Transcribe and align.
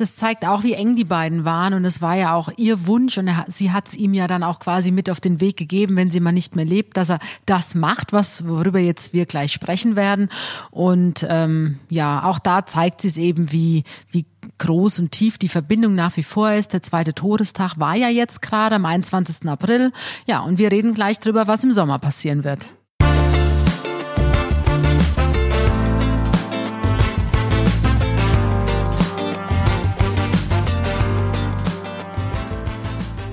das 0.00 0.16
zeigt 0.16 0.44
auch, 0.46 0.62
wie 0.62 0.72
eng 0.72 0.96
die 0.96 1.04
beiden 1.04 1.44
waren 1.44 1.74
und 1.74 1.84
es 1.84 2.00
war 2.00 2.16
ja 2.16 2.34
auch 2.34 2.50
ihr 2.56 2.86
Wunsch 2.86 3.18
und 3.18 3.28
er, 3.28 3.44
sie 3.48 3.70
hat 3.70 3.88
es 3.88 3.94
ihm 3.94 4.14
ja 4.14 4.26
dann 4.26 4.42
auch 4.42 4.58
quasi 4.58 4.90
mit 4.90 5.10
auf 5.10 5.20
den 5.20 5.40
Weg 5.40 5.56
gegeben, 5.56 5.96
wenn 5.96 6.10
sie 6.10 6.20
mal 6.20 6.32
nicht 6.32 6.56
mehr 6.56 6.64
lebt, 6.64 6.96
dass 6.96 7.10
er 7.10 7.18
das 7.46 7.74
macht, 7.74 8.12
was 8.12 8.46
worüber 8.46 8.78
jetzt 8.78 9.12
wir 9.12 9.26
gleich 9.26 9.52
sprechen 9.52 9.96
werden. 9.96 10.28
Und 10.70 11.26
ähm, 11.28 11.78
ja, 11.90 12.24
auch 12.24 12.38
da 12.38 12.64
zeigt 12.66 13.02
sie 13.02 13.08
es 13.08 13.16
eben, 13.16 13.52
wie 13.52 13.84
wie 14.10 14.26
groß 14.58 15.00
und 15.00 15.12
tief 15.12 15.38
die 15.38 15.48
Verbindung 15.48 15.94
nach 15.94 16.16
wie 16.16 16.22
vor 16.22 16.52
ist. 16.52 16.72
Der 16.72 16.82
zweite 16.82 17.14
Todestag 17.14 17.78
war 17.78 17.94
ja 17.94 18.08
jetzt 18.08 18.42
gerade 18.42 18.76
am 18.76 18.86
21. 18.86 19.48
April. 19.48 19.92
Ja, 20.26 20.40
und 20.40 20.58
wir 20.58 20.72
reden 20.72 20.94
gleich 20.94 21.18
drüber, 21.18 21.46
was 21.46 21.64
im 21.64 21.72
Sommer 21.72 21.98
passieren 21.98 22.44
wird. 22.44 22.68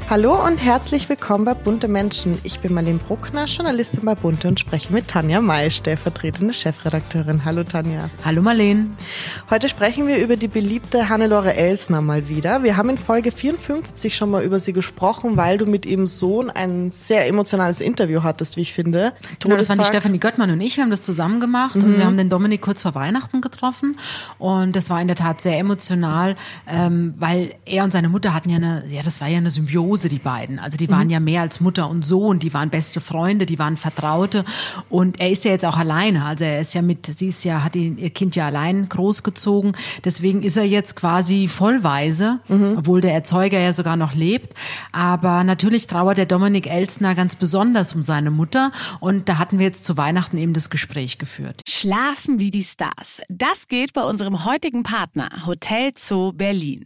Hallo 0.09 0.41
und 0.41 0.63
herzlich 0.63 1.09
willkommen 1.09 1.43
bei 1.43 1.53
Bunte 1.53 1.89
Menschen. 1.89 2.37
Ich 2.43 2.61
bin 2.61 2.73
Marlene 2.73 2.97
Bruckner, 2.97 3.43
Journalistin 3.43 4.05
bei 4.05 4.15
Bunte 4.15 4.47
und 4.47 4.57
spreche 4.57 4.93
mit 4.93 5.09
Tanja 5.09 5.41
May, 5.41 5.69
stellvertretende 5.69 6.53
Chefredakteurin. 6.53 7.43
Hallo 7.43 7.65
Tanja. 7.65 8.09
Hallo 8.23 8.41
Marlene. 8.41 8.91
Heute 9.49 9.67
sprechen 9.67 10.07
wir 10.07 10.19
über 10.19 10.37
die 10.37 10.47
beliebte 10.47 11.09
Hannelore 11.09 11.55
Elsner 11.55 12.01
mal 12.01 12.29
wieder. 12.29 12.63
Wir 12.63 12.77
haben 12.77 12.89
in 12.89 12.97
Folge 12.97 13.33
54 13.33 14.15
schon 14.15 14.31
mal 14.31 14.43
über 14.43 14.61
sie 14.61 14.71
gesprochen, 14.71 15.35
weil 15.35 15.57
du 15.57 15.65
mit 15.65 15.85
ihrem 15.85 16.07
Sohn 16.07 16.49
ein 16.49 16.91
sehr 16.91 17.27
emotionales 17.27 17.81
Interview 17.81 18.23
hattest, 18.23 18.55
wie 18.55 18.61
ich 18.61 18.73
finde. 18.73 19.11
Genau, 19.41 19.57
das 19.57 19.67
waren 19.67 19.79
die 19.79 19.83
Stefanie 19.83 20.19
Göttmann 20.19 20.49
und 20.51 20.61
ich. 20.61 20.77
Wir 20.77 20.85
haben 20.85 20.91
das 20.91 21.01
zusammen 21.01 21.41
gemacht 21.41 21.75
mhm. 21.75 21.83
und 21.83 21.97
wir 21.97 22.05
haben 22.05 22.17
den 22.17 22.29
Dominik 22.29 22.61
kurz 22.61 22.83
vor 22.83 22.95
Weihnachten 22.95 23.41
getroffen 23.41 23.97
und 24.39 24.73
das 24.73 24.89
war 24.89 25.01
in 25.01 25.07
der 25.07 25.17
Tat 25.17 25.41
sehr 25.41 25.59
emotional, 25.59 26.37
ähm, 26.65 27.13
weil 27.19 27.55
er 27.65 27.83
und 27.83 27.91
seine 27.91 28.07
Mutter 28.07 28.33
hatten 28.33 28.49
ja 28.49 28.55
eine, 28.55 28.85
ja, 28.89 29.01
das 29.01 29.19
war 29.19 29.27
ja 29.27 29.39
eine 29.39 29.51
Symbiose 29.51 29.96
Symbiose, 29.97 30.09
die 30.09 30.19
beiden. 30.19 30.59
Also 30.59 30.77
die 30.77 30.89
waren 30.89 31.05
mhm. 31.05 31.09
ja 31.11 31.19
mehr 31.19 31.41
als 31.41 31.59
Mutter 31.59 31.89
und 31.89 32.05
Sohn, 32.05 32.39
die 32.39 32.53
waren 32.53 32.69
beste 32.69 33.01
Freunde, 33.01 33.45
die 33.45 33.59
waren 33.59 33.77
Vertraute. 33.77 34.45
Und 34.89 35.19
er 35.19 35.31
ist 35.31 35.45
ja 35.45 35.51
jetzt 35.51 35.65
auch 35.65 35.77
alleine. 35.77 36.25
Also 36.25 36.45
er 36.45 36.61
ist 36.61 36.73
ja 36.73 36.81
mit, 36.81 37.05
sie 37.05 37.27
ist 37.27 37.43
ja, 37.43 37.63
hat 37.63 37.75
ihr 37.75 38.09
Kind 38.11 38.35
ja 38.35 38.45
allein 38.45 38.87
großgezogen. 38.87 39.73
Deswegen 40.03 40.43
ist 40.43 40.57
er 40.57 40.63
jetzt 40.63 40.95
quasi 40.95 41.47
vollweise, 41.47 42.39
mhm. 42.47 42.75
obwohl 42.77 43.01
der 43.01 43.13
Erzeuger 43.13 43.59
ja 43.59 43.73
sogar 43.73 43.97
noch 43.97 44.13
lebt. 44.13 44.53
Aber 44.91 45.43
natürlich 45.43 45.87
trauert 45.87 46.17
der 46.17 46.25
Dominik 46.25 46.67
Elsner 46.67 47.15
ganz 47.15 47.35
besonders 47.35 47.93
um 47.93 48.01
seine 48.01 48.31
Mutter. 48.31 48.71
Und 48.99 49.29
da 49.29 49.37
hatten 49.37 49.59
wir 49.59 49.65
jetzt 49.65 49.85
zu 49.85 49.97
Weihnachten 49.97 50.37
eben 50.37 50.53
das 50.53 50.69
Gespräch 50.69 51.17
geführt. 51.17 51.61
Schlafen 51.67 52.39
wie 52.39 52.51
die 52.51 52.63
Stars. 52.63 53.21
Das 53.29 53.67
geht 53.67 53.93
bei 53.93 54.03
unserem 54.03 54.45
heutigen 54.45 54.83
Partner 54.83 55.45
Hotel 55.45 55.91
Zoo 55.95 56.31
Berlin. 56.31 56.85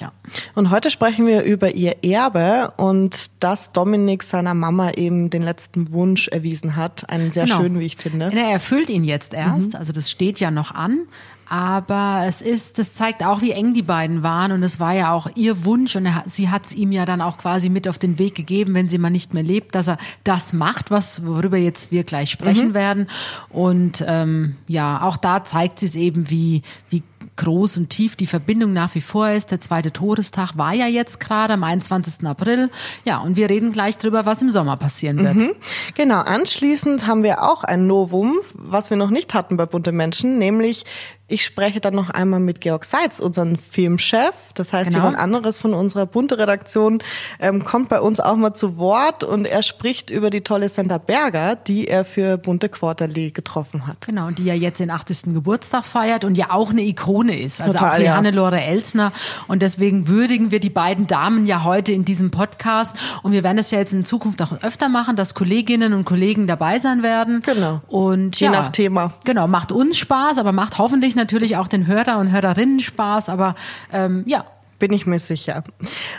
Ja. 0.00 0.12
Und 0.54 0.70
heute 0.70 0.90
sprechen 0.90 1.26
wir 1.26 1.42
über 1.42 1.74
ihr 1.74 2.04
Erbe 2.04 2.72
und 2.76 3.30
dass 3.40 3.72
Dominik 3.72 4.22
seiner 4.22 4.54
Mama 4.54 4.92
eben 4.92 5.30
den 5.30 5.42
letzten 5.42 5.92
Wunsch 5.92 6.28
erwiesen 6.28 6.76
hat. 6.76 7.08
Einen 7.10 7.32
sehr 7.32 7.44
genau. 7.44 7.60
schönen, 7.60 7.78
wie 7.80 7.86
ich 7.86 7.96
finde. 7.96 8.30
Er 8.32 8.50
erfüllt 8.50 8.90
ihn 8.90 9.04
jetzt 9.04 9.34
erst. 9.34 9.72
Mhm. 9.72 9.76
Also 9.76 9.92
das 9.92 10.10
steht 10.10 10.40
ja 10.40 10.50
noch 10.50 10.74
an. 10.74 11.06
Aber 11.50 12.24
es 12.26 12.42
ist, 12.42 12.78
das 12.78 12.92
zeigt 12.92 13.24
auch, 13.24 13.40
wie 13.40 13.52
eng 13.52 13.72
die 13.72 13.82
beiden 13.82 14.22
waren 14.22 14.52
und 14.52 14.62
es 14.62 14.80
war 14.80 14.92
ja 14.92 15.12
auch 15.12 15.30
ihr 15.34 15.64
Wunsch 15.64 15.96
und 15.96 16.04
er, 16.04 16.22
sie 16.26 16.50
hat 16.50 16.66
es 16.66 16.74
ihm 16.74 16.92
ja 16.92 17.06
dann 17.06 17.22
auch 17.22 17.38
quasi 17.38 17.70
mit 17.70 17.88
auf 17.88 17.96
den 17.96 18.18
Weg 18.18 18.34
gegeben, 18.34 18.74
wenn 18.74 18.90
sie 18.90 18.98
mal 18.98 19.08
nicht 19.08 19.32
mehr 19.32 19.42
lebt, 19.42 19.74
dass 19.74 19.88
er 19.88 19.96
das 20.24 20.52
macht, 20.52 20.90
was 20.90 21.24
worüber 21.24 21.56
jetzt 21.56 21.90
wir 21.90 22.04
gleich 22.04 22.30
sprechen 22.30 22.70
mhm. 22.70 22.74
werden. 22.74 23.06
Und 23.48 24.04
ähm, 24.06 24.56
ja, 24.66 25.00
auch 25.00 25.16
da 25.16 25.42
zeigt 25.42 25.80
sie 25.80 25.86
es 25.86 25.96
eben, 25.96 26.28
wie 26.28 26.60
wie 26.90 27.02
groß 27.38 27.78
und 27.78 27.88
tief 27.88 28.16
die 28.16 28.26
Verbindung 28.26 28.72
nach 28.72 28.94
wie 28.94 29.00
vor 29.00 29.30
ist. 29.30 29.50
Der 29.50 29.60
zweite 29.60 29.92
Todestag 29.92 30.58
war 30.58 30.74
ja 30.74 30.86
jetzt 30.86 31.20
gerade 31.20 31.54
am 31.54 31.64
21. 31.64 32.26
April. 32.26 32.70
Ja, 33.04 33.18
und 33.18 33.36
wir 33.36 33.48
reden 33.48 33.72
gleich 33.72 33.96
drüber, 33.96 34.26
was 34.26 34.42
im 34.42 34.50
Sommer 34.50 34.76
passieren 34.76 35.24
wird. 35.24 35.34
Mhm. 35.34 35.50
Genau, 35.94 36.20
anschließend 36.20 37.06
haben 37.06 37.22
wir 37.22 37.42
auch 37.42 37.64
ein 37.64 37.86
Novum, 37.86 38.38
was 38.54 38.90
wir 38.90 38.96
noch 38.96 39.10
nicht 39.10 39.34
hatten 39.34 39.56
bei 39.56 39.66
Bunte 39.66 39.92
Menschen, 39.92 40.38
nämlich 40.38 40.84
ich 41.30 41.44
spreche 41.44 41.78
dann 41.80 41.94
noch 41.94 42.08
einmal 42.08 42.40
mit 42.40 42.62
Georg 42.62 42.86
Seitz, 42.86 43.20
unseren 43.20 43.58
Filmchef. 43.58 44.32
Das 44.54 44.72
heißt, 44.72 44.88
genau. 44.88 45.04
jemand 45.04 45.18
anderes 45.18 45.60
von 45.60 45.74
unserer 45.74 46.06
bunte 46.06 46.38
Redaktion 46.38 47.02
ähm, 47.38 47.66
kommt 47.66 47.90
bei 47.90 48.00
uns 48.00 48.18
auch 48.18 48.36
mal 48.36 48.54
zu 48.54 48.78
Wort 48.78 49.24
und 49.24 49.44
er 49.44 49.62
spricht 49.62 50.08
über 50.08 50.30
die 50.30 50.40
tolle 50.40 50.70
Santa 50.70 50.96
Berger, 50.96 51.54
die 51.54 51.86
er 51.86 52.06
für 52.06 52.38
bunte 52.38 52.70
Quarterly 52.70 53.30
getroffen 53.30 53.86
hat. 53.86 54.06
Genau, 54.06 54.28
und 54.28 54.38
die 54.38 54.44
ja 54.44 54.54
jetzt 54.54 54.80
den 54.80 54.90
80. 54.90 55.34
Geburtstag 55.34 55.84
feiert 55.84 56.24
und 56.24 56.38
ja 56.38 56.50
auch 56.50 56.70
eine 56.70 56.82
Ikone 56.82 57.38
ist. 57.38 57.60
Also 57.60 57.74
Total, 57.74 57.90
auch 57.90 57.98
wie 57.98 58.04
ja. 58.04 58.16
Hannelore 58.16 58.62
Elsner. 58.62 59.12
Und 59.48 59.60
deswegen 59.60 60.08
würdigen 60.08 60.50
wir 60.50 60.60
die 60.60 60.70
beiden 60.70 61.06
Damen 61.06 61.44
ja 61.44 61.62
heute 61.62 61.92
in 61.92 62.06
diesem 62.06 62.30
Podcast. 62.30 62.96
Und 63.22 63.32
wir 63.32 63.44
werden 63.44 63.58
es 63.58 63.70
ja 63.70 63.78
jetzt 63.78 63.92
in 63.92 64.06
Zukunft 64.06 64.40
auch 64.40 64.62
öfter 64.62 64.88
machen, 64.88 65.14
dass 65.14 65.34
Kolleginnen 65.34 65.92
und 65.92 66.06
Kollegen 66.06 66.46
dabei 66.46 66.78
sein 66.78 67.02
werden. 67.02 67.42
Genau. 67.42 67.82
Und 67.86 68.40
Je 68.40 68.46
ja, 68.46 68.52
nach 68.52 68.70
Thema. 68.70 69.12
Genau, 69.26 69.46
macht 69.46 69.72
uns 69.72 69.98
Spaß, 69.98 70.38
aber 70.38 70.52
macht 70.52 70.78
hoffentlich 70.78 71.17
natürlich 71.18 71.56
auch 71.56 71.68
den 71.68 71.86
Hörer 71.86 72.18
und 72.18 72.32
Hörerinnen 72.32 72.80
Spaß. 72.80 73.28
Aber 73.28 73.54
ähm, 73.92 74.24
ja, 74.26 74.46
bin 74.78 74.92
ich 74.92 75.06
mir 75.06 75.18
sicher. 75.18 75.64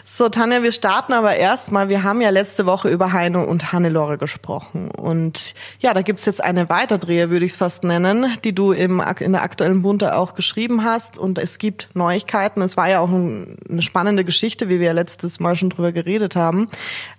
So, 0.04 0.28
Tanja, 0.28 0.64
wir 0.64 0.72
starten 0.72 1.14
aber 1.14 1.38
erstmal. 1.38 1.88
Wir 1.88 2.04
haben 2.04 2.20
ja 2.20 2.30
letzte 2.30 2.66
Woche 2.66 2.90
über 2.90 3.14
Heino 3.14 3.44
und 3.44 3.72
Hannelore 3.72 4.18
gesprochen. 4.18 4.92
Und 4.92 5.54
ja, 5.80 5.94
da 5.94 6.02
gibt's 6.02 6.26
jetzt 6.26 6.44
eine 6.44 6.68
Weiterdrehe, 6.68 7.30
würde 7.30 7.46
ich 7.46 7.54
es 7.54 7.58
fast 7.58 7.84
nennen, 7.84 8.26
die 8.44 8.54
du 8.54 8.72
im, 8.74 9.02
in 9.20 9.32
der 9.32 9.44
aktuellen 9.44 9.82
Bunte 9.82 10.18
auch 10.18 10.36
geschrieben 10.36 10.84
hast. 10.84 11.18
Und 11.18 11.38
es 11.38 11.58
gibt 11.58 11.90
Neuigkeiten. 11.94 12.62
Es 12.62 12.76
war 12.76 12.90
ja 12.90 13.00
auch 13.00 13.10
eine 13.10 13.81
spannende 13.81 14.26
Geschichte, 14.26 14.68
wie 14.68 14.80
wir 14.80 14.88
ja 14.88 14.94
letztes 14.94 15.40
Mal 15.40 15.56
schon 15.56 15.70
drüber 15.70 15.92
geredet 15.92 16.36
haben. 16.36 16.70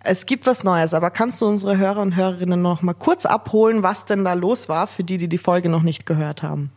Es 0.05 0.27
gibt 0.27 0.47
was 0.47 0.63
Neues, 0.63 0.93
aber 0.93 1.11
kannst 1.11 1.41
du 1.41 1.47
unsere 1.47 1.79
Hörer 1.79 2.03
und 2.03 2.17
Hörerinnen 2.17 2.61
noch 2.61 2.83
mal 2.83 2.95
kurz 2.95 3.25
abholen, 3.25 3.83
was 3.83 4.05
denn 4.05 4.25
da 4.25 4.35
los 4.35 4.69
war, 4.69 4.87
für 4.87 5.05
die, 5.05 5.17
die 5.17 5.29
die 5.29 5.39
Folge 5.39 5.71
noch 5.71 5.83
nicht 5.83 6.05
gehört 6.05 6.43
haben? 6.43 6.71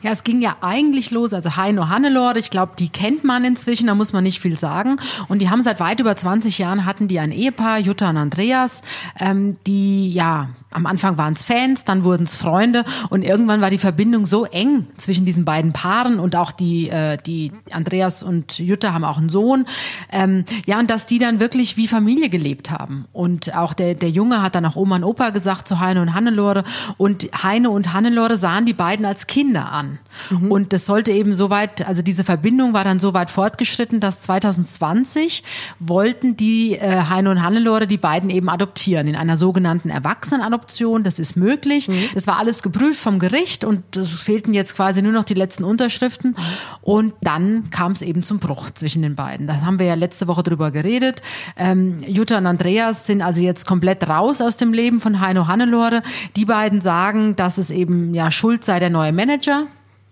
Ja, 0.00 0.12
es 0.12 0.22
ging 0.22 0.40
ja 0.40 0.56
eigentlich 0.60 1.10
los, 1.10 1.34
also 1.34 1.56
Heino 1.56 1.88
Hannelore, 1.88 2.38
ich 2.38 2.50
glaube, 2.50 2.72
die 2.78 2.88
kennt 2.88 3.24
man 3.24 3.44
inzwischen, 3.44 3.88
da 3.88 3.94
muss 3.94 4.12
man 4.12 4.22
nicht 4.22 4.38
viel 4.38 4.56
sagen. 4.56 4.96
Und 5.28 5.40
die 5.40 5.50
haben 5.50 5.60
seit 5.62 5.80
weit 5.80 5.98
über 5.98 6.14
20 6.14 6.58
Jahren 6.58 6.84
hatten 6.84 7.08
die 7.08 7.18
ein 7.18 7.32
Ehepaar, 7.32 7.80
Jutta 7.80 8.10
und 8.10 8.16
Andreas, 8.16 8.82
ähm, 9.18 9.56
die 9.66 10.12
ja 10.12 10.50
am 10.70 10.84
Anfang 10.84 11.16
waren 11.16 11.32
es 11.32 11.42
Fans, 11.42 11.84
dann 11.84 12.04
wurden 12.04 12.24
es 12.24 12.36
Freunde 12.36 12.84
und 13.08 13.22
irgendwann 13.22 13.62
war 13.62 13.70
die 13.70 13.78
Verbindung 13.78 14.26
so 14.26 14.44
eng 14.44 14.86
zwischen 14.98 15.24
diesen 15.24 15.46
beiden 15.46 15.72
Paaren 15.72 16.18
und 16.18 16.36
auch 16.36 16.52
die, 16.52 16.90
äh, 16.90 17.16
die 17.24 17.52
Andreas 17.70 18.22
und 18.22 18.58
Jutta 18.58 18.92
haben 18.92 19.04
auch 19.04 19.16
einen 19.16 19.30
Sohn. 19.30 19.64
Ähm, 20.12 20.44
ja, 20.66 20.78
und 20.78 20.90
dass 20.90 21.06
die 21.06 21.18
dann 21.18 21.40
wirklich 21.40 21.78
wie 21.78 21.88
Familie 21.88 22.28
gelebt 22.28 22.70
haben. 22.70 23.06
Und 23.12 23.56
auch 23.56 23.72
der, 23.72 23.94
der 23.94 24.10
Junge 24.10 24.42
hat 24.42 24.54
dann 24.54 24.66
auch 24.66 24.76
Oma 24.76 24.96
und 24.96 25.04
Opa 25.04 25.30
gesagt 25.30 25.66
zu 25.66 25.80
Heine 25.80 26.02
und 26.02 26.12
Hannelore 26.12 26.64
und 26.98 27.30
Heine 27.42 27.70
und 27.70 27.94
Hannelore 27.94 28.36
sahen 28.36 28.66
die 28.66 28.74
beiden 28.74 29.06
als 29.06 29.26
Kinder 29.26 29.72
an. 29.72 29.98
Mhm. 30.28 30.52
Und 30.52 30.72
das 30.74 30.84
sollte 30.84 31.12
eben 31.12 31.34
so 31.34 31.48
weit, 31.48 31.86
also 31.88 32.02
diese 32.02 32.24
Verbindung 32.24 32.74
war 32.74 32.84
dann 32.84 33.00
so 33.00 33.14
weit 33.14 33.30
fortgeschritten, 33.30 34.00
dass 34.00 34.20
2020 34.20 35.42
wollten 35.78 36.36
die 36.36 36.74
äh, 36.74 37.04
Heine 37.08 37.30
und 37.30 37.42
Hannelore 37.42 37.86
die 37.86 37.96
beiden 37.96 38.28
eben 38.28 38.50
adoptieren 38.50 39.08
in 39.08 39.16
einer 39.16 39.38
sogenannten 39.38 39.88
Erwachsenenadoption 39.88 40.57
Kaufmanoption, 40.58 41.04
das 41.04 41.18
ist 41.18 41.36
möglich. 41.36 41.88
Mhm. 41.88 42.08
Das 42.14 42.26
war 42.26 42.36
alles 42.36 42.62
geprüft 42.62 43.00
vom 43.00 43.18
Gericht 43.18 43.64
und 43.64 43.96
es 43.96 44.22
fehlten 44.22 44.54
jetzt 44.54 44.76
quasi 44.76 45.02
nur 45.02 45.12
noch 45.12 45.24
die 45.24 45.34
letzten 45.34 45.64
Unterschriften. 45.64 46.34
Und 46.82 47.14
dann 47.22 47.70
kam 47.70 47.92
es 47.92 48.02
eben 48.02 48.22
zum 48.22 48.38
Bruch 48.38 48.70
zwischen 48.70 49.02
den 49.02 49.14
beiden. 49.14 49.46
Da 49.46 49.60
haben 49.60 49.78
wir 49.78 49.86
ja 49.86 49.94
letzte 49.94 50.26
Woche 50.26 50.42
drüber 50.42 50.70
geredet. 50.70 51.22
Ähm, 51.56 52.02
Jutta 52.06 52.38
und 52.38 52.46
Andreas 52.46 53.06
sind 53.06 53.22
also 53.22 53.40
jetzt 53.40 53.66
komplett 53.66 54.08
raus 54.08 54.40
aus 54.40 54.56
dem 54.56 54.72
Leben 54.72 55.00
von 55.00 55.20
Heino 55.20 55.46
Hannelore. 55.46 56.02
Die 56.36 56.44
beiden 56.44 56.80
sagen, 56.80 57.36
dass 57.36 57.58
es 57.58 57.70
eben 57.70 58.14
ja 58.14 58.30
schuld 58.30 58.64
sei 58.64 58.78
der 58.78 58.90
neue 58.90 59.12
Manager 59.12 59.66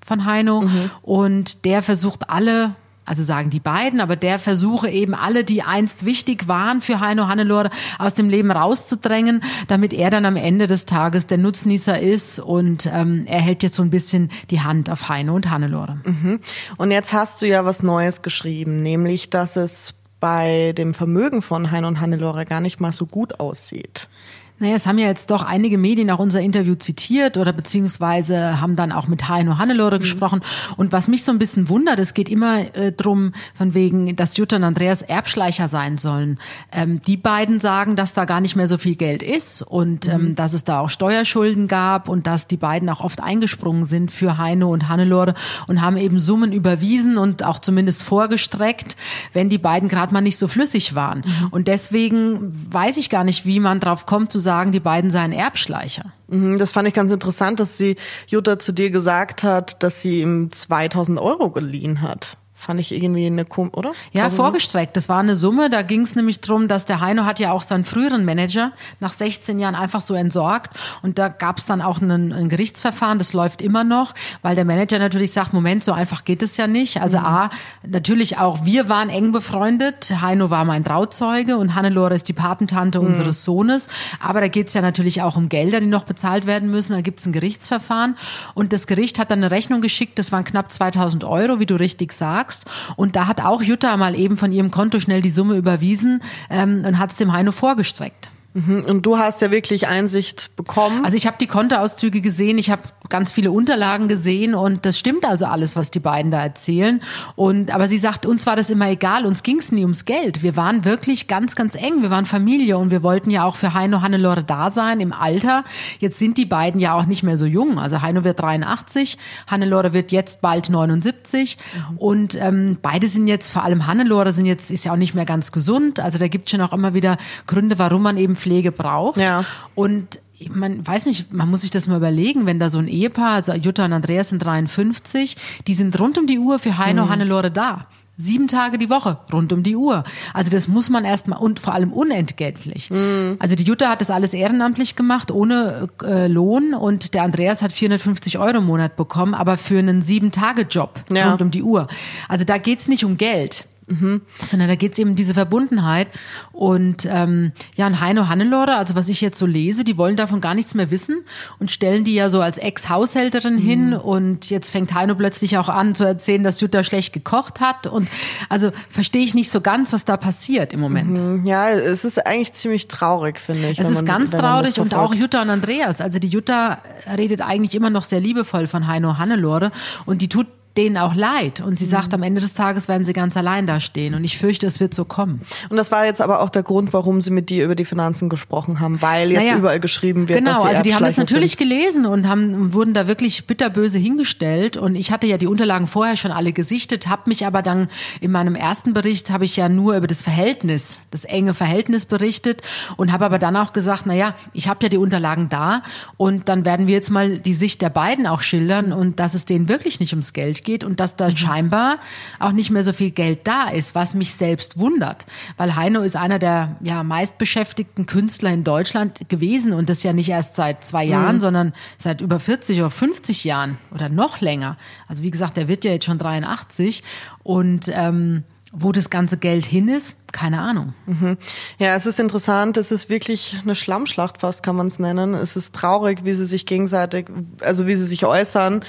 von 0.05 0.25
Heino 0.25 0.63
mhm. 0.63 0.91
und 1.03 1.65
der 1.65 1.83
versucht 1.83 2.31
alle 2.31 2.77
also 3.07 3.23
sagen 3.23 3.51
die 3.51 3.61
beiden, 3.61 4.01
aber 4.01 4.17
der 4.17 4.39
versuche 4.39 4.91
eben 4.91 5.15
alle, 5.15 5.45
die 5.45 5.63
einst 5.63 6.05
wichtig 6.05 6.49
waren 6.49 6.81
für 6.81 7.01
Heino 7.01 7.29
Hannelore, 7.29 7.71
aus 7.99 8.15
dem 8.15 8.29
Leben 8.29 8.51
rauszudrängen, 8.51 9.43
damit 9.69 9.93
er 9.93 10.11
dann 10.11 10.27
am 10.27 10.37
Ende 10.37 10.67
des 10.67 10.87
Tages 10.87 11.27
der 11.27 11.39
Nutznießer 11.39 11.99
ist 11.99 12.41
und 12.41 12.91
ähm, 12.93 13.25
er 13.27 13.41
hält 13.41 13.63
jetzt 13.63 13.77
so 13.77 13.83
ein 13.83 13.91
bisschen 13.91 14.31
die 14.51 14.61
Hand 14.61 14.91
auf 14.91 15.09
Heino 15.09 15.35
und 15.35 15.51
Hannelore. 15.51 16.01
Mhm. 16.05 16.41
Und 16.77 16.91
jetzt 16.91 17.13
hast 17.13 17.41
du 17.41 17.47
ja 17.47 17.65
was 17.65 17.83
Neues 17.83 18.23
geschrieben, 18.23 18.83
nämlich, 18.83 19.31
dass 19.31 19.57
es 19.57 19.95
bei 20.21 20.73
dem 20.77 20.95
Vermögen 20.95 21.43
von 21.43 21.71
Heino 21.71 21.89
und 21.89 22.01
Hannelore 22.01 22.45
gar 22.47 22.61
nicht 22.61 22.81
mal 22.81 22.93
so 22.93 23.07
gut 23.07 23.39
aussieht. 23.39 24.09
Naja, 24.59 24.75
es 24.75 24.87
haben 24.87 24.99
ja 24.99 25.07
jetzt 25.07 25.31
doch 25.31 25.45
einige 25.45 25.77
Medien 25.77 26.11
auch 26.11 26.19
unser 26.19 26.41
Interview 26.41 26.77
zitiert 26.77 27.37
oder 27.37 27.53
beziehungsweise 27.53 28.59
haben 28.59 28.75
dann 28.75 28.91
auch 28.91 29.07
mit 29.07 29.29
Heino 29.29 29.59
Hannelore 29.59 29.97
mhm. 29.97 30.01
gesprochen. 30.01 30.41
Und 30.79 30.93
was 30.93 31.09
mich 31.09 31.25
so 31.25 31.33
ein 31.33 31.39
bisschen 31.39 31.69
wundert, 31.69 31.99
es 31.99 32.15
geht 32.15 32.31
immer 32.31 32.75
äh, 32.75 32.91
drum, 32.91 33.33
von 33.55 33.75
wegen, 33.75 34.17
dass 34.17 34.37
Jutta 34.39 34.57
und 34.57 34.65
Andreas 34.65 35.03
Erbschleicher 35.03 35.69
sein 35.69 35.99
sollen. 35.99 36.39
Ähm, 36.73 37.03
die 37.03 37.19
beiden 37.19 37.61
sagen, 37.61 37.97
dass 37.97 38.15
da 38.15 38.25
gar 38.25 38.41
nicht 38.41 38.57
mehr 38.57 38.67
so 38.67 38.79
viel 38.79 38.97
Geld 38.97 39.23
ist 39.23 39.61
und 39.61 40.09
ähm, 40.09 40.29
mhm. 40.29 40.35
dass 40.37 40.55
es 40.55 40.65
da 40.65 40.81
auch 40.81 40.89
Steuerschulden 40.89 41.69
gab 41.69 42.09
und 42.09 42.27
dass 42.27 42.49
die 42.49 42.57
beiden 42.57 42.89
auch 42.89 43.03
oft 43.03 43.23
eingesprungen 43.23 43.85
sind 43.85 44.11
für 44.11 44.39
Heino 44.39 44.73
und 44.73 44.89
Hannelore 44.89 45.35
und 45.67 45.83
haben 45.83 45.99
eben 45.99 46.19
Summen 46.19 46.53
überwiesen 46.53 47.19
und 47.19 47.43
auch 47.43 47.59
zumindest 47.59 48.05
vorgestreckt, 48.05 48.97
wenn 49.35 49.51
die 49.51 49.59
beiden 49.59 49.91
gerade 49.91 50.15
mal 50.15 50.23
nicht 50.23 50.39
so 50.39 50.49
flüssig 50.49 50.95
waren. 50.95 51.19
Mhm. 51.19 51.49
Und 51.51 51.69
deswegen 51.69 52.55
weiß 52.73 52.97
ich 52.97 53.11
gar 53.11 53.25
nicht, 53.25 53.45
wie 53.45 53.61
man 53.61 53.81
drauf 53.81 54.07
kommt 54.07 54.33
zu 54.33 54.46
sagen, 54.47 54.73
die 54.73 54.81
beiden 54.81 55.11
seien 55.11 55.33
Erbschleicher. 55.33 56.13
Mhm, 56.29 56.57
das 56.57 56.73
fand 56.73 56.89
ich 56.89 56.95
ganz 56.95 57.13
interessant, 57.13 57.61
dass 57.61 57.77
sie 57.77 57.97
Jutta 58.29 58.59
zu 58.59 58.73
dir 58.73 58.91
gesagt 58.91 59.43
hat, 59.43 59.83
dass 59.83 60.01
sie 60.01 60.23
ihm 60.23 60.51
2000 60.53 61.19
Euro 61.19 61.51
geliehen 61.51 62.01
hat. 62.01 62.39
Fand 62.67 62.81
ich 62.81 62.91
irgendwie 62.91 63.27
eine, 63.27 63.45
oder? 63.45 63.93
Ja, 64.11 64.25
Tausend 64.25 64.37
vorgestreckt. 64.39 64.97
Das 64.97 65.09
war 65.09 65.21
eine 65.21 65.37
Summe. 65.37 65.71
Da 65.71 65.83
ging 65.83 66.01
es 66.01 66.17
nämlich 66.17 66.41
drum, 66.41 66.67
dass 66.67 66.85
der 66.85 67.01
Heino 67.01 67.25
hat 67.25 67.39
ja 67.39 67.53
auch 67.53 67.63
seinen 67.63 67.85
früheren 67.85 68.25
Manager 68.25 68.73
nach 68.99 69.13
16 69.13 69.61
Jahren 69.61 69.77
einfach 69.77 70.01
so 70.01 70.15
entsorgt. 70.15 70.77
Und 71.01 71.17
da 71.17 71.29
gab 71.29 71.59
es 71.59 71.67
dann 71.67 71.81
auch 71.81 72.01
ein, 72.01 72.33
ein, 72.33 72.49
Gerichtsverfahren. 72.49 73.19
Das 73.19 73.33
läuft 73.35 73.63
immer 73.63 73.85
noch, 73.85 74.15
weil 74.43 74.57
der 74.57 74.65
Manager 74.65 74.99
natürlich 74.99 75.31
sagt, 75.31 75.53
Moment, 75.53 75.85
so 75.85 75.93
einfach 75.93 76.25
geht 76.25 76.43
es 76.43 76.57
ja 76.57 76.67
nicht. 76.67 77.01
Also 77.01 77.21
mhm. 77.21 77.25
A, 77.25 77.51
natürlich 77.87 78.37
auch 78.39 78.65
wir 78.65 78.89
waren 78.89 79.11
eng 79.11 79.31
befreundet. 79.31 80.13
Heino 80.21 80.51
war 80.51 80.65
mein 80.65 80.85
Trauzeuge 80.85 81.59
und 81.59 81.77
Hannelore 81.77 82.15
ist 82.15 82.29
die 82.29 82.33
Patentante 82.33 82.99
mhm. 82.99 83.07
unseres 83.07 83.45
Sohnes. 83.45 83.89
Aber 84.19 84.41
da 84.41 84.49
geht 84.49 84.67
es 84.67 84.75
ja 84.75 84.83
natürlich 84.83 85.23
auch 85.23 85.37
um 85.37 85.49
Gelder, 85.49 85.79
die 85.79 85.87
noch 85.87 86.03
bezahlt 86.03 86.47
werden 86.47 86.69
müssen. 86.69 86.95
Da 86.95 87.01
gibt 87.01 87.21
es 87.21 87.27
ein 87.27 87.33
Gerichtsverfahren. 87.33 88.17
Und 88.55 88.73
das 88.73 88.89
Gericht 88.89 89.21
hat 89.21 89.31
dann 89.31 89.39
eine 89.39 89.53
Rechnung 89.53 89.83
geschickt. 89.83 90.19
Das 90.19 90.33
waren 90.33 90.43
knapp 90.43 90.73
2000 90.73 91.23
Euro, 91.23 91.61
wie 91.61 91.67
du 91.67 91.77
richtig 91.77 92.11
sagst 92.11 92.56
sagst. 92.57 92.97
Und 92.97 93.17
da 93.17 93.27
hat 93.27 93.41
auch 93.41 93.63
Jutta 93.63 93.97
mal 93.97 94.15
eben 94.15 94.37
von 94.37 94.53
ihrem 94.53 94.71
Konto 94.71 95.01
schnell 95.01 95.23
die 95.23 95.31
Summe 95.31 95.57
überwiesen 95.57 96.23
ähm, 96.51 96.85
und 96.87 96.99
hat 96.99 97.11
es 97.11 97.17
dem 97.17 97.33
Heino 97.33 97.53
vorgestreckt. 97.53 98.31
Mhm. 98.57 98.85
Und 98.87 99.05
du 99.05 99.19
hast 99.19 99.43
ja 99.43 99.51
wirklich 99.51 99.87
Einsicht 99.87 100.57
bekommen. 100.57 101.05
Also 101.05 101.19
ich 101.19 101.27
habe 101.27 101.37
die 101.39 101.47
Kontoauszüge 101.47 102.23
gesehen, 102.23 102.57
ich 102.57 102.71
habe 102.71 102.83
ganz 103.11 103.31
viele 103.31 103.51
Unterlagen 103.53 104.09
gesehen 104.09 104.55
und 104.55 104.87
das 104.87 104.99
stimmt 104.99 105.27
also 105.27 105.45
alles, 105.45 105.77
was 105.77 105.91
die 105.91 106.01
beiden 106.01 106.31
da 106.31 106.43
erzählen. 106.43 107.03
Und 107.35 107.71
aber 107.71 107.87
sie 107.87 107.99
sagt, 107.99 108.25
uns 108.25 108.47
war 108.47 108.57
das 108.57 108.71
immer 108.71 108.89
egal, 108.89 109.27
uns 109.27 109.43
ging 109.43 109.59
es 109.59 109.73
nie 109.73 109.83
ums 109.83 110.07
Geld. 110.07 110.43
Wir 110.43 110.57
waren 110.57 110.87
wirklich 110.87 111.29
ganz, 111.29 111.55
ganz 111.55 111.77
eng. 111.77 112.01
Wir 112.01 112.09
waren 112.09 112.25
Familie 112.25 112.79
und 112.79 112.91
wir 112.91 113.03
wollten 113.03 113.31
ja 113.31 113.45
auch 113.45 113.57
für 113.57 113.75
Heino 113.75 114.01
Hannelore 114.01 114.43
da 114.43 114.71
sein 114.71 115.01
im 115.01 115.13
Alter. 115.13 115.63
Jetzt 115.99 116.19
sind 116.19 116.39
die 116.39 116.47
beiden 116.47 116.81
ja 116.81 116.95
auch 116.95 117.05
nicht 117.05 117.23
mehr 117.23 117.37
so 117.37 117.45
jung. 117.45 117.79
Also 117.79 118.01
Heino 118.01 118.25
wird 118.25 118.41
83, 118.41 119.19
Hannelore 119.47 119.93
wird 119.93 120.13
jetzt 120.13 120.41
bald 120.41 120.71
79 120.71 121.59
mhm. 121.91 121.99
und 121.99 122.35
ähm, 122.37 122.79
beide 122.81 123.07
sind 123.07 123.29
jetzt, 123.29 123.51
vor 123.51 123.65
allem 123.65 123.87
Hannelore 123.87 124.33
sind 124.33 124.47
jetzt 124.47 124.71
ist 124.71 124.85
ja 124.85 124.93
auch 124.93 124.97
nicht 124.97 125.15
mehr 125.15 125.27
ganz 125.27 125.53
gesund. 125.53 126.01
Also 126.01 126.17
da 126.17 126.29
gibt 126.29 126.47
es 126.47 126.53
schon 126.53 126.63
auch 126.63 126.73
immer 126.73 126.95
wieder 126.95 127.19
Gründe, 127.47 127.79
warum 127.79 128.03
man 128.03 128.17
eben 128.17 128.35
Pflege 128.47 128.71
braucht. 128.71 129.17
Ja. 129.17 129.45
Und 129.75 130.21
man 130.51 130.87
weiß 130.87 131.07
nicht, 131.07 131.33
man 131.33 131.51
muss 131.51 131.63
sich 131.63 131.71
das 131.71 131.89
mal 131.89 131.97
überlegen, 131.97 132.47
wenn 132.47 132.61
da 132.61 132.71
so 132.71 132.79
ein 132.79 132.87
Ehepaar, 132.89 133.33
also 133.33 133.53
Jutta 133.55 133.87
und 133.87 133.93
Andreas 133.93 134.29
sind 134.29 134.45
53, 134.45 135.35
die 135.67 135.75
sind 135.75 135.99
rund 135.99 136.17
um 136.19 136.27
die 136.27 136.39
Uhr 136.39 136.59
für 136.61 136.79
Heino 136.79 137.07
mhm. 137.07 137.09
Hannelore 137.09 137.51
da. 137.51 137.87
Sieben 138.19 138.47
Tage 138.47 138.79
die 138.79 138.89
Woche, 138.89 139.19
rund 139.31 139.53
um 139.53 139.63
die 139.63 139.77
Uhr. 139.77 140.05
Also 140.33 140.51
das 140.51 140.69
muss 140.69 140.89
man 140.89 141.05
erstmal 141.05 141.39
und 141.39 141.61
vor 141.61 141.75
allem 141.75 141.93
unentgeltlich. 141.93 142.91
Mhm. 142.91 143.37
Also 143.41 143.57
die 143.57 143.65
Jutta 143.65 143.91
hat 143.91 144.01
das 144.01 144.11
alles 144.11 144.33
ehrenamtlich 144.33 144.97
gemacht, 144.97 145.31
ohne 145.31 145.89
äh, 146.03 146.27
Lohn 146.27 146.73
und 146.73 147.13
der 147.13 147.25
Andreas 147.25 147.61
hat 147.61 147.73
450 147.73 148.39
Euro 148.39 148.59
im 148.59 148.67
Monat 148.67 148.97
bekommen, 148.97 149.35
aber 149.35 149.57
für 149.59 149.79
einen 149.79 150.01
Sieben-Tage-Job 150.01 151.01
ja. 151.13 151.31
rund 151.31 151.43
um 151.43 151.51
die 151.51 151.63
Uhr. 151.63 151.89
Also 152.29 152.45
da 152.45 152.57
geht's 152.57 152.89
nicht 152.89 153.05
um 153.05 153.17
Geld. 153.17 153.67
Mhm. 153.89 154.23
Sondern 154.43 154.69
da 154.69 154.75
geht's 154.75 154.99
eben 154.99 155.11
um 155.11 155.17
diese 155.17 155.35
Verbundenheit. 155.35 156.09
Und 156.53 157.07
ähm, 157.09 157.53
ja, 157.77 157.87
und 157.87 158.01
Heino 158.01 158.29
Hannelore, 158.29 158.77
also 158.77 158.97
was 158.97 159.09
ich 159.09 159.21
jetzt 159.21 159.39
so 159.39 159.47
lese, 159.47 159.85
die 159.85 159.97
wollen 159.97 160.17
davon 160.17 160.41
gar 160.41 160.55
nichts 160.55 160.75
mehr 160.75 160.91
wissen 160.91 161.25
und 161.61 161.71
stellen 161.71 162.03
die 162.03 162.15
ja 162.15 162.29
so 162.29 162.41
als 162.41 162.59
Ex-Haushälterin 162.59 163.55
mhm. 163.55 163.59
hin. 163.59 163.93
Und 163.95 164.51
jetzt 164.51 164.71
fängt 164.71 164.93
Heino 164.93 165.15
plötzlich 165.15 165.57
auch 165.57 165.69
an 165.69 165.95
zu 165.95 166.05
erzählen, 166.05 166.43
dass 166.43 166.61
Jutta 166.61 166.83
schlecht 166.83 167.13
gekocht 167.13 167.61
hat. 167.61 167.87
Und 167.87 168.09
also 168.49 168.73
verstehe 168.89 169.23
ich 169.23 169.35
nicht 169.35 169.51
so 169.51 169.61
ganz, 169.61 169.93
was 169.93 170.05
da 170.05 170.17
passiert 170.17 170.73
im 170.73 170.81
Moment. 170.81 171.19
Mhm. 171.19 171.47
Ja, 171.47 171.71
es 171.71 172.05
ist 172.05 172.27
eigentlich 172.27 172.53
ziemlich 172.55 172.89
traurig, 172.89 173.39
finde 173.39 173.71
ich. 173.71 173.79
Es 173.79 173.91
ist 173.91 174.05
ganz 174.05 174.33
traurig 174.33 174.81
und 174.81 174.95
auch 174.95 175.15
Jutta 175.15 175.43
und 175.43 175.51
Andreas. 175.51 176.01
Also 176.01 176.19
die 176.19 176.29
Jutta 176.29 176.79
redet 177.17 177.41
eigentlich 177.41 177.75
immer 177.75 177.91
noch 177.91 178.03
sehr 178.03 178.21
liebevoll 178.21 178.67
von 178.67 178.87
Heino 178.89 179.19
Hannelore 179.19 179.71
und 180.07 180.23
die 180.23 180.29
tut 180.29 180.47
denen 180.77 180.97
auch 180.97 181.15
leid. 181.15 181.61
Und 181.61 181.79
sie 181.79 181.87
sagt, 181.87 182.13
am 182.13 182.23
Ende 182.23 182.41
des 182.41 182.55
Tages 182.55 182.89
werden 182.89 183.05
sie 183.05 183.13
ganz 183.13 183.37
allein 183.37 183.67
da 183.67 183.81
stehen. 183.81 184.15
Und 184.15 184.25
ich 184.25 184.39
fürchte, 184.39 184.67
es 184.67 184.81
wird 184.81 184.95
so 184.95 185.05
kommen. 185.05 185.41
Und 185.71 185.77
das 185.77 185.91
war 185.91 186.05
jetzt 186.05 186.21
aber 186.21 186.41
auch 186.41 186.51
der 186.51 186.63
Grund, 186.63 186.93
warum 186.93 187.21
sie 187.21 187.31
mit 187.31 187.51
dir 187.51 187.65
über 187.65 187.75
die 187.75 187.85
Finanzen 187.85 188.29
gesprochen 188.29 188.81
haben, 188.81 189.01
weil 189.01 189.31
jetzt 189.31 189.45
naja, 189.45 189.57
überall 189.57 189.81
geschrieben 189.81 190.29
wird, 190.29 190.39
genau, 190.39 190.53
dass 190.53 190.63
sie 190.63 190.69
also 190.69 190.83
die 190.83 190.95
haben 190.95 191.05
das 191.05 191.17
natürlich 191.17 191.53
sind. 191.53 191.69
gelesen 191.69 192.07
und 192.07 192.29
haben, 192.29 192.75
wurden 192.75 192.93
da 192.93 193.07
wirklich 193.07 193.47
bitterböse 193.47 193.99
hingestellt. 193.99 194.77
Und 194.77 194.95
ich 194.95 195.13
hatte 195.13 195.27
ja 195.27 195.39
die 195.39 195.47
Unterlagen 195.47 195.87
vorher 195.87 196.17
schon 196.17 196.31
alle 196.31 196.53
gesichtet, 196.53 197.09
habe 197.09 197.23
mich 197.27 197.47
aber 197.47 197.63
dann 197.63 197.89
in 198.21 198.31
meinem 198.31 198.55
ersten 198.55 198.93
Bericht 198.93 199.31
habe 199.31 199.45
ich 199.45 199.57
ja 199.57 199.69
nur 199.69 199.97
über 199.97 200.07
das 200.07 200.23
Verhältnis, 200.23 201.01
das 201.11 201.25
enge 201.25 201.55
Verhältnis 201.55 202.07
berichtet 202.07 202.63
und 202.97 203.13
habe 203.13 203.25
aber 203.25 203.39
dann 203.39 203.57
auch 203.57 203.73
gesagt, 203.73 204.03
na 204.07 204.15
ja, 204.15 204.35
ich 204.53 204.69
habe 204.69 204.85
ja 204.85 204.89
die 204.89 204.99
Unterlagen 204.99 205.49
da 205.49 205.83
und 206.17 206.49
dann 206.49 206.65
werden 206.65 206.87
wir 206.87 206.95
jetzt 206.95 207.11
mal 207.11 207.39
die 207.39 207.55
Sicht 207.55 207.83
der 207.83 207.91
beiden 207.91 208.27
auch 208.27 208.43
schildern 208.43 208.93
und 208.93 209.21
dass 209.21 209.35
es 209.35 209.47
denen 209.47 209.69
wirklich 209.69 210.01
nicht 210.01 210.13
ums 210.13 210.33
Geld 210.33 210.66
geht 210.67 210.85
und 210.85 211.01
dass 211.01 211.17
da 211.17 211.29
mhm. 211.29 211.37
scheinbar 211.39 211.99
auch 212.39 212.53
nicht 212.53 212.71
mehr 212.71 212.83
so 212.83 212.93
viel 212.93 213.11
Geld 213.11 213.47
da 213.47 213.69
ist, 213.69 213.95
was 213.95 214.13
mich 214.13 214.35
selbst 214.35 214.79
wundert. 214.79 215.25
Weil 215.57 215.77
Heino 215.77 216.03
ist 216.03 216.17
einer 216.17 216.39
der 216.39 216.77
ja, 216.83 217.03
meistbeschäftigten 217.03 218.05
Künstler 218.05 218.53
in 218.53 218.65
Deutschland 218.65 219.31
gewesen 219.31 219.73
und 219.73 219.89
das 219.89 220.03
ja 220.03 220.13
nicht 220.13 220.29
erst 220.29 220.57
seit 220.57 220.85
zwei 220.85 221.05
Jahren, 221.05 221.37
mhm. 221.37 221.41
sondern 221.41 221.73
seit 221.97 222.21
über 222.21 222.39
40 222.39 222.79
oder 222.81 222.91
50 222.91 223.45
Jahren 223.45 223.79
oder 223.95 224.11
noch 224.11 224.43
länger. 224.43 224.77
Also 225.09 225.23
wie 225.23 225.31
gesagt, 225.31 225.57
der 225.57 225.69
wird 225.69 225.85
ja 225.85 225.93
jetzt 225.93 226.05
schon 226.05 226.19
83 226.19 227.03
und 227.43 227.91
ähm, 227.95 228.45
wo 228.73 228.93
das 228.93 229.09
ganze 229.09 229.39
Geld 229.39 229.65
hin 229.65 229.89
ist, 229.89 230.19
keine 230.37 230.61
Ahnung. 230.61 230.93
Mhm. 231.07 231.39
Ja, 231.79 231.95
es 231.95 232.05
ist 232.05 232.21
interessant. 232.21 232.77
Es 232.77 232.93
ist 232.93 233.09
wirklich 233.09 233.57
eine 233.63 233.75
Schlammschlacht 233.75 234.43
fast, 234.43 234.63
kann 234.63 234.77
man 234.77 234.87
es 234.87 234.99
nennen. 234.99 235.33
Es 235.33 235.57
ist 235.57 235.75
traurig, 235.75 236.27
wie 236.27 236.35
sie 236.35 236.45
sich 236.45 236.67
gegenseitig, 236.67 237.29
also 237.63 237.87
wie 237.87 237.95
sie 237.95 238.05
sich 238.05 238.27
äußern. 238.27 238.85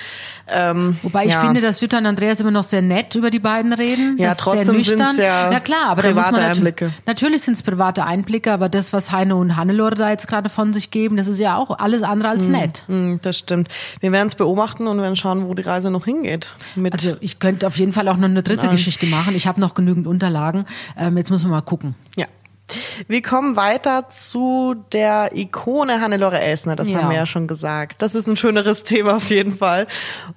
Ähm, 0.49 0.97
Wobei 1.03 1.23
ich 1.23 1.31
ja. 1.31 1.39
finde, 1.39 1.61
dass 1.61 1.79
Jutta 1.79 1.99
und 1.99 2.05
Andreas 2.05 2.41
immer 2.41 2.51
noch 2.51 2.65
sehr 2.65 2.81
nett 2.81 3.15
über 3.15 3.29
die 3.29 3.39
beiden 3.39 3.71
reden. 3.71 4.17
Ja, 4.19 4.29
das 4.29 4.39
trotzdem 4.39 4.81
sind 4.81 4.99
es 4.99 5.17
ja 5.17 5.47
Na 5.49 5.61
klar, 5.61 5.85
aber 5.91 6.01
private 6.01 6.15
da 6.15 6.21
muss 6.21 6.31
man 6.31 6.41
Einblicke. 6.41 6.91
Natürlich 7.05 7.43
sind 7.43 7.53
es 7.53 7.63
private 7.63 8.03
Einblicke, 8.03 8.51
aber 8.51 8.67
das, 8.67 8.91
was 8.91 9.13
Heino 9.13 9.39
und 9.39 9.55
Hannelore 9.55 9.95
da 9.95 10.09
jetzt 10.09 10.27
gerade 10.27 10.49
von 10.49 10.73
sich 10.73 10.91
geben, 10.91 11.15
das 11.15 11.29
ist 11.29 11.39
ja 11.39 11.55
auch 11.55 11.79
alles 11.79 12.03
andere 12.03 12.27
als 12.27 12.47
mhm. 12.47 12.51
nett. 12.51 12.83
Mhm, 12.89 13.19
das 13.21 13.37
stimmt. 13.37 13.69
Wir 14.01 14.11
werden 14.11 14.27
es 14.27 14.35
beobachten 14.35 14.85
und 14.87 14.99
werden 15.01 15.15
schauen, 15.15 15.47
wo 15.47 15.53
die 15.53 15.63
Reise 15.63 15.91
noch 15.91 16.03
hingeht. 16.03 16.49
also 16.91 17.15
ich 17.21 17.39
könnte 17.39 17.67
auf 17.67 17.77
jeden 17.77 17.93
Fall 17.93 18.09
auch 18.09 18.17
noch 18.17 18.25
eine 18.25 18.43
dritte 18.43 18.65
Nein. 18.65 18.75
Geschichte 18.75 19.05
machen. 19.05 19.33
Ich 19.33 19.47
habe 19.47 19.61
noch 19.61 19.75
genügend 19.75 20.07
Unterlagen. 20.07 20.65
Ähm, 20.97 21.15
jetzt 21.15 21.31
müssen 21.37 21.49
wir 21.49 21.55
mal 21.57 21.61
gucken. 21.61 21.93
Ja. 22.15 22.25
Wir 23.07 23.21
kommen 23.21 23.55
weiter 23.55 24.09
zu 24.09 24.75
der 24.91 25.29
Ikone 25.37 26.01
Hannelore 26.01 26.41
Elsner, 26.41 26.75
das 26.75 26.89
Ja. 26.89 26.97
haben 26.97 27.09
wir 27.11 27.15
ja 27.15 27.25
schon 27.25 27.47
gesagt. 27.47 28.01
Das 28.01 28.13
ist 28.15 28.27
ein 28.27 28.35
schöneres 28.35 28.83
Thema 28.83 29.17
auf 29.17 29.29
jeden 29.29 29.55
Fall. 29.55 29.87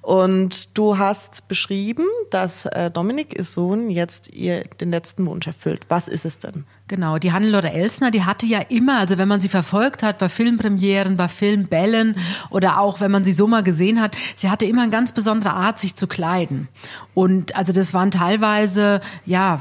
Und 0.01 0.77
du 0.77 0.97
hast 0.97 1.47
beschrieben, 1.49 2.05
dass 2.29 2.67
äh, 2.67 2.89
Dominik, 2.89 3.37
ihr 3.37 3.43
Sohn, 3.43 3.89
jetzt 3.89 4.29
ihr 4.33 4.63
den 4.79 4.91
letzten 4.91 5.25
Wunsch 5.25 5.45
erfüllt. 5.47 5.81
Was 5.89 6.07
ist 6.07 6.23
es 6.23 6.37
denn? 6.39 6.63
Genau, 6.87 7.17
die 7.17 7.33
Hannelore 7.33 7.71
Elsner, 7.71 8.11
die 8.11 8.23
hatte 8.23 8.45
ja 8.45 8.59
immer, 8.59 8.99
also 8.99 9.17
wenn 9.17 9.27
man 9.27 9.41
sie 9.41 9.49
verfolgt 9.49 10.01
hat, 10.03 10.19
bei 10.19 10.29
Filmpremieren, 10.29 11.17
bei 11.17 11.27
Filmbällen 11.27 12.15
oder 12.49 12.79
auch 12.79 13.01
wenn 13.01 13.11
man 13.11 13.25
sie 13.25 13.33
so 13.33 13.47
mal 13.47 13.63
gesehen 13.63 13.99
hat, 13.99 14.15
sie 14.37 14.49
hatte 14.49 14.65
immer 14.65 14.83
eine 14.83 14.91
ganz 14.91 15.11
besondere 15.11 15.51
Art, 15.53 15.79
sich 15.79 15.95
zu 15.97 16.07
kleiden. 16.07 16.69
Und 17.13 17.55
also 17.57 17.73
das 17.73 17.93
waren 17.93 18.11
teilweise, 18.11 19.01
ja, 19.25 19.59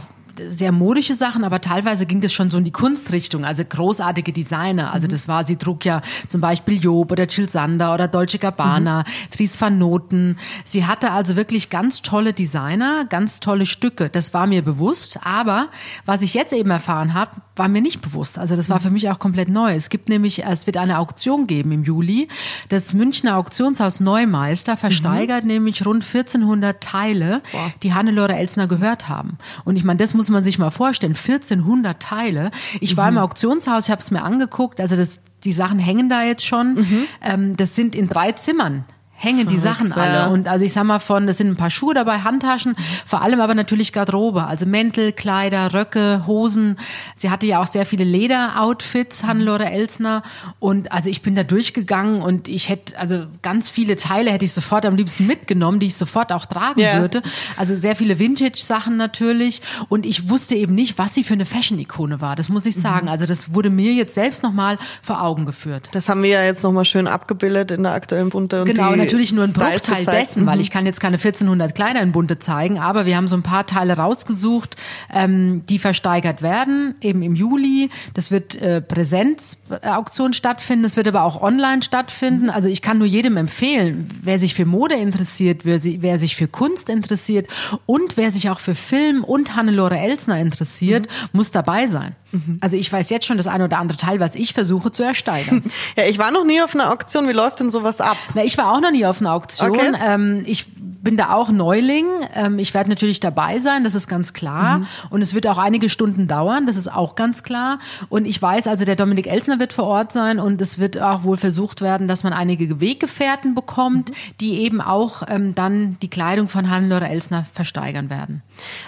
sehr 0.48 0.72
modische 0.72 1.14
Sachen, 1.14 1.44
aber 1.44 1.60
teilweise 1.60 2.06
ging 2.06 2.20
das 2.20 2.32
schon 2.32 2.50
so 2.50 2.58
in 2.58 2.64
die 2.64 2.70
Kunstrichtung, 2.70 3.44
also 3.44 3.64
großartige 3.64 4.32
Designer. 4.32 4.92
Also 4.92 5.06
das 5.06 5.28
war, 5.28 5.44
sie 5.44 5.56
trug 5.56 5.84
ja 5.84 6.02
zum 6.28 6.40
Beispiel 6.40 6.80
Job 6.82 7.12
oder 7.12 7.26
Jill 7.26 7.48
Sander 7.48 7.94
oder 7.94 8.08
Dolce 8.08 8.38
Gabbana, 8.38 9.04
Dries 9.36 9.60
van 9.60 9.78
Noten. 9.78 10.36
Sie 10.64 10.86
hatte 10.86 11.12
also 11.12 11.36
wirklich 11.36 11.70
ganz 11.70 12.02
tolle 12.02 12.32
Designer, 12.32 13.04
ganz 13.04 13.40
tolle 13.40 13.66
Stücke. 13.66 14.08
Das 14.08 14.34
war 14.34 14.46
mir 14.46 14.62
bewusst, 14.62 15.18
aber 15.24 15.68
was 16.04 16.22
ich 16.22 16.34
jetzt 16.34 16.52
eben 16.52 16.70
erfahren 16.70 17.14
habe, 17.14 17.32
war 17.56 17.68
mir 17.68 17.82
nicht 17.82 18.00
bewusst. 18.00 18.38
Also 18.38 18.56
das 18.56 18.70
war 18.70 18.80
für 18.80 18.90
mich 18.90 19.10
auch 19.10 19.18
komplett 19.18 19.48
neu. 19.48 19.74
Es 19.74 19.90
gibt 19.90 20.08
nämlich, 20.08 20.44
es 20.44 20.66
wird 20.66 20.78
eine 20.78 20.98
Auktion 20.98 21.46
geben 21.46 21.72
im 21.72 21.84
Juli. 21.84 22.28
Das 22.70 22.94
Münchner 22.94 23.36
Auktionshaus 23.36 24.00
Neumeister 24.00 24.76
versteigert 24.78 25.44
nämlich 25.44 25.84
rund 25.84 26.02
1400 26.02 26.80
Teile, 26.82 27.42
die 27.82 27.92
Hannelore 27.92 28.34
Elsner 28.34 28.66
gehört 28.66 29.08
haben. 29.08 29.36
Und 29.64 29.76
ich 29.76 29.84
meine, 29.84 29.98
das 29.98 30.14
muss 30.14 30.29
man 30.30 30.44
sich 30.44 30.58
mal 30.58 30.70
vorstellen. 30.70 31.14
1400 31.14 32.00
Teile. 32.00 32.50
Ich 32.80 32.96
war 32.96 33.08
im 33.08 33.18
Auktionshaus, 33.18 33.86
ich 33.86 33.90
habe 33.90 34.00
es 34.00 34.10
mir 34.10 34.22
angeguckt. 34.22 34.80
Also 34.80 34.96
das, 34.96 35.20
die 35.44 35.52
Sachen 35.52 35.78
hängen 35.78 36.08
da 36.08 36.22
jetzt 36.22 36.46
schon. 36.46 36.86
Ähm, 37.22 37.56
das 37.56 37.74
sind 37.74 37.94
in 37.94 38.08
drei 38.08 38.32
Zimmern 38.32 38.84
hängen 39.22 39.46
die 39.48 39.58
Sachen 39.58 39.88
ja. 39.88 39.96
alle. 39.96 40.32
Und 40.32 40.48
also 40.48 40.64
ich 40.64 40.72
sag 40.72 40.84
mal 40.84 40.98
von, 40.98 41.26
das 41.26 41.36
sind 41.36 41.48
ein 41.48 41.56
paar 41.56 41.68
Schuhe 41.70 41.92
dabei, 41.92 42.20
Handtaschen, 42.20 42.74
vor 43.04 43.20
allem 43.20 43.38
aber 43.40 43.54
natürlich 43.54 43.92
Garderobe, 43.92 44.44
also 44.46 44.64
Mäntel, 44.64 45.12
Kleider, 45.12 45.74
Röcke, 45.74 46.24
Hosen. 46.26 46.76
Sie 47.14 47.28
hatte 47.28 47.46
ja 47.46 47.60
auch 47.60 47.66
sehr 47.66 47.84
viele 47.84 48.04
Lederoutfits, 48.04 49.24
Hannelore 49.24 49.70
Elsner. 49.70 50.22
Und 50.58 50.90
also 50.90 51.10
ich 51.10 51.20
bin 51.20 51.34
da 51.34 51.42
durchgegangen 51.42 52.22
und 52.22 52.48
ich 52.48 52.70
hätte, 52.70 52.98
also 52.98 53.26
ganz 53.42 53.68
viele 53.68 53.96
Teile 53.96 54.30
hätte 54.30 54.46
ich 54.46 54.52
sofort 54.54 54.86
am 54.86 54.96
liebsten 54.96 55.26
mitgenommen, 55.26 55.80
die 55.80 55.88
ich 55.88 55.96
sofort 55.96 56.32
auch 56.32 56.46
tragen 56.46 56.80
Ja. 56.80 57.00
würde. 57.00 57.22
Also 57.58 57.76
sehr 57.76 57.96
viele 57.96 58.18
Vintage-Sachen 58.18 58.96
natürlich. 58.96 59.60
Und 59.90 60.06
ich 60.06 60.30
wusste 60.30 60.54
eben 60.54 60.74
nicht, 60.74 60.96
was 60.96 61.14
sie 61.14 61.24
für 61.24 61.34
eine 61.34 61.44
Fashion-Ikone 61.44 62.22
war. 62.22 62.36
Das 62.36 62.48
muss 62.48 62.64
ich 62.64 62.76
sagen. 62.76 63.08
Also 63.08 63.26
das 63.26 63.52
wurde 63.52 63.68
mir 63.68 63.92
jetzt 63.92 64.14
selbst 64.14 64.42
nochmal 64.42 64.78
vor 65.02 65.22
Augen 65.22 65.44
geführt. 65.44 65.90
Das 65.92 66.08
haben 66.08 66.22
wir 66.22 66.30
ja 66.30 66.42
jetzt 66.42 66.62
nochmal 66.64 66.86
schön 66.86 67.06
abgebildet 67.06 67.70
in 67.70 67.82
der 67.82 67.92
aktuellen 67.92 68.30
Bunte. 68.30 68.62
Und 68.62 68.66
Genau, 68.66 68.94
die 68.94 69.09
natürlich 69.10 69.32
nur 69.32 69.44
ein 69.44 69.52
Bruchteil 69.52 69.98
gezeigt. 69.98 70.08
dessen, 70.08 70.46
weil 70.46 70.60
ich 70.60 70.70
kann 70.70 70.86
jetzt 70.86 71.00
keine 71.00 71.16
1400 71.16 71.74
Kleider 71.74 72.00
in 72.00 72.12
Bunte 72.12 72.38
zeigen, 72.38 72.78
aber 72.78 73.06
wir 73.06 73.16
haben 73.16 73.28
so 73.28 73.36
ein 73.36 73.42
paar 73.42 73.66
Teile 73.66 73.96
rausgesucht, 73.96 74.76
ähm, 75.12 75.62
die 75.68 75.78
versteigert 75.78 76.42
werden, 76.42 76.94
eben 77.00 77.22
im 77.22 77.34
Juli. 77.34 77.90
Das 78.14 78.30
wird 78.30 78.56
äh, 78.56 78.80
Präsenzauktion 78.80 80.32
stattfinden, 80.32 80.84
es 80.84 80.96
wird 80.96 81.08
aber 81.08 81.24
auch 81.24 81.42
online 81.42 81.82
stattfinden. 81.82 82.50
Also 82.50 82.68
ich 82.68 82.82
kann 82.82 82.98
nur 82.98 83.06
jedem 83.06 83.36
empfehlen, 83.36 84.08
wer 84.22 84.38
sich 84.38 84.54
für 84.54 84.64
Mode 84.64 84.94
interessiert, 84.94 85.64
wer, 85.64 85.80
wer 85.82 86.18
sich 86.18 86.36
für 86.36 86.48
Kunst 86.48 86.88
interessiert 86.88 87.48
und 87.86 88.16
wer 88.16 88.30
sich 88.30 88.50
auch 88.50 88.60
für 88.60 88.74
Film 88.74 89.24
und 89.24 89.56
Hannelore 89.56 89.98
Elsner 89.98 90.38
interessiert, 90.38 91.08
muss 91.32 91.50
dabei 91.50 91.86
sein. 91.86 92.14
Also 92.60 92.76
ich 92.76 92.92
weiß 92.92 93.10
jetzt 93.10 93.26
schon 93.26 93.36
das 93.36 93.46
eine 93.46 93.64
oder 93.64 93.78
andere 93.78 93.98
Teil, 93.98 94.20
was 94.20 94.34
ich 94.34 94.52
versuche 94.52 94.92
zu 94.92 95.02
ersteigern. 95.02 95.62
Ja, 95.96 96.04
ich 96.04 96.18
war 96.18 96.30
noch 96.30 96.44
nie 96.44 96.60
auf 96.62 96.74
einer 96.74 96.92
Auktion. 96.92 97.28
Wie 97.28 97.32
läuft 97.32 97.60
denn 97.60 97.70
sowas 97.70 98.00
ab? 98.00 98.16
Na, 98.34 98.44
ich 98.44 98.56
war 98.58 98.72
auch 98.72 98.80
noch 98.80 98.90
nie 98.90 99.04
auf 99.06 99.20
einer 99.20 99.32
Auktion. 99.32 99.70
Okay. 99.70 99.92
Ähm, 100.00 100.42
ich 100.46 100.66
bin 101.02 101.16
da 101.16 101.32
auch 101.34 101.50
Neuling. 101.50 102.06
Ähm, 102.34 102.58
ich 102.58 102.74
werde 102.74 102.90
natürlich 102.90 103.20
dabei 103.20 103.58
sein, 103.58 103.84
das 103.84 103.94
ist 103.94 104.08
ganz 104.08 104.32
klar. 104.32 104.78
Mhm. 104.80 104.86
Und 105.10 105.22
es 105.22 105.34
wird 105.34 105.46
auch 105.46 105.58
einige 105.58 105.88
Stunden 105.88 106.26
dauern, 106.26 106.66
das 106.66 106.76
ist 106.76 106.92
auch 106.92 107.14
ganz 107.14 107.42
klar. 107.42 107.78
Und 108.08 108.26
ich 108.26 108.40
weiß, 108.40 108.66
also 108.66 108.84
der 108.84 108.96
Dominik 108.96 109.26
Elsner 109.26 109.58
wird 109.58 109.72
vor 109.72 109.84
Ort 109.84 110.12
sein 110.12 110.38
und 110.38 110.60
es 110.60 110.78
wird 110.78 111.00
auch 111.00 111.24
wohl 111.24 111.36
versucht 111.36 111.80
werden, 111.80 112.08
dass 112.08 112.24
man 112.24 112.32
einige 112.32 112.80
Weggefährten 112.80 113.54
bekommt, 113.54 114.10
Mhm. 114.10 114.14
die 114.40 114.60
eben 114.60 114.80
auch 114.80 115.22
ähm, 115.28 115.54
dann 115.54 115.96
die 116.02 116.08
Kleidung 116.08 116.48
von 116.48 116.70
Hannelore 116.70 117.08
Elsner 117.08 117.44
versteigern 117.52 118.10
werden. 118.10 118.42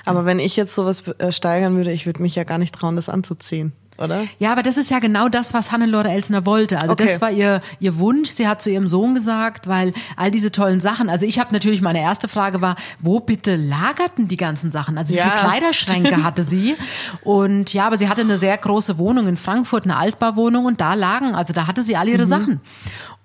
Aber 0.04 0.24
wenn 0.24 0.38
ich 0.38 0.56
jetzt 0.56 0.74
sowas 0.74 1.02
äh, 1.18 1.32
steigern 1.32 1.76
würde, 1.76 1.92
ich 1.92 2.06
würde 2.06 2.22
mich 2.22 2.34
ja 2.34 2.44
gar 2.44 2.58
nicht 2.58 2.74
trauen, 2.74 2.96
das 2.96 3.08
anzuziehen, 3.08 3.72
oder? 4.02 4.24
Ja, 4.38 4.52
aber 4.52 4.62
das 4.62 4.76
ist 4.76 4.90
ja 4.90 4.98
genau 4.98 5.28
das, 5.28 5.54
was 5.54 5.72
Hannelore 5.72 6.08
Elsner 6.10 6.44
wollte. 6.46 6.80
Also 6.80 6.92
Okay. 6.92 7.06
das 7.06 7.20
war 7.20 7.30
ihr, 7.30 7.60
ihr 7.80 7.98
Wunsch. 7.98 8.30
Sie 8.30 8.46
hat 8.48 8.60
zu 8.60 8.70
ihrem 8.70 8.88
Sohn 8.88 9.14
gesagt, 9.14 9.66
weil 9.68 9.92
all 10.16 10.30
diese 10.30 10.50
tollen 10.52 10.80
Sachen, 10.80 11.08
also 11.08 11.24
ich 11.26 11.38
habe 11.38 11.52
natürlich, 11.52 11.80
meine 11.82 12.00
erste 12.00 12.28
Frage 12.28 12.60
war, 12.60 12.76
wo 13.00 13.20
bitte 13.20 13.56
lagerten 13.56 14.28
die 14.28 14.36
ganzen 14.36 14.70
Sachen? 14.70 14.98
Also 14.98 15.14
wie 15.14 15.18
Ja, 15.18 15.24
viele 15.30 15.36
Kleiderschränke 15.48 16.22
hatte 16.24 16.44
sie? 16.44 16.76
Und 17.22 17.72
ja, 17.72 17.86
aber 17.86 17.96
sie 17.96 18.08
hatte 18.08 18.22
eine 18.22 18.36
sehr 18.36 18.56
große 18.58 18.98
Wohnung 18.98 19.26
in 19.28 19.36
Frankfurt, 19.36 19.84
eine 19.84 19.96
Altbauwohnung 19.96 20.64
und 20.66 20.80
da 20.80 20.94
lagen, 20.94 21.34
also 21.34 21.52
da 21.52 21.66
hatte 21.66 21.82
sie 21.82 21.96
alle 21.96 22.10
Mhm. 22.10 22.16
ihre 22.16 22.26
Sachen. 22.26 22.60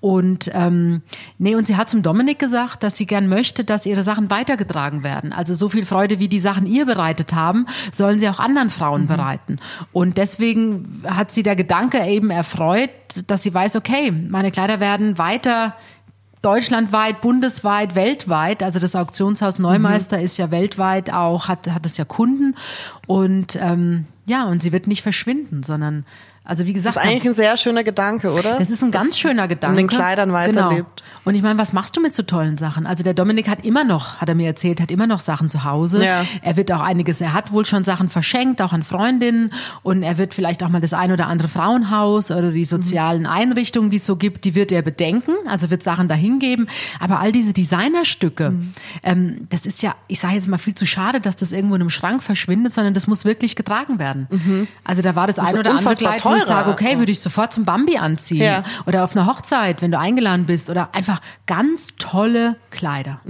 Und 0.08 0.50
ähm, 0.54 1.02
nee, 1.38 1.54
und 1.56 1.68
sie 1.68 1.76
hat 1.76 1.90
zum 1.90 2.02
Dominik 2.02 2.40
gesagt, 2.40 2.82
dass 2.82 2.96
sie 2.96 3.06
gern 3.06 3.28
möchte, 3.28 3.66
dass 3.66 3.86
ihre 3.86 4.04
Sachen 4.04 4.30
weitergetragen 4.30 5.04
werden. 5.04 5.34
Also 5.34 5.54
so 5.54 5.68
viel 5.68 5.84
Freude, 5.84 6.18
wie 6.20 6.30
die 6.30 6.40
Sachen 6.40 6.66
ihr 6.66 6.86
bereitet 6.86 7.34
haben, 7.34 7.66
sollen 7.92 8.18
sie 8.18 8.30
auch 8.30 8.40
anderen 8.40 8.70
Frauen 8.70 9.02
Mhm. 9.02 9.08
bereiten. 9.08 9.60
Und 9.92 10.18
deswegen 10.18 11.04
hat 11.06 11.32
sie 11.32 11.44
der 11.44 11.58
Gedanke 11.58 12.06
eben 12.06 12.30
erfreut, 12.30 12.90
dass 13.28 13.44
sie 13.44 13.54
weiß, 13.54 13.76
okay, 13.76 14.14
meine 14.14 14.50
Kleider 14.50 14.80
werden 14.80 15.18
weiter 15.18 15.76
deutschlandweit, 16.42 17.20
bundesweit, 17.20 17.94
weltweit. 17.96 18.64
Also 18.64 18.80
das 18.80 18.96
Auktionshaus 18.96 19.60
Neumeister 19.60 20.22
ist 20.22 20.38
ja 20.38 20.52
weltweit 20.52 21.12
auch, 21.12 21.50
hat, 21.50 21.68
hat 21.70 21.86
es 21.86 21.98
ja 21.98 22.06
Kunden. 22.06 22.56
Und 23.08 23.58
ähm, 23.60 24.06
ja, 24.26 24.46
und 24.46 24.62
sie 24.64 24.72
wird 24.72 24.88
nicht 24.88 25.02
verschwinden, 25.02 25.64
sondern 25.64 26.06
also 26.48 26.66
wie 26.66 26.72
gesagt, 26.72 26.96
Das 26.96 27.04
ist 27.04 27.10
eigentlich 27.10 27.26
ein 27.26 27.34
sehr 27.34 27.58
schöner 27.58 27.84
Gedanke, 27.84 28.32
oder? 28.32 28.58
das 28.58 28.70
ist 28.70 28.82
ein 28.82 28.90
ganz 28.90 29.20
schöner 29.20 29.50
Gedanke. 29.50 29.74
Um 29.74 29.78
den 29.78 29.88
Kleidern 29.88 30.32
weiterlebt. 30.32 31.04
Genau. 31.04 31.08
Und 31.26 31.36
ich 31.36 31.42
meine, 31.42 31.60
was 31.60 31.74
machst 31.74 31.98
du 31.98 32.02
mit 32.02 32.14
so 32.14 32.24
tollen 32.24 32.58
Sachen? 32.58 32.88
Also 32.88 33.04
der 33.04 33.14
Dominik 33.14 33.50
hat 33.50 33.66
immer 33.66 33.84
noch, 33.84 34.22
hat 34.22 34.30
er 34.30 34.36
mir 34.36 34.48
erzählt, 34.48 34.80
hat 34.80 34.90
immer 34.90 35.08
noch 35.08 35.20
Sachen 35.20 35.50
zu 35.50 35.66
Hause. 35.66 36.06
Ja. 36.06 36.24
Er 36.42 36.56
wird 36.56 36.72
auch 36.72 36.80
einiges, 36.80 37.20
er 37.20 37.34
hat 37.34 37.52
wohl 37.52 37.66
schon 37.66 37.84
Sachen 37.84 38.10
verschenkt, 38.10 38.62
auch 38.62 38.72
an 38.72 38.84
Freundinnen. 38.84 39.52
Und 39.84 40.04
er 40.04 40.18
wird 40.18 40.34
vielleicht 40.34 40.64
auch 40.64 40.70
mal 40.70 40.80
das 40.80 40.94
ein 40.94 41.12
oder 41.12 41.28
andere 41.28 41.50
Frauenhaus 41.50 42.32
oder 42.32 42.52
die 42.52 42.64
sozialen 42.64 43.26
Einrichtungen, 43.26 43.90
die 43.90 43.98
es 43.98 44.06
so 44.06 44.16
gibt, 44.16 44.46
die 44.46 44.56
wird 44.56 44.72
er 44.72 44.82
bedenken. 44.82 45.34
Also 45.50 45.70
wird 45.70 45.84
Sachen 45.84 46.08
dahin 46.08 46.40
geben. 46.40 46.68
Aber 47.02 47.20
all 47.20 47.34
diese 47.34 47.52
Designerstücke, 47.52 48.54
ähm, 49.04 49.48
das 49.50 49.66
ist 49.66 49.84
ja, 49.84 49.96
ich 50.08 50.22
sage 50.22 50.36
jetzt 50.36 50.48
mal 50.48 50.58
viel 50.58 50.76
zu 50.76 50.86
schade, 50.86 51.20
dass 51.20 51.36
das 51.36 51.52
irgendwo 51.52 51.76
in 51.76 51.82
einem 51.82 51.90
Schrank 51.90 52.24
verschwindet, 52.24 52.72
sondern 52.72 52.94
das 52.94 53.06
muss 53.06 53.26
wirklich 53.26 53.58
getragen 53.58 54.00
werden. 54.00 54.28
Also 54.86 55.02
da 55.02 55.14
war 55.18 55.28
das, 55.28 55.40
ist 55.40 55.44
ein 55.44 55.60
oder 55.60 55.72
andere 55.72 55.94
Kleid, 55.96 56.22
ich 56.38 56.44
sage, 56.46 56.70
okay, 56.70 57.00
würde 57.00 57.12
ich 57.12 57.20
sofort 57.20 57.54
zum 57.54 57.66
Bambi 57.66 57.98
anziehen. 57.98 58.42
Ja. 58.44 58.64
Oder 58.86 59.04
auf 59.04 59.16
einer 59.16 59.26
Hochzeit, 59.26 59.82
wenn 59.82 59.92
du 59.92 60.00
eingeladen 60.00 60.46
bist. 60.46 60.70
Oder 60.70 60.90
einfach 60.94 61.20
ganz 61.46 61.96
tolle 61.98 62.56
Kleider. 62.72 63.22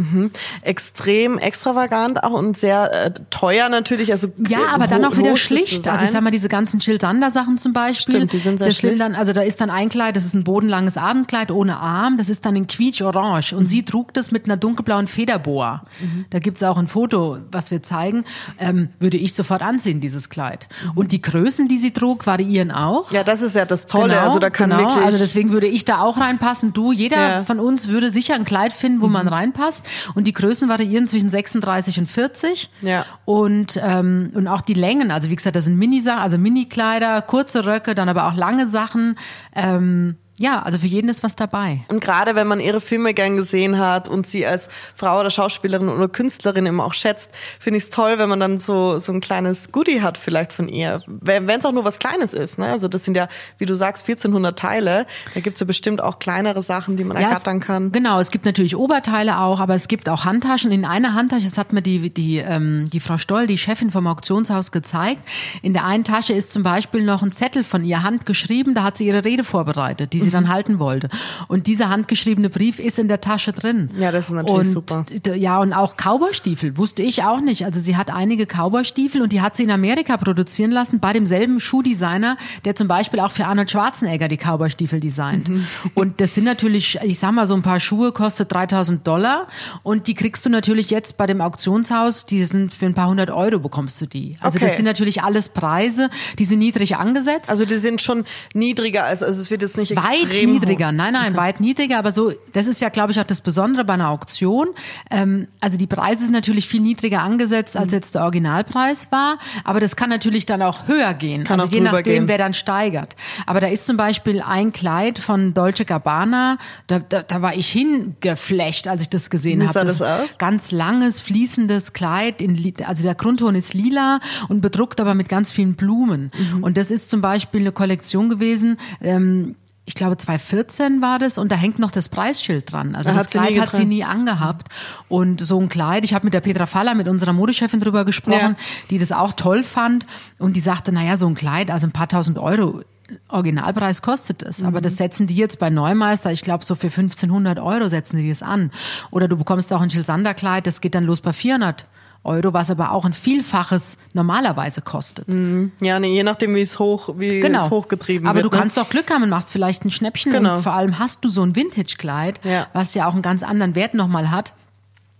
Extrem 0.61 1.37
extravagant 1.37 2.23
auch 2.23 2.31
und 2.31 2.57
sehr 2.57 2.91
äh, 3.05 3.11
teuer 3.29 3.69
natürlich. 3.69 4.11
Also 4.11 4.29
Ja, 4.47 4.57
ho- 4.59 4.63
aber 4.69 4.87
dann 4.87 5.05
auch 5.05 5.17
wieder 5.17 5.35
schlicht. 5.37 5.77
Design. 5.79 5.93
Also 5.93 6.05
ich 6.05 6.11
sag 6.11 6.21
mal, 6.21 6.31
diese 6.31 6.49
ganzen 6.49 6.79
Jill 6.79 6.99
Sander 6.99 7.31
Sachen 7.31 7.57
zum 7.57 7.73
Beispiel. 7.73 8.15
Stimmt, 8.15 8.33
die 8.33 8.37
sind 8.39 8.57
sehr 8.59 8.67
das 8.67 8.77
sind 8.77 8.89
schlicht. 8.89 9.01
dann, 9.01 9.15
also 9.15 9.33
da 9.33 9.41
ist 9.41 9.61
dann 9.61 9.69
ein 9.69 9.89
Kleid, 9.89 10.15
das 10.15 10.25
ist 10.25 10.33
ein 10.33 10.43
bodenlanges 10.43 10.97
Abendkleid 10.97 11.51
ohne 11.51 11.77
Arm. 11.79 12.17
Das 12.17 12.29
ist 12.29 12.45
dann 12.45 12.55
in 12.55 12.67
quietsch-orange. 12.67 13.53
Und 13.55 13.67
sie 13.67 13.83
trug 13.83 14.13
das 14.13 14.31
mit 14.31 14.45
einer 14.45 14.57
dunkelblauen 14.57 15.07
Federboa. 15.07 15.83
Da 16.29 16.39
gibt's 16.39 16.63
auch 16.63 16.77
ein 16.77 16.87
Foto, 16.87 17.37
was 17.51 17.71
wir 17.71 17.81
zeigen. 17.83 18.25
Ähm, 18.59 18.89
würde 18.99 19.17
ich 19.17 19.33
sofort 19.33 19.61
anziehen, 19.61 20.01
dieses 20.01 20.29
Kleid. 20.29 20.67
Und 20.95 21.11
die 21.11 21.21
Größen, 21.21 21.67
die 21.67 21.77
sie 21.77 21.91
trug, 21.91 22.25
variieren 22.27 22.71
auch. 22.71 22.96
Ja, 23.11 23.23
das 23.23 23.41
ist 23.41 23.55
ja 23.55 23.65
das 23.65 23.85
Tolle. 23.85 24.13
Genau, 24.13 24.25
also 24.25 24.39
da 24.39 24.49
kann 24.49 24.69
genau. 24.69 24.81
wirklich 24.81 25.03
Also 25.05 25.17
deswegen 25.17 25.51
würde 25.51 25.67
ich 25.67 25.85
da 25.85 25.99
auch 26.01 26.17
reinpassen. 26.17 26.73
Du, 26.73 26.91
jeder 26.91 27.17
Ja. 27.17 27.39
Mhm. 27.41 27.45
von 27.45 27.59
uns 27.59 27.87
würde 27.87 28.09
sicher 28.09 28.35
ein 28.35 28.45
Kleid 28.45 28.73
finden, 28.73 29.01
wo 29.01 29.07
man 29.07 29.27
reinpasst. 29.27 29.85
Und 30.15 30.25
die 30.25 30.33
Größen 30.33 30.69
variieren 30.69 31.07
zwischen 31.07 31.29
36 31.29 31.99
und 31.99 32.07
40. 32.07 32.69
Ja. 32.81 33.05
Und, 33.25 33.79
ähm, 33.81 34.31
und 34.33 34.47
auch 34.47 34.61
die 34.61 34.73
Längen. 34.73 35.11
Also 35.11 35.29
wie 35.29 35.35
gesagt, 35.35 35.55
das 35.55 35.65
sind 35.65 35.77
Mini-Sachen, 35.77 36.19
also 36.21 36.37
Mini-Kleider, 36.37 37.21
kurze 37.21 37.65
Röcke, 37.65 37.95
dann 37.95 38.09
aber 38.09 38.27
auch 38.27 38.33
lange 38.35 38.67
Sachen. 38.67 39.17
Ähm, 39.55 40.17
ja, 40.39 40.61
also 40.61 40.77
für 40.77 40.85
jeden 40.85 41.09
ist 41.09 41.23
was 41.23 41.35
dabei. 41.35 41.81
Und 41.87 41.99
gerade 41.99 42.35
wenn 42.35 42.45
man 42.45 42.59
ihre 42.59 42.79
Filme 42.79 43.15
gern 43.15 43.37
gesehen 43.37 43.79
hat 43.79 44.07
und 44.07 44.27
sie 44.27 44.45
als 44.45 44.69
Frau 44.95 45.19
oder 45.19 45.31
Schauspielerin 45.31 45.89
oder 45.89 46.07
Künstlerin 46.07 46.67
immer 46.67 46.85
auch 46.85 46.93
schätzt, 46.93 47.31
finde 47.59 47.79
ich 47.79 47.85
es 47.85 47.89
toll, 47.89 48.19
wenn 48.19 48.29
man 48.29 48.39
dann 48.39 48.59
so, 48.59 48.99
so 48.99 49.11
ein 49.11 49.19
kleines 49.19 49.71
Goodie 49.71 50.01
hat 50.01 50.17
vielleicht 50.19 50.53
von 50.53 50.69
ihr. 50.69 51.01
Wenn 51.07 51.49
es 51.49 51.65
auch 51.65 51.71
nur 51.71 51.85
was 51.85 51.97
Kleines 51.97 52.35
ist. 52.35 52.59
Ne? 52.59 52.67
Also 52.67 52.87
das 52.87 53.03
sind 53.03 53.17
ja, 53.17 53.27
wie 53.57 53.65
du 53.65 53.75
sagst, 53.75 54.03
1400 54.07 54.57
Teile. 54.57 55.07
Da 55.33 55.39
gibt 55.39 55.55
es 55.55 55.61
ja 55.61 55.65
bestimmt 55.65 56.01
auch 56.01 56.19
kleinere 56.19 56.61
Sachen, 56.61 56.97
die 56.97 57.03
man 57.03 57.17
ja, 57.17 57.29
ergattern 57.29 57.59
kann. 57.59 57.91
genau, 57.91 58.19
es 58.19 58.29
gibt 58.29 58.45
natürlich 58.45 58.75
Oberteile 58.75 59.39
auch, 59.39 59.59
aber 59.59 59.73
es 59.73 59.87
gibt 59.87 60.07
auch 60.07 60.23
Handtaschen. 60.23 60.71
In 60.71 60.85
einer 60.85 61.15
Handtasche, 61.15 61.45
das 61.45 61.57
hat 61.57 61.73
mir 61.73 61.81
die, 61.81 62.11
die, 62.11 62.37
ähm, 62.37 62.91
die 62.91 62.99
Frau 62.99 63.17
Stoll, 63.17 63.47
die 63.47 63.57
Chefin 63.57 63.89
vom 63.89 64.05
Auktionshaus, 64.05 64.71
gezeigt. 64.71 65.21
In 65.63 65.73
der 65.73 65.85
einen 65.85 66.03
Tasche 66.03 66.33
ist 66.33 66.51
zum 66.51 66.61
Beispiel 66.61 67.03
noch 67.03 67.23
ein 67.23 67.31
Zettel 67.31 67.63
von 67.63 67.83
ihr 67.83 68.03
handgeschrieben, 68.03 68.75
da 68.75 68.83
hat 68.83 68.97
sie 68.97 69.07
ihre 69.07 69.25
Rede 69.25 69.43
vorbereitet, 69.43 70.13
die 70.13 70.26
sie 70.27 70.31
dann 70.31 70.49
halten 70.49 70.79
wollte. 70.79 71.09
Und 71.47 71.67
dieser 71.67 71.89
handgeschriebene 71.89 72.49
Brief 72.49 72.79
ist 72.79 72.99
in 72.99 73.07
der 73.07 73.21
Tasche 73.21 73.53
drin. 73.53 73.89
Ja, 73.97 74.11
das 74.11 74.27
ist 74.27 74.33
natürlich 74.33 74.59
und, 74.59 74.65
super. 74.65 75.05
Ja, 75.35 75.59
und 75.59 75.73
auch 75.73 75.95
Cowboystiefel 75.95 76.77
wusste 76.77 77.03
ich 77.03 77.23
auch 77.23 77.41
nicht. 77.41 77.65
Also 77.65 77.79
sie 77.79 77.95
hat 77.95 78.11
einige 78.11 78.45
Cowboystiefel 78.45 79.21
und 79.21 79.31
die 79.33 79.41
hat 79.41 79.55
sie 79.55 79.63
in 79.63 79.71
Amerika 79.71 80.17
produzieren 80.17 80.71
lassen 80.71 80.99
bei 80.99 81.13
demselben 81.13 81.59
Schuhdesigner, 81.59 82.37
der 82.65 82.75
zum 82.75 82.87
Beispiel 82.87 83.19
auch 83.19 83.31
für 83.31 83.45
Arnold 83.45 83.71
Schwarzenegger 83.71 84.27
die 84.27 84.37
Cowboystiefel 84.37 84.99
designt. 84.99 85.49
Mhm. 85.49 85.65
Und 85.93 86.21
das 86.21 86.35
sind 86.35 86.43
natürlich, 86.43 86.99
ich 87.01 87.19
sag 87.19 87.31
mal, 87.31 87.45
so 87.45 87.55
ein 87.55 87.61
paar 87.61 87.79
Schuhe 87.79 88.11
kostet 88.11 88.51
3000 88.51 89.05
Dollar 89.05 89.47
und 89.83 90.07
die 90.07 90.13
kriegst 90.13 90.45
du 90.45 90.49
natürlich 90.49 90.89
jetzt 90.89 91.17
bei 91.17 91.25
dem 91.25 91.41
Auktionshaus, 91.41 92.25
die 92.25 92.43
sind 92.45 92.73
für 92.73 92.85
ein 92.85 92.93
paar 92.93 93.09
hundert 93.09 93.31
Euro 93.31 93.59
bekommst 93.59 93.99
du 94.01 94.05
die. 94.05 94.37
Also 94.41 94.57
okay. 94.57 94.67
das 94.67 94.75
sind 94.75 94.85
natürlich 94.85 95.23
alles 95.23 95.49
Preise, 95.49 96.09
die 96.39 96.45
sind 96.45 96.59
niedrig 96.59 96.95
angesetzt. 96.97 97.49
Also 97.49 97.65
die 97.65 97.77
sind 97.77 98.01
schon 98.01 98.23
niedriger, 98.53 99.05
als, 99.05 99.23
also 99.23 99.41
es 99.41 99.51
wird 99.51 99.61
jetzt 99.61 99.77
nicht 99.77 99.95
Weit 100.23 100.47
niedriger, 100.47 100.91
nein, 100.91 101.13
nein, 101.13 101.33
okay. 101.33 101.41
weit 101.41 101.59
niedriger, 101.59 101.97
aber 101.99 102.11
so, 102.11 102.31
das 102.53 102.67
ist 102.67 102.81
ja, 102.81 102.89
glaube 102.89 103.11
ich, 103.11 103.19
auch 103.19 103.25
das 103.25 103.41
Besondere 103.41 103.85
bei 103.85 103.93
einer 103.93 104.09
Auktion. 104.09 104.69
Ähm, 105.11 105.47
also 105.59 105.77
die 105.77 105.87
Preise 105.87 106.23
sind 106.25 106.33
natürlich 106.33 106.67
viel 106.67 106.81
niedriger 106.81 107.21
angesetzt, 107.21 107.77
als 107.77 107.87
mhm. 107.87 107.93
jetzt 107.93 108.15
der 108.15 108.23
Originalpreis 108.23 109.11
war, 109.11 109.37
aber 109.63 109.79
das 109.79 109.95
kann 109.95 110.09
natürlich 110.09 110.45
dann 110.45 110.61
auch 110.61 110.87
höher 110.87 111.13
gehen, 111.13 111.43
kann 111.43 111.59
also 111.59 111.71
je 111.71 111.81
nachdem, 111.81 112.03
gehen. 112.03 112.27
wer 112.27 112.37
dann 112.37 112.53
steigert. 112.53 113.15
Aber 113.45 113.59
da 113.59 113.67
ist 113.67 113.85
zum 113.85 113.97
Beispiel 113.97 114.41
ein 114.41 114.71
Kleid 114.71 115.19
von 115.19 115.53
Dolce 115.53 115.85
Gabbana, 115.85 116.57
da, 116.87 116.99
da, 116.99 117.23
da 117.23 117.41
war 117.41 117.55
ich 117.55 117.69
hingeflecht, 117.69 118.87
als 118.87 119.01
ich 119.01 119.09
das 119.09 119.29
gesehen 119.29 119.67
habe. 119.67 119.85
Das, 119.85 119.97
das 119.97 120.37
ganz 120.37 120.71
langes, 120.71 121.21
fließendes 121.21 121.93
Kleid, 121.93 122.41
in, 122.41 122.73
also 122.85 123.03
der 123.03 123.15
Grundton 123.15 123.55
ist 123.55 123.73
lila 123.73 124.19
und 124.49 124.61
bedruckt 124.61 124.99
aber 124.99 125.15
mit 125.15 125.29
ganz 125.29 125.51
vielen 125.51 125.75
Blumen. 125.75 126.31
Mhm. 126.37 126.63
Und 126.63 126.77
das 126.77 126.91
ist 126.91 127.09
zum 127.09 127.21
Beispiel 127.21 127.61
eine 127.61 127.71
Kollektion 127.71 128.29
gewesen, 128.29 128.77
ähm, 129.01 129.55
ich 129.87 129.95
glaube 129.95 130.17
2014 130.17 131.01
war 131.01 131.17
das 131.17 131.37
und 131.37 131.49
da 131.49 131.55
hängt 131.55 131.79
noch 131.79 131.91
das 131.91 132.09
Preisschild 132.09 132.71
dran. 132.71 132.93
Also 132.93 133.11
da 133.11 133.17
das 133.17 133.29
Kleid 133.29 133.57
hat 133.57 133.71
sie 133.71 133.85
nie 133.85 134.03
angehabt 134.03 134.67
und 135.07 135.39
so 135.39 135.59
ein 135.61 135.69
Kleid, 135.69 136.03
ich 136.03 136.13
habe 136.13 136.25
mit 136.25 136.33
der 136.33 136.41
Petra 136.41 136.65
Faller, 136.65 136.93
mit 136.93 137.07
unserer 137.07 137.31
Modechefin 137.31 137.79
drüber 137.79 138.03
gesprochen, 138.03 138.55
ja. 138.57 138.85
die 138.89 138.97
das 138.97 139.13
auch 139.13 139.31
toll 139.31 139.63
fand 139.63 140.05
und 140.39 140.57
die 140.57 140.59
sagte, 140.59 140.91
naja, 140.91 141.15
so 141.15 141.25
ein 141.25 141.35
Kleid, 141.35 141.71
also 141.71 141.87
ein 141.87 141.93
paar 141.93 142.09
tausend 142.09 142.37
Euro, 142.37 142.81
Originalpreis 143.29 144.01
kostet 144.01 144.43
es, 144.43 144.61
aber 144.61 144.81
das 144.81 144.93
mhm. 144.93 144.97
setzen 144.97 145.27
die 145.27 145.35
jetzt 145.37 145.57
bei 145.57 145.69
Neumeister, 145.69 146.33
ich 146.33 146.41
glaube 146.41 146.65
so 146.65 146.75
für 146.75 146.87
1500 146.87 147.57
Euro 147.57 147.87
setzen 147.87 148.17
die 148.17 148.27
das 148.27 148.43
an. 148.43 148.71
Oder 149.11 149.29
du 149.29 149.37
bekommst 149.37 149.71
auch 149.71 149.79
ein 149.79 149.87
Jill 149.87 150.03
Sander 150.03 150.33
Kleid, 150.33 150.67
das 150.67 150.81
geht 150.81 150.95
dann 150.95 151.05
los 151.05 151.21
bei 151.21 151.31
400 151.31 151.85
Euro, 152.23 152.53
was 152.53 152.69
aber 152.69 152.91
auch 152.91 153.05
ein 153.05 153.13
Vielfaches 153.13 153.97
normalerweise 154.13 154.81
kostet. 154.81 155.27
Mhm. 155.27 155.71
Ja, 155.81 155.99
nee, 155.99 156.13
je 156.13 156.23
nachdem, 156.23 156.55
wie 156.55 156.61
es 156.61 156.79
hoch, 156.79 157.15
wie 157.17 157.39
genau. 157.39 157.63
es 157.63 157.69
hochgetrieben 157.69 158.27
aber 158.27 158.35
wird. 158.35 158.45
Aber 158.45 158.49
du 158.49 158.55
ne? 158.55 158.61
kannst 158.61 158.77
doch 158.77 158.89
Glück 158.89 159.09
haben 159.11 159.23
und 159.23 159.29
machst 159.29 159.51
vielleicht 159.51 159.85
ein 159.85 159.91
Schnäppchen 159.91 160.31
genau. 160.31 160.55
und 160.55 160.61
vor 160.61 160.73
allem 160.73 160.99
hast 160.99 161.23
du 161.23 161.29
so 161.29 161.43
ein 161.43 161.55
Vintage-Kleid, 161.55 162.39
ja. 162.43 162.67
was 162.73 162.93
ja 162.93 163.07
auch 163.07 163.13
einen 163.13 163.21
ganz 163.21 163.43
anderen 163.43 163.75
Wert 163.75 163.93
nochmal 163.93 164.31
hat 164.31 164.53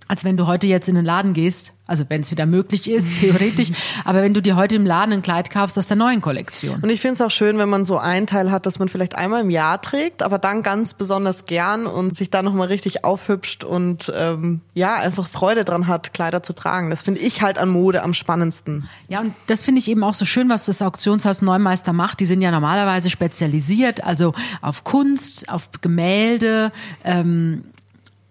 als 0.07 0.23
wenn 0.23 0.37
du 0.37 0.47
heute 0.47 0.67
jetzt 0.67 0.87
in 0.87 0.95
den 0.95 1.05
Laden 1.05 1.33
gehst, 1.33 1.73
also 1.87 2.03
wenn 2.09 2.21
es 2.21 2.31
wieder 2.31 2.45
möglich 2.45 2.89
ist, 2.89 3.13
theoretisch, 3.19 3.69
aber 4.05 4.21
wenn 4.21 4.33
du 4.33 4.41
dir 4.41 4.55
heute 4.55 4.75
im 4.75 4.85
Laden 4.85 5.13
ein 5.13 5.21
Kleid 5.21 5.49
kaufst 5.49 5.77
aus 5.79 5.87
der 5.87 5.97
neuen 5.97 6.21
Kollektion. 6.21 6.81
Und 6.81 6.89
ich 6.89 7.01
finde 7.01 7.13
es 7.15 7.21
auch 7.21 7.31
schön, 7.31 7.57
wenn 7.57 7.69
man 7.69 7.85
so 7.85 7.97
einen 7.97 8.27
Teil 8.27 8.51
hat, 8.51 8.65
dass 8.65 8.79
man 8.79 8.89
vielleicht 8.89 9.15
einmal 9.15 9.41
im 9.41 9.49
Jahr 9.49 9.81
trägt, 9.81 10.21
aber 10.21 10.37
dann 10.37 10.63
ganz 10.63 10.93
besonders 10.93 11.45
gern 11.45 11.87
und 11.87 12.17
sich 12.17 12.29
dann 12.29 12.45
nochmal 12.45 12.67
richtig 12.67 13.03
aufhübscht 13.05 13.63
und 13.63 14.11
ähm, 14.13 14.61
ja, 14.73 14.95
einfach 14.95 15.27
Freude 15.27 15.63
dran 15.63 15.87
hat, 15.87 16.13
Kleider 16.13 16.43
zu 16.43 16.53
tragen. 16.53 16.89
Das 16.89 17.03
finde 17.03 17.21
ich 17.21 17.41
halt 17.41 17.57
an 17.57 17.69
Mode 17.69 18.03
am 18.03 18.13
spannendsten. 18.13 18.87
Ja, 19.07 19.21
und 19.21 19.33
das 19.47 19.63
finde 19.63 19.79
ich 19.79 19.89
eben 19.89 20.03
auch 20.03 20.13
so 20.13 20.25
schön, 20.25 20.49
was 20.49 20.65
das 20.65 20.81
Auktionshaus 20.81 21.41
Neumeister 21.41 21.93
macht. 21.93 22.19
Die 22.19 22.25
sind 22.25 22.41
ja 22.41 22.51
normalerweise 22.51 23.09
spezialisiert, 23.09 24.03
also 24.03 24.33
auf 24.61 24.83
Kunst, 24.83 25.49
auf 25.49 25.69
Gemälde, 25.81 26.71
ähm, 27.03 27.63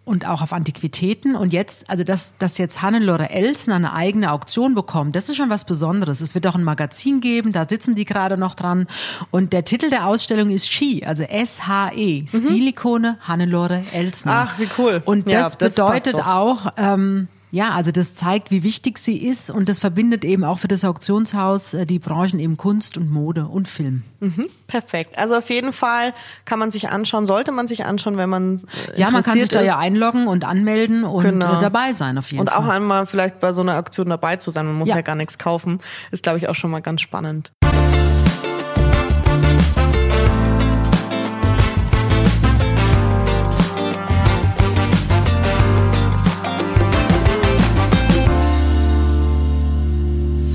und 0.06 0.24
auch 0.26 0.40
auf 0.40 0.52
Antiquitäten. 0.52 1.34
Und 1.34 1.52
jetzt, 1.52 1.90
also 1.90 2.04
dass, 2.04 2.34
dass 2.38 2.56
jetzt 2.58 2.80
Hannelore 2.80 3.28
Elsner 3.28 3.74
eine 3.74 3.92
eigene 3.92 4.30
Auktion 4.30 4.74
bekommt, 4.74 5.16
das 5.16 5.28
ist 5.28 5.36
schon 5.36 5.50
was 5.50 5.64
Besonderes. 5.64 6.20
Es 6.20 6.34
wird 6.34 6.46
auch 6.46 6.54
ein 6.54 6.62
Magazin 6.64 7.20
geben, 7.20 7.52
da 7.52 7.66
sitzen 7.68 7.96
die 7.96 8.04
gerade 8.04 8.38
noch 8.38 8.54
dran. 8.54 8.86
Und 9.32 9.52
der 9.52 9.64
Titel 9.64 9.90
der 9.90 10.06
Ausstellung 10.06 10.50
ist 10.50 10.72
Ski, 10.72 11.04
also 11.04 11.24
S-H-E, 11.24 12.22
mhm. 12.22 12.26
Stilikone 12.28 13.18
Hannelore 13.20 13.82
Elsner. 13.92 14.46
Ach, 14.48 14.58
wie 14.58 14.68
cool. 14.78 15.02
Und 15.04 15.26
das, 15.26 15.32
ja, 15.32 15.42
das 15.42 15.56
bedeutet 15.56 16.14
auch, 16.14 16.72
ähm, 16.76 17.26
ja, 17.56 17.70
also 17.70 17.90
das 17.90 18.12
zeigt, 18.12 18.50
wie 18.50 18.62
wichtig 18.62 18.98
sie 18.98 19.16
ist 19.16 19.48
und 19.48 19.70
das 19.70 19.78
verbindet 19.78 20.26
eben 20.26 20.44
auch 20.44 20.58
für 20.58 20.68
das 20.68 20.84
Auktionshaus 20.84 21.72
äh, 21.72 21.86
die 21.86 21.98
Branchen 21.98 22.38
eben 22.38 22.58
Kunst 22.58 22.98
und 22.98 23.10
Mode 23.10 23.46
und 23.46 23.66
Film. 23.66 24.02
Mhm, 24.20 24.50
perfekt. 24.66 25.16
Also 25.16 25.36
auf 25.36 25.48
jeden 25.48 25.72
Fall 25.72 26.12
kann 26.44 26.58
man 26.58 26.70
sich 26.70 26.90
anschauen, 26.90 27.24
sollte 27.24 27.52
man 27.52 27.66
sich 27.66 27.86
anschauen, 27.86 28.18
wenn 28.18 28.28
man 28.28 28.56
äh, 28.94 29.00
Ja, 29.00 29.10
man 29.10 29.22
kann 29.22 29.40
sich 29.40 29.48
da 29.48 29.62
ja 29.62 29.78
einloggen 29.78 30.26
und 30.26 30.44
anmelden 30.44 31.04
und 31.04 31.24
genau. 31.24 31.58
dabei 31.62 31.94
sein 31.94 32.18
auf 32.18 32.30
jeden 32.30 32.42
und 32.42 32.50
Fall. 32.50 32.60
Und 32.60 32.66
auch 32.66 32.70
einmal 32.70 33.06
vielleicht 33.06 33.40
bei 33.40 33.54
so 33.54 33.62
einer 33.62 33.76
Aktion 33.76 34.10
dabei 34.10 34.36
zu 34.36 34.50
sein, 34.50 34.66
man 34.66 34.76
muss 34.76 34.90
ja, 34.90 34.96
ja 34.96 35.00
gar 35.00 35.14
nichts 35.14 35.38
kaufen, 35.38 35.80
ist 36.10 36.24
glaube 36.24 36.36
ich 36.36 36.50
auch 36.50 36.54
schon 36.54 36.70
mal 36.70 36.82
ganz 36.82 37.00
spannend. 37.00 37.52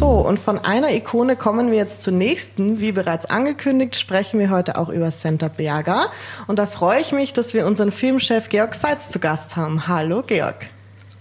Und 0.07 0.39
von 0.39 0.59
einer 0.59 0.91
Ikone 0.91 1.35
kommen 1.35 1.71
wir 1.71 1.77
jetzt 1.77 2.01
zur 2.01 2.13
nächsten. 2.13 2.79
Wie 2.79 2.91
bereits 2.91 3.25
angekündigt, 3.25 3.95
sprechen 3.95 4.39
wir 4.39 4.49
heute 4.49 4.77
auch 4.77 4.89
über 4.89 5.11
Santa 5.11 5.49
Berga. 5.49 6.05
Und 6.47 6.57
da 6.57 6.67
freue 6.67 7.01
ich 7.01 7.11
mich, 7.11 7.33
dass 7.33 7.53
wir 7.53 7.65
unseren 7.65 7.91
Filmchef 7.91 8.49
Georg 8.49 8.75
Seitz 8.75 9.09
zu 9.09 9.19
Gast 9.19 9.55
haben. 9.55 9.87
Hallo, 9.87 10.23
Georg. 10.25 10.55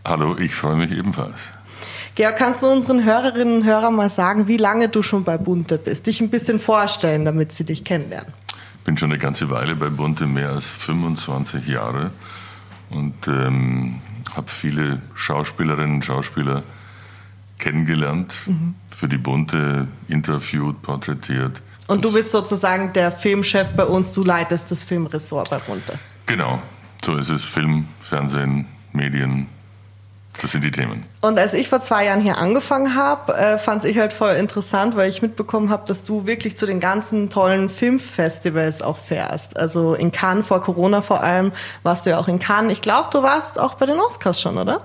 Hallo, 0.05 0.37
ich 0.39 0.55
freue 0.55 0.77
mich 0.77 0.93
ebenfalls. 0.93 1.41
Georg, 2.15 2.37
kannst 2.37 2.63
du 2.63 2.69
unseren 2.69 3.05
Hörerinnen 3.05 3.57
und 3.57 3.65
Hörern 3.65 3.95
mal 3.95 4.11
sagen, 4.11 4.47
wie 4.47 4.57
lange 4.57 4.89
du 4.89 5.03
schon 5.03 5.25
bei 5.25 5.39
Bunte 5.39 5.79
bist? 5.79 6.07
Dich 6.07 6.21
ein 6.21 6.31
bisschen 6.31 6.61
vorstellen, 6.61 7.25
damit 7.25 7.53
sie 7.53 7.65
dich 7.65 7.85
kennenlernen. 7.85 8.33
Ich 8.79 8.85
bin 8.85 8.97
schon 8.97 9.11
eine 9.11 9.19
ganze 9.19 9.51
Weile 9.51 9.75
bei 9.77 9.89
Bunte, 9.89 10.27
mehr 10.27 10.51
als 10.51 10.71
25 10.71 11.67
Jahre. 11.67 12.13
Und 12.91 13.29
ähm, 13.29 14.01
habe 14.35 14.49
viele 14.49 15.03
Schauspielerinnen 15.15 15.97
und 15.97 16.05
Schauspieler 16.05 16.63
kennengelernt, 17.61 18.35
mhm. 18.47 18.75
für 18.91 19.09
die 19.09 19.19
Bunte 19.19 19.87
interviewt, 20.09 20.83
porträtiert. 20.83 21.63
Und 21.87 22.05
du 22.05 22.13
bist 22.13 22.33
sozusagen 22.33 22.93
der 22.93 23.13
Filmchef 23.13 23.71
bei 23.77 23.85
uns, 23.85 24.11
du 24.11 24.25
leitest 24.25 24.71
das 24.71 24.85
Filmressort 24.85 25.51
bei 25.51 25.59
Bunte. 25.59 25.99
Genau, 26.27 26.61
so 27.05 27.17
ist 27.17 27.31
es. 27.31 27.45
Film, 27.45 27.87
Fernsehen, 28.03 28.67
Medien, 28.93 29.47
das 30.41 30.53
sind 30.53 30.63
die 30.63 30.71
Themen. 30.71 31.05
Und 31.21 31.39
als 31.39 31.53
ich 31.53 31.69
vor 31.69 31.81
zwei 31.81 32.07
Jahren 32.07 32.21
hier 32.21 32.39
angefangen 32.39 32.95
habe, 32.95 33.35
äh, 33.35 33.59
fand 33.59 33.85
ich 33.85 33.99
halt 33.99 34.13
voll 34.13 34.35
interessant, 34.35 34.97
weil 34.97 35.11
ich 35.11 35.21
mitbekommen 35.21 35.71
habe, 35.71 35.83
dass 35.87 36.03
du 36.03 36.27
wirklich 36.27 36.57
zu 36.57 36.67
den 36.67 36.81
ganzen 36.81 37.29
tollen 37.29 37.69
Filmfestivals 37.69 38.81
auch 38.81 38.99
fährst. 38.99 39.57
Also 39.57 39.95
in 39.95 40.13
Cannes 40.13 40.47
vor 40.47 40.63
Corona 40.63 41.03
vor 41.03 41.23
allem 41.23 41.53
warst 41.83 42.07
du 42.07 42.11
ja 42.11 42.19
auch 42.19 42.29
in 42.29 42.39
Cannes. 42.39 42.73
Ich 42.73 42.81
glaube, 42.81 43.09
du 43.13 43.23
warst 43.23 43.59
auch 43.59 43.75
bei 43.75 43.87
den 43.87 43.99
Oscars 43.99 44.41
schon, 44.41 44.57
oder? 44.57 44.81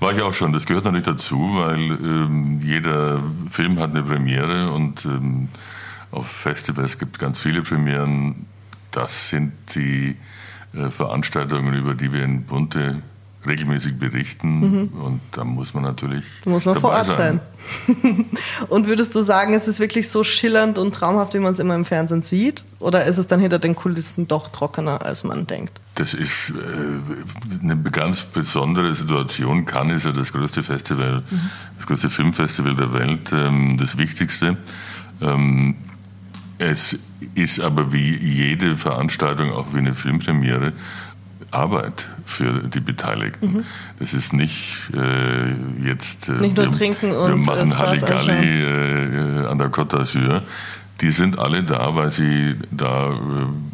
War 0.00 0.12
ich 0.12 0.22
auch 0.22 0.34
schon. 0.34 0.52
Das 0.52 0.66
gehört 0.66 0.84
natürlich 0.84 1.06
dazu, 1.06 1.54
weil 1.54 1.78
ähm, 1.78 2.60
jeder 2.62 3.22
Film 3.48 3.78
hat 3.78 3.90
eine 3.90 4.02
Premiere 4.02 4.70
und 4.72 5.04
ähm, 5.04 5.48
auf 6.10 6.26
Festivals 6.28 6.98
gibt 6.98 7.16
es 7.16 7.20
ganz 7.20 7.40
viele 7.40 7.62
Premieren. 7.62 8.46
Das 8.90 9.28
sind 9.28 9.52
die 9.74 10.16
äh, 10.74 10.90
Veranstaltungen, 10.90 11.74
über 11.74 11.94
die 11.94 12.12
wir 12.12 12.22
in 12.22 12.44
Bunte 12.44 13.02
regelmäßig 13.46 13.98
berichten 13.98 14.60
mhm. 14.60 14.88
und 15.00 15.20
da 15.32 15.44
muss 15.44 15.74
man 15.74 15.82
natürlich 15.82 16.24
da 16.44 16.50
muss 16.50 16.64
man 16.64 16.78
vor 16.80 16.90
Ort 16.90 17.06
sein. 17.06 17.40
sein. 17.96 18.26
und 18.68 18.88
würdest 18.88 19.14
du 19.14 19.22
sagen, 19.22 19.54
ist 19.54 19.68
es 19.68 19.80
wirklich 19.80 20.08
so 20.08 20.24
schillernd 20.24 20.78
und 20.78 20.94
traumhaft, 20.94 21.34
wie 21.34 21.38
man 21.38 21.52
es 21.52 21.58
immer 21.58 21.74
im 21.74 21.84
Fernsehen 21.84 22.22
sieht? 22.22 22.64
Oder 22.78 23.04
ist 23.06 23.18
es 23.18 23.26
dann 23.26 23.40
hinter 23.40 23.58
den 23.58 23.74
Kulissen 23.74 24.28
doch 24.28 24.48
trockener, 24.48 25.04
als 25.04 25.24
man 25.24 25.46
denkt? 25.46 25.80
Das 25.94 26.12
ist 26.12 26.50
äh, 26.50 27.62
eine 27.62 27.76
ganz 27.76 28.22
besondere 28.22 28.94
Situation. 28.94 29.64
Cannes 29.64 29.98
ist 29.98 30.06
ja 30.06 30.12
das 30.12 30.32
größte 30.32 30.62
Festival, 30.62 31.22
mhm. 31.30 31.50
das 31.78 31.86
größte 31.86 32.10
Filmfestival 32.10 32.74
der 32.74 32.92
Welt, 32.92 33.32
ähm, 33.32 33.76
das 33.78 33.96
wichtigste. 33.96 34.56
Ähm, 35.20 35.76
Es 36.58 36.98
ist 37.34 37.60
aber 37.60 37.92
wie 37.92 38.16
jede 38.16 38.76
Veranstaltung, 38.76 39.52
auch 39.52 39.66
wie 39.72 39.78
eine 39.78 39.94
Filmpremiere, 39.94 40.72
Arbeit 41.50 42.08
für 42.26 42.60
die 42.68 42.80
Beteiligten. 42.80 43.52
Mhm. 43.52 43.64
Das 43.98 44.14
ist 44.14 44.32
nicht 44.32 44.90
äh, 44.94 45.50
jetzt 45.84 46.28
äh, 46.28 46.32
nicht 46.32 46.56
nur 46.56 46.66
wir, 46.66 46.72
trinken 46.72 47.12
und 47.12 47.28
wir 47.28 47.36
machen 47.36 47.78
Halligalli 47.78 48.62
äh, 48.62 49.46
an 49.46 49.58
der 49.58 49.70
Côte 49.70 49.96
d'Azur. 49.96 50.42
Die 51.00 51.10
sind 51.10 51.38
alle 51.38 51.62
da, 51.62 51.94
weil 51.94 52.12
sie 52.12 52.56
da 52.70 53.10
äh, 53.10 53.16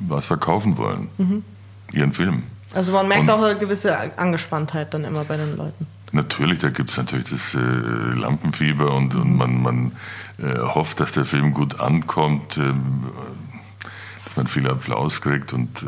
was 0.09 0.27
verkaufen 0.27 0.79
wollen, 0.79 1.09
mhm. 1.19 1.45
ihren 1.93 2.13
Film. 2.13 2.43
Also 2.75 2.93
man 2.93 3.09
merkt 3.09 3.23
und, 3.23 3.31
auch 3.31 3.43
eine 3.43 3.59
gewisse 3.59 3.97
Angespanntheit 4.19 4.95
dann 4.95 5.05
immer 5.05 5.25
bei 5.25 5.37
den 5.37 5.57
Leuten. 5.57 5.87
Natürlich, 6.13 6.59
da 6.59 6.71
gibt 6.71 6.91
es 6.91 6.97
natürlich 6.97 7.31
das 7.31 7.55
äh, 7.55 7.59
Lampenfieber 7.59 8.93
und, 8.93 9.15
und 9.15 9.37
man, 9.37 9.63
man 9.63 9.93
äh, 10.39 10.59
hofft, 10.59 11.01
dass 11.01 11.13
der 11.13 11.25
Film 11.25 11.55
gut 11.55 11.79
ankommt, 11.79 12.57
ähm, 12.57 13.05
dass 14.25 14.37
man 14.37 14.47
viel 14.47 14.69
Applaus 14.69 15.21
kriegt 15.21 15.53
und 15.53 15.85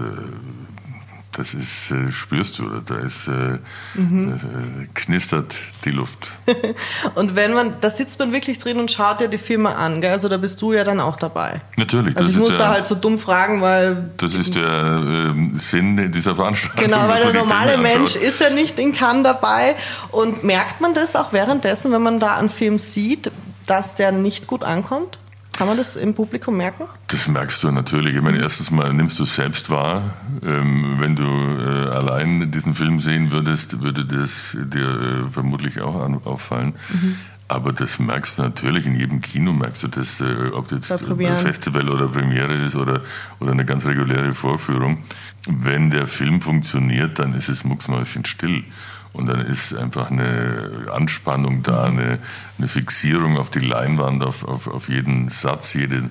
das 1.32 1.54
ist, 1.54 1.90
äh, 1.90 2.12
spürst 2.12 2.58
du, 2.58 2.68
da 2.84 2.98
ist, 2.98 3.26
äh, 3.26 3.58
mhm. 3.94 4.34
äh, 4.34 4.86
knistert 4.94 5.56
die 5.84 5.90
Luft. 5.90 6.28
und 7.14 7.34
wenn 7.34 7.54
man, 7.54 7.74
da 7.80 7.90
sitzt 7.90 8.18
man 8.18 8.32
wirklich 8.32 8.58
drin 8.58 8.78
und 8.78 8.90
schaut 8.90 9.20
dir 9.20 9.28
die 9.28 9.38
Filme 9.38 9.74
an, 9.74 10.00
gell? 10.00 10.12
also 10.12 10.28
da 10.28 10.36
bist 10.36 10.60
du 10.60 10.72
ja 10.72 10.84
dann 10.84 11.00
auch 11.00 11.16
dabei. 11.16 11.62
Natürlich. 11.76 12.16
Also 12.16 12.30
ich 12.30 12.36
muss 12.36 12.56
da 12.56 12.68
halt 12.68 12.86
so 12.86 12.94
dumm 12.94 13.18
fragen, 13.18 13.62
weil... 13.62 14.10
Das 14.18 14.34
ist 14.34 14.54
der 14.54 15.34
äh, 15.34 15.58
Sinn 15.58 16.12
dieser 16.12 16.36
Veranstaltung. 16.36 16.84
Genau, 16.84 17.08
weil 17.08 17.22
der 17.22 17.32
normale 17.32 17.78
Mensch 17.78 18.14
ist 18.14 18.40
ja 18.40 18.50
nicht 18.50 18.78
in 18.78 18.92
Cannes 18.92 19.24
dabei 19.24 19.74
und 20.10 20.44
merkt 20.44 20.80
man 20.80 20.92
das 20.94 21.16
auch 21.16 21.32
währenddessen, 21.32 21.92
wenn 21.92 22.02
man 22.02 22.20
da 22.20 22.36
einen 22.36 22.50
Film 22.50 22.78
sieht, 22.78 23.30
dass 23.66 23.94
der 23.94 24.12
nicht 24.12 24.46
gut 24.46 24.64
ankommt? 24.64 25.18
Kann 25.62 25.68
man 25.68 25.76
das 25.76 25.94
im 25.94 26.12
Publikum 26.12 26.56
merken? 26.56 26.88
Das 27.06 27.28
merkst 27.28 27.62
du 27.62 27.70
natürlich. 27.70 28.16
Ich 28.16 28.20
meine, 28.20 28.40
erstens 28.40 28.72
mal 28.72 28.92
nimmst 28.92 29.20
du 29.20 29.22
es 29.22 29.36
selbst 29.36 29.70
wahr. 29.70 30.16
Ähm, 30.44 30.96
wenn 30.98 31.14
du 31.14 31.22
äh, 31.22 31.88
allein 31.88 32.50
diesen 32.50 32.74
Film 32.74 32.98
sehen 32.98 33.30
würdest, 33.30 33.80
würde 33.80 34.04
das 34.04 34.56
dir 34.60 34.88
äh, 34.88 35.30
vermutlich 35.30 35.80
auch 35.80 36.02
an, 36.02 36.20
auffallen. 36.24 36.74
Mhm. 36.92 37.14
Aber 37.46 37.72
das 37.72 38.00
merkst 38.00 38.38
du 38.38 38.42
natürlich 38.42 38.86
in 38.86 38.98
jedem 38.98 39.20
Kino, 39.20 39.52
merkst 39.52 39.84
du 39.84 39.86
das, 39.86 40.20
äh, 40.20 40.24
ob 40.52 40.72
jetzt 40.72 40.90
ein 40.90 41.36
Festival 41.36 41.88
oder 41.90 42.08
Premiere 42.08 42.54
ist 42.54 42.74
oder, 42.74 43.00
oder 43.38 43.52
eine 43.52 43.64
ganz 43.64 43.86
reguläre 43.86 44.34
Vorführung. 44.34 45.04
Wenn 45.46 45.90
der 45.90 46.08
Film 46.08 46.40
funktioniert, 46.40 47.20
dann 47.20 47.34
ist 47.34 47.48
es 47.48 47.62
mucksmäuschen 47.62 48.24
still. 48.24 48.64
Und 49.12 49.26
dann 49.26 49.40
ist 49.40 49.74
einfach 49.74 50.10
eine 50.10 50.88
Anspannung 50.92 51.62
da, 51.62 51.84
eine, 51.84 52.18
eine 52.58 52.68
Fixierung 52.68 53.36
auf 53.36 53.50
die 53.50 53.60
Leinwand, 53.60 54.22
auf, 54.22 54.44
auf, 54.44 54.66
auf 54.68 54.88
jeden 54.88 55.28
Satz, 55.28 55.74
jeden 55.74 56.10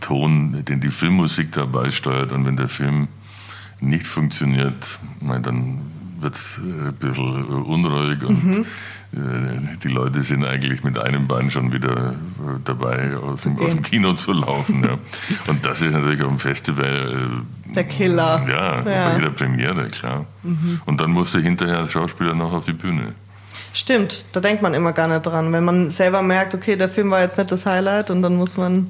Ton, 0.00 0.64
den 0.64 0.80
die 0.80 0.90
Filmmusik 0.90 1.52
dabei 1.52 1.90
steuert. 1.90 2.32
Und 2.32 2.44
wenn 2.46 2.56
der 2.56 2.68
Film 2.68 3.08
nicht 3.80 4.06
funktioniert, 4.06 4.98
dann 5.20 5.80
wird 6.18 6.34
es 6.34 6.58
äh, 6.58 6.88
ein 6.88 6.94
bisschen 6.94 7.44
unruhig 7.44 8.22
und 8.22 8.44
mhm. 8.44 8.66
Äh, 9.14 9.76
die 9.82 9.88
Leute 9.88 10.22
sind 10.22 10.44
eigentlich 10.44 10.84
mit 10.84 10.98
einem 10.98 11.26
Bein 11.26 11.50
schon 11.50 11.72
wieder 11.72 12.12
äh, 12.12 12.58
dabei, 12.64 13.16
aus 13.16 13.42
dem, 13.42 13.58
aus 13.58 13.72
dem 13.72 13.82
Kino 13.82 14.14
zu 14.14 14.32
laufen. 14.32 14.82
Ja. 14.82 14.98
Und 15.46 15.64
das 15.64 15.82
ist 15.82 15.92
natürlich 15.92 16.22
auf 16.22 16.28
dem 16.28 16.38
Festival 16.38 17.30
der 17.74 17.84
Killer. 17.84 18.44
Ja, 18.48 18.76
ja. 18.78 18.80
bei 18.80 19.16
jeder 19.18 19.30
Premiere, 19.30 19.88
klar. 19.88 20.24
Mhm. 20.42 20.80
Und 20.86 21.00
dann 21.00 21.10
musste 21.10 21.40
hinterher 21.40 21.78
als 21.78 21.92
Schauspieler 21.92 22.34
noch 22.34 22.52
auf 22.52 22.64
die 22.64 22.72
Bühne. 22.72 23.12
Stimmt, 23.74 24.26
da 24.32 24.40
denkt 24.40 24.62
man 24.62 24.74
immer 24.74 24.92
gar 24.92 25.08
nicht 25.08 25.22
dran. 25.22 25.52
Wenn 25.52 25.64
man 25.64 25.90
selber 25.90 26.22
merkt, 26.22 26.54
okay, 26.54 26.76
der 26.76 26.88
Film 26.88 27.10
war 27.10 27.20
jetzt 27.20 27.38
nicht 27.38 27.50
das 27.50 27.66
Highlight 27.66 28.10
und 28.10 28.22
dann 28.22 28.36
muss 28.36 28.56
man 28.56 28.88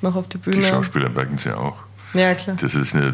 noch 0.00 0.14
auf 0.16 0.28
die 0.28 0.38
Bühne. 0.38 0.58
Die 0.58 0.64
Schauspieler 0.64 1.08
merken 1.08 1.34
es 1.34 1.44
ja 1.44 1.56
auch. 1.56 1.76
Ja, 2.14 2.34
klar. 2.34 2.56
Das 2.60 2.74
ist 2.74 2.94
eine, 2.94 3.12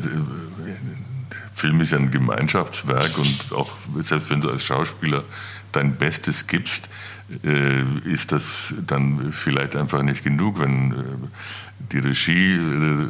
Film 1.61 1.81
ist 1.81 1.93
ja 1.93 1.99
ein 1.99 2.11
Gemeinschaftswerk 2.11 3.19
und 3.19 3.53
auch 3.53 3.71
selbst 4.03 4.31
wenn 4.31 4.41
du 4.41 4.51
als 4.51 4.65
Schauspieler 4.65 5.25
dein 5.73 5.97
Bestes 5.97 6.47
gibst, 6.47 6.89
äh, 7.45 7.83
ist 8.05 8.33
das 8.33 8.75
dann 8.87 9.31
vielleicht 9.33 9.77
einfach 9.77 10.03
nicht 10.03 10.25
genug, 10.25 10.59
wenn 10.59 10.93
äh, 10.93 10.95
die 11.93 11.99
Regie 11.99 12.55
äh, 12.55 13.09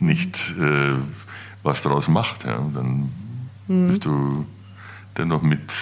nicht 0.00 0.54
was 1.62 1.82
daraus 1.82 2.08
macht. 2.08 2.44
Ja, 2.44 2.58
dann 2.74 3.08
mhm. 3.68 3.88
bist 3.88 4.04
du 4.04 4.44
dennoch 5.16 5.40
mit 5.40 5.72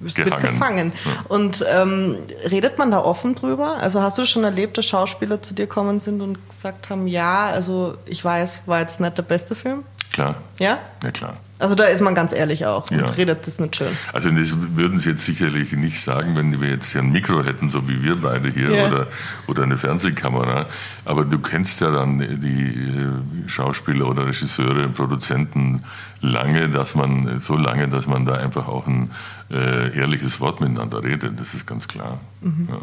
bist 0.00 0.16
gehangen. 0.16 0.42
mitgefangen. 0.42 0.92
Ja. 1.04 1.10
Und 1.28 1.64
ähm, 1.70 2.16
redet 2.50 2.78
man 2.78 2.90
da 2.90 3.00
offen 3.00 3.34
drüber? 3.34 3.76
Also 3.80 4.02
hast 4.02 4.18
du 4.18 4.26
schon 4.26 4.44
erlebt, 4.44 4.78
dass 4.78 4.86
Schauspieler 4.86 5.40
zu 5.42 5.54
dir 5.54 5.66
kommen 5.66 6.00
sind 6.00 6.20
und 6.22 6.48
gesagt 6.48 6.90
haben, 6.90 7.06
ja, 7.06 7.50
also 7.50 7.96
ich 8.06 8.24
weiß, 8.24 8.62
war 8.66 8.80
jetzt 8.80 8.98
nicht 8.98 9.16
der 9.16 9.22
beste 9.22 9.54
Film? 9.54 9.84
Klar. 10.18 10.34
Ja? 10.58 10.78
Ja, 11.04 11.10
klar. 11.12 11.36
Also 11.60 11.76
da 11.76 11.84
ist 11.84 12.00
man 12.00 12.14
ganz 12.16 12.32
ehrlich 12.32 12.66
auch 12.66 12.90
und 12.90 12.98
ja. 12.98 13.06
redet 13.06 13.46
das 13.46 13.60
nicht 13.60 13.76
schön. 13.76 13.96
Also 14.12 14.30
das 14.30 14.54
würden 14.74 14.98
Sie 14.98 15.10
jetzt 15.10 15.24
sicherlich 15.24 15.72
nicht 15.72 16.00
sagen, 16.00 16.34
wenn 16.34 16.60
wir 16.60 16.70
jetzt 16.70 16.90
hier 16.90 17.02
ein 17.02 17.10
Mikro 17.10 17.44
hätten, 17.44 17.70
so 17.70 17.88
wie 17.88 18.02
wir 18.02 18.16
beide 18.16 18.48
hier, 18.48 18.70
ja. 18.72 18.86
oder, 18.88 19.06
oder 19.46 19.62
eine 19.62 19.76
Fernsehkamera. 19.76 20.66
Aber 21.04 21.24
du 21.24 21.38
kennst 21.38 21.80
ja 21.80 21.92
dann 21.92 22.18
die 22.18 22.66
äh, 22.66 23.48
Schauspieler 23.48 24.08
oder 24.08 24.26
Regisseure, 24.26 24.88
Produzenten 24.88 25.84
lange, 26.20 26.68
dass 26.68 26.96
man, 26.96 27.38
so 27.38 27.56
lange, 27.56 27.88
dass 27.88 28.08
man 28.08 28.24
da 28.24 28.34
einfach 28.34 28.66
auch 28.66 28.88
ein 28.88 29.10
äh, 29.50 29.96
ehrliches 29.96 30.40
Wort 30.40 30.60
miteinander 30.60 31.02
redet. 31.02 31.40
Das 31.40 31.54
ist 31.54 31.66
ganz 31.66 31.88
klar. 31.88 32.20
Mhm. 32.42 32.68
Ja. 32.70 32.78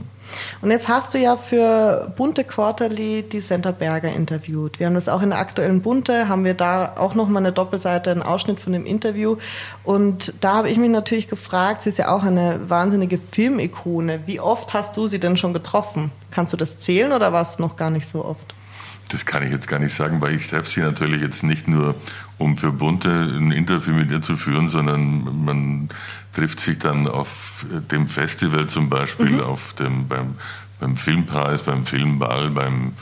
Und 0.62 0.72
jetzt 0.72 0.88
hast 0.88 1.14
du 1.14 1.20
ja 1.20 1.38
für 1.38 2.12
Bunte 2.18 2.44
Quarterly 2.44 3.24
die 3.24 3.40
Senta 3.40 3.72
Berger 3.72 4.12
interviewt. 4.12 4.80
Wir 4.80 4.88
haben 4.88 4.96
das 4.96 5.08
auch 5.08 5.22
in 5.22 5.30
der 5.30 5.40
aktuellen 5.40 5.82
Bunte, 5.82 6.28
haben 6.28 6.44
wir 6.44 6.56
da 6.56 6.96
auch 6.98 7.14
nochmal 7.14 7.44
eine 7.44 7.52
Doppelseite, 7.52 8.10
einen 8.10 8.24
Ausschnitt 8.24 8.60
von 8.60 8.74
dem 8.74 8.86
Interview. 8.86 9.38
Und 9.84 10.34
da 10.42 10.56
habe 10.56 10.70
ich 10.70 10.78
mich 10.78 10.90
natürlich 10.90 11.28
gefragt, 11.28 11.84
sie 11.84 11.90
ist 11.90 12.00
ja 12.00 12.12
auch 12.12 12.24
eine 12.24 12.60
wahnsinnige 12.68 13.20
Filmikone. 13.20 14.22
Wie 14.26 14.40
oft 14.40 14.74
hast 14.74 14.98
du 14.98 15.06
sie 15.06 15.20
denn 15.20 15.38
schon 15.38 15.54
getroffen? 15.54 16.12
Kannst 16.32 16.52
du 16.54 16.58
das 16.58 16.80
zählen 16.80 17.12
oder 17.12 17.32
war 17.32 17.44
es 17.44 17.60
noch 17.60 17.76
gar 17.76 17.92
nicht 17.92 18.10
so 18.10 18.26
oft? 18.26 18.55
Das 19.10 19.26
kann 19.26 19.44
ich 19.44 19.52
jetzt 19.52 19.68
gar 19.68 19.80
nicht 19.80 19.94
sagen, 19.94 20.22
weil 20.22 20.36
ich 20.36 20.48
treffe 20.48 20.70
sie 20.70 20.82
natürlich 20.82 21.22
jetzt 21.22 21.44
nicht 21.44 21.68
nur, 21.68 21.96
um 22.38 22.58
für 22.58 22.72
Bunte 22.72 23.10
ein 23.10 23.52
Interview 23.52 23.94
mit 23.94 24.12
ihr 24.12 24.22
zu 24.22 24.36
führen, 24.36 24.70
sondern 24.70 25.46
man 25.46 25.90
trifft 26.34 26.60
sich 26.60 26.80
dann 26.80 27.08
auf 27.08 27.66
dem 27.92 28.08
Festival 28.08 28.68
zum 28.68 28.90
Beispiel, 28.90 29.32
mhm. 29.32 29.40
auf 29.42 29.74
dem, 29.74 30.08
beim, 30.08 30.36
beim 30.80 30.98
Filmpreis, 30.98 31.64
beim 31.64 31.86
Filmball, 31.86 32.50
beim 32.50 32.94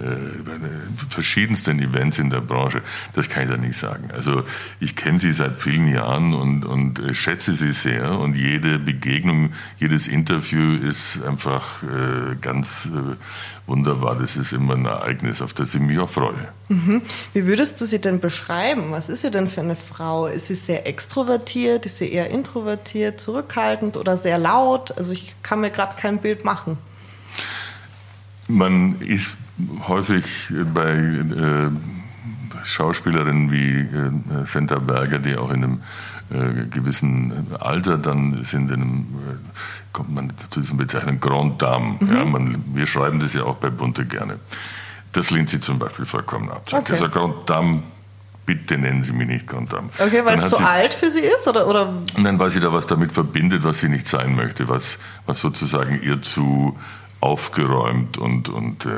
äh, 0.00 1.08
verschiedensten 1.08 1.78
Events 1.78 2.18
in 2.18 2.28
der 2.28 2.40
Branche. 2.40 2.82
Das 3.14 3.28
kann 3.28 3.44
ich 3.44 3.48
da 3.48 3.56
nicht 3.56 3.76
sagen. 3.76 4.10
Also 4.12 4.42
ich 4.80 4.96
kenne 4.96 5.20
sie 5.20 5.32
seit 5.32 5.56
vielen 5.56 5.86
Jahren 5.86 6.34
und, 6.34 6.64
und 6.64 6.98
äh, 6.98 7.14
schätze 7.14 7.52
sie 7.52 7.72
sehr 7.72 8.18
und 8.18 8.34
jede 8.34 8.80
Begegnung, 8.80 9.52
jedes 9.78 10.08
Interview 10.08 10.74
ist 10.74 11.22
einfach 11.24 11.82
äh, 11.84 12.34
ganz 12.40 12.86
äh, 12.86 13.14
wunderbar. 13.66 14.16
Das 14.16 14.36
ist 14.36 14.52
immer 14.52 14.74
ein 14.74 14.84
Ereignis, 14.84 15.40
auf 15.40 15.52
das 15.52 15.74
ich 15.74 15.80
mich 15.80 15.98
auch 15.98 16.08
freue. 16.10 16.48
Mhm. 16.68 17.02
Wie 17.32 17.46
würdest 17.46 17.80
du 17.80 17.84
sie 17.84 18.00
denn 18.00 18.20
beschreiben? 18.20 18.90
Was 18.90 19.08
ist 19.08 19.22
sie 19.22 19.30
denn 19.30 19.48
für 19.48 19.60
eine 19.60 19.76
Frau? 19.76 20.26
Ist 20.26 20.48
sie 20.48 20.54
sehr 20.54 20.86
extrovertiert? 20.86 21.86
Ist 21.86 21.98
sie 21.98 22.12
eher 22.12 22.30
introvertiert, 22.30 23.20
zurückhaltend 23.20 23.96
oder 23.96 24.16
sehr 24.16 24.38
laut? 24.38 24.96
Also 24.98 25.12
ich 25.12 25.34
kann 25.42 25.60
mir 25.60 25.70
gerade 25.70 25.94
kein 25.96 26.18
Bild 26.18 26.44
machen. 26.44 26.78
Man 28.46 29.00
ist 29.00 29.38
häufig 29.88 30.52
bei 30.74 30.92
äh, 30.92 31.70
Schauspielerinnen 32.64 33.50
wie 33.50 33.80
äh, 33.80 34.46
Senta 34.46 34.78
Berger, 34.78 35.18
die 35.18 35.36
auch 35.36 35.50
in 35.50 35.64
einem 35.64 35.80
äh, 36.30 36.66
gewissen 36.66 37.46
Alter 37.60 37.98
dann 37.98 38.44
sind, 38.44 38.70
in 38.70 38.82
einem, 38.82 39.06
äh, 39.28 39.36
kommt 39.94 40.12
man 40.14 40.30
zu 40.50 40.60
diesem 40.60 40.76
Bezeichnung 40.76 41.18
Grand 41.20 41.62
Dame. 41.62 41.96
Mhm. 42.00 42.14
Ja, 42.14 42.24
man, 42.26 42.64
wir 42.74 42.84
schreiben 42.84 43.20
das 43.20 43.32
ja 43.32 43.44
auch 43.44 43.56
bei 43.56 43.70
Bunte 43.70 44.04
gerne. 44.04 44.38
Das 45.12 45.30
lehnt 45.30 45.48
sie 45.48 45.60
zum 45.60 45.78
Beispiel 45.78 46.04
vollkommen 46.04 46.50
ab. 46.50 46.64
Okay. 46.70 46.92
Also 46.92 47.08
Grand 47.08 47.48
Dame 47.48 47.82
bitte 48.44 48.76
nennen 48.76 49.02
Sie 49.02 49.12
mich 49.12 49.26
nicht 49.26 49.46
Grand 49.46 49.72
Dame. 49.72 49.88
Okay, 49.98 50.20
weil 50.24 50.36
es 50.36 50.50
zu 50.50 50.56
so 50.56 50.64
alt 50.64 50.92
für 50.92 51.10
sie 51.10 51.20
ist? 51.20 51.48
Oder, 51.48 51.66
oder? 51.66 51.94
Nein, 52.18 52.38
weil 52.38 52.50
sie 52.50 52.60
da 52.60 52.72
was 52.72 52.86
damit 52.86 53.12
verbindet, 53.12 53.64
was 53.64 53.80
sie 53.80 53.88
nicht 53.88 54.06
sein 54.06 54.34
möchte, 54.34 54.68
was, 54.68 54.98
was 55.24 55.40
sozusagen 55.40 56.02
ihr 56.02 56.20
zu 56.20 56.76
aufgeräumt 57.20 58.18
und, 58.18 58.50
und 58.50 58.84
äh, 58.84 58.90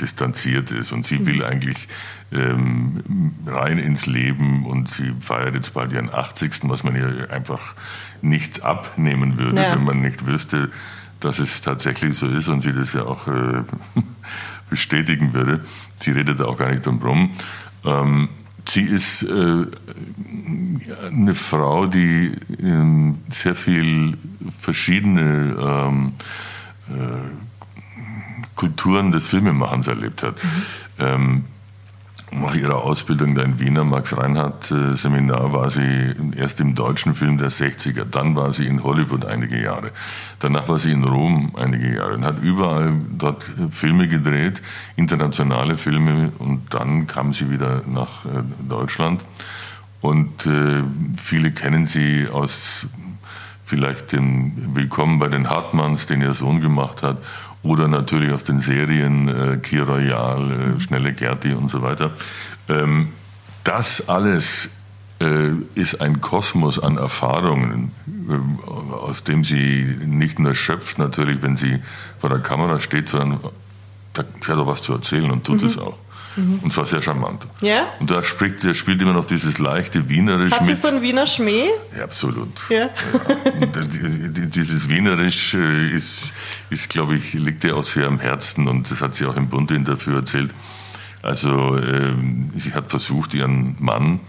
distanziert 0.00 0.70
ist. 0.70 0.92
Und 0.92 1.04
sie 1.04 1.18
mhm. 1.18 1.26
will 1.26 1.44
eigentlich 1.44 1.88
ähm, 2.32 3.02
rein 3.44 3.78
ins 3.78 4.06
Leben 4.06 4.66
und 4.66 4.88
sie 4.88 5.12
feiert 5.18 5.54
jetzt 5.54 5.74
bald 5.74 5.92
ihren 5.92 6.14
80. 6.14 6.60
was 6.64 6.84
man 6.84 6.94
ihr 6.94 7.28
einfach 7.32 7.74
nicht 8.22 8.62
abnehmen 8.62 9.38
würde, 9.38 9.62
ja. 9.62 9.74
wenn 9.74 9.84
man 9.84 10.00
nicht 10.00 10.26
wüsste, 10.26 10.70
dass 11.20 11.38
es 11.38 11.60
tatsächlich 11.60 12.16
so 12.16 12.26
ist 12.26 12.48
und 12.48 12.60
sie 12.60 12.72
das 12.72 12.92
ja 12.92 13.02
auch 13.02 13.26
äh, 13.28 13.62
bestätigen 14.70 15.32
würde. 15.32 15.64
Sie 15.98 16.12
redet 16.12 16.40
auch 16.40 16.56
gar 16.56 16.70
nicht 16.70 16.86
drum 16.86 16.98
rum. 17.02 17.30
Ähm, 17.84 18.28
sie 18.66 18.82
ist 18.82 19.22
äh, 19.22 19.66
eine 21.06 21.34
Frau, 21.34 21.86
die 21.86 22.32
ähm, 22.62 23.18
sehr 23.30 23.54
viel 23.54 24.16
verschiedene 24.58 25.56
ähm, 25.60 26.12
äh, 26.88 28.54
Kulturen 28.54 29.10
des 29.10 29.28
Filmemachens 29.28 29.88
erlebt 29.88 30.22
hat. 30.22 30.36
Mhm. 30.98 31.44
Nach 32.32 32.54
ihrer 32.54 32.76
Ausbildung 32.76 33.34
da 33.34 33.42
in 33.42 33.58
Wiener 33.58 33.82
Max-Reinhardt-Seminar 33.82 35.52
war 35.52 35.70
sie 35.70 36.14
erst 36.36 36.60
im 36.60 36.76
deutschen 36.76 37.16
Film 37.16 37.38
der 37.38 37.50
60er, 37.50 38.04
dann 38.04 38.36
war 38.36 38.52
sie 38.52 38.66
in 38.66 38.84
Hollywood 38.84 39.24
einige 39.24 39.60
Jahre, 39.60 39.90
danach 40.38 40.68
war 40.68 40.78
sie 40.78 40.92
in 40.92 41.02
Rom 41.02 41.52
einige 41.56 41.96
Jahre 41.96 42.14
und 42.14 42.24
hat 42.24 42.40
überall 42.40 42.92
dort 43.18 43.42
Filme 43.72 44.06
gedreht, 44.06 44.62
internationale 44.94 45.76
Filme 45.76 46.30
und 46.38 46.72
dann 46.72 47.08
kam 47.08 47.32
sie 47.32 47.50
wieder 47.50 47.82
nach 47.86 48.24
äh, 48.24 48.42
Deutschland. 48.68 49.20
Und 50.00 50.46
äh, 50.46 50.82
viele 51.16 51.50
kennen 51.50 51.84
sie 51.84 52.28
aus 52.28 52.86
vielleicht 53.64 54.12
dem 54.12 54.74
Willkommen 54.74 55.18
bei 55.18 55.28
den 55.28 55.50
Hartmanns, 55.50 56.06
den 56.06 56.22
ihr 56.22 56.34
Sohn 56.34 56.60
gemacht 56.60 57.02
hat 57.02 57.18
oder 57.62 57.88
natürlich 57.88 58.32
aus 58.32 58.44
den 58.44 58.60
Serien 58.60 59.28
äh, 59.28 59.56
Key 59.58 59.80
Royal, 59.80 60.50
äh, 60.50 60.80
Schnelle 60.80 61.12
Gerti 61.12 61.52
und 61.52 61.70
so 61.70 61.82
weiter. 61.82 62.12
Ähm, 62.68 63.08
das 63.64 64.08
alles 64.08 64.70
äh, 65.20 65.50
ist 65.74 66.00
ein 66.00 66.20
Kosmos 66.20 66.78
an 66.78 66.96
Erfahrungen, 66.96 67.92
äh, 68.06 68.94
aus 68.94 69.24
dem 69.24 69.44
sie 69.44 69.98
nicht 70.04 70.38
nur 70.38 70.54
schöpft, 70.54 70.98
natürlich, 70.98 71.42
wenn 71.42 71.56
sie 71.56 71.80
vor 72.18 72.30
der 72.30 72.38
Kamera 72.38 72.80
steht, 72.80 73.08
sondern 73.08 73.40
da 74.14 74.22
hat 74.22 74.58
auch 74.58 74.66
was 74.66 74.82
zu 74.82 74.94
erzählen 74.94 75.30
und 75.30 75.44
tut 75.44 75.60
mhm. 75.60 75.68
es 75.68 75.78
auch. 75.78 75.98
Mhm. 76.36 76.60
Und 76.62 76.72
zwar 76.72 76.86
sehr 76.86 77.02
charmant. 77.02 77.46
Ja? 77.60 77.86
Und 77.98 78.10
da 78.10 78.22
spricht, 78.22 78.62
der 78.62 78.74
spielt 78.74 79.00
immer 79.00 79.12
noch 79.12 79.24
dieses 79.24 79.58
leichte 79.58 80.08
Wienerisch 80.08 80.52
Hat 80.52 80.60
mit. 80.62 80.70
Hat 80.70 80.76
sie 80.76 80.82
so 80.82 80.88
ein 80.88 81.02
Wiener 81.02 81.26
Schmäh? 81.26 81.66
Ja, 81.96 82.04
absolut. 82.04 82.68
Ja. 82.68 82.78
ja. 82.78 82.88
dieses 84.46 84.88
Wienerisch 84.88 85.54
äh, 85.54 85.90
ist, 85.90 86.32
ist 86.70 86.88
glaube 86.88 87.16
ich, 87.16 87.34
liegt 87.34 87.64
ihr 87.64 87.76
auch 87.76 87.82
sehr 87.82 88.06
am 88.06 88.20
Herzen 88.20 88.68
und 88.68 88.90
das 88.90 89.00
hat 89.00 89.14
sie 89.14 89.26
auch 89.26 89.36
im 89.36 89.48
Bund-Interview 89.48 90.14
erzählt. 90.14 90.50
Also 91.22 91.76
ähm, 91.76 92.50
sie 92.56 92.72
hat 92.72 92.90
versucht, 92.90 93.34
ihren 93.34 93.76
Mann, 93.78 94.20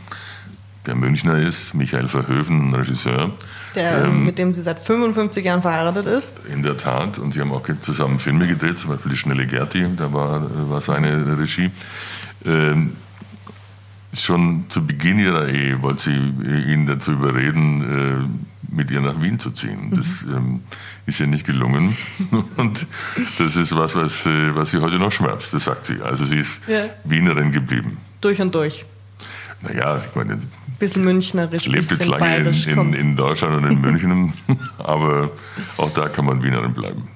der 0.85 0.95
Münchner 0.95 1.39
ist, 1.39 1.73
Michael 1.73 2.07
Verhöfen, 2.07 2.69
ein 2.69 2.73
Regisseur, 2.73 3.31
der, 3.75 4.05
ähm, 4.05 4.25
mit 4.25 4.37
dem 4.37 4.53
sie 4.53 4.61
seit 4.61 4.79
55 4.79 5.45
Jahren 5.45 5.61
verheiratet 5.61 6.07
ist. 6.07 6.33
In 6.51 6.63
der 6.63 6.77
Tat. 6.77 7.17
Und 7.19 7.33
sie 7.33 7.41
haben 7.41 7.51
auch 7.51 7.67
zusammen 7.79 8.19
Filme 8.19 8.47
gedreht, 8.47 8.77
zum 8.77 8.91
Beispiel 8.91 9.11
Die 9.11 9.17
Schnelle 9.17 9.45
Gerti, 9.45 9.85
da 9.95 10.11
war, 10.13 10.69
war 10.69 10.81
seine 10.81 11.37
Regie. 11.37 11.71
Ähm, 12.45 12.95
schon 14.13 14.65
zu 14.69 14.85
Beginn 14.85 15.19
ihrer 15.19 15.47
Ehe 15.47 15.81
wollte 15.81 16.03
sie 16.03 16.15
ihn 16.71 16.85
dazu 16.85 17.13
überreden, 17.13 18.29
äh, 18.29 18.51
mit 18.73 18.89
ihr 18.89 19.01
nach 19.01 19.21
Wien 19.21 19.37
zu 19.37 19.51
ziehen. 19.51 19.91
Das 19.95 20.25
mhm. 20.25 20.35
ähm, 20.35 20.59
ist 21.05 21.19
ihr 21.19 21.27
nicht 21.27 21.45
gelungen. 21.45 21.97
Und 22.57 22.85
das 23.37 23.55
ist 23.55 23.75
was, 23.75 23.95
was, 23.95 24.25
äh, 24.25 24.55
was 24.55 24.71
sie 24.71 24.79
heute 24.79 24.97
noch 24.97 25.11
schmerzt, 25.11 25.53
das 25.53 25.65
sagt 25.65 25.85
sie. 25.85 26.01
Also 26.01 26.25
sie 26.25 26.37
ist 26.37 26.61
ja. 26.67 26.85
Wienerin 27.03 27.51
geblieben. 27.51 27.97
Durch 28.21 28.41
und 28.41 28.53
durch. 28.55 28.85
Naja, 29.61 29.97
ich 29.97 30.15
meine, 30.15 30.39
bisschen 30.79 31.03
münchnerisch. 31.03 31.67
Lebt 31.67 31.91
jetzt 31.91 32.07
lange 32.07 32.37
in, 32.37 32.53
in, 32.53 32.93
in, 32.93 33.15
Deutschland 33.15 33.63
und 33.63 33.71
in 33.71 33.79
München, 33.79 34.33
aber 34.77 35.29
auch 35.77 35.91
da 35.91 36.09
kann 36.09 36.25
man 36.25 36.43
Wienerin 36.43 36.73
bleiben. 36.73 37.07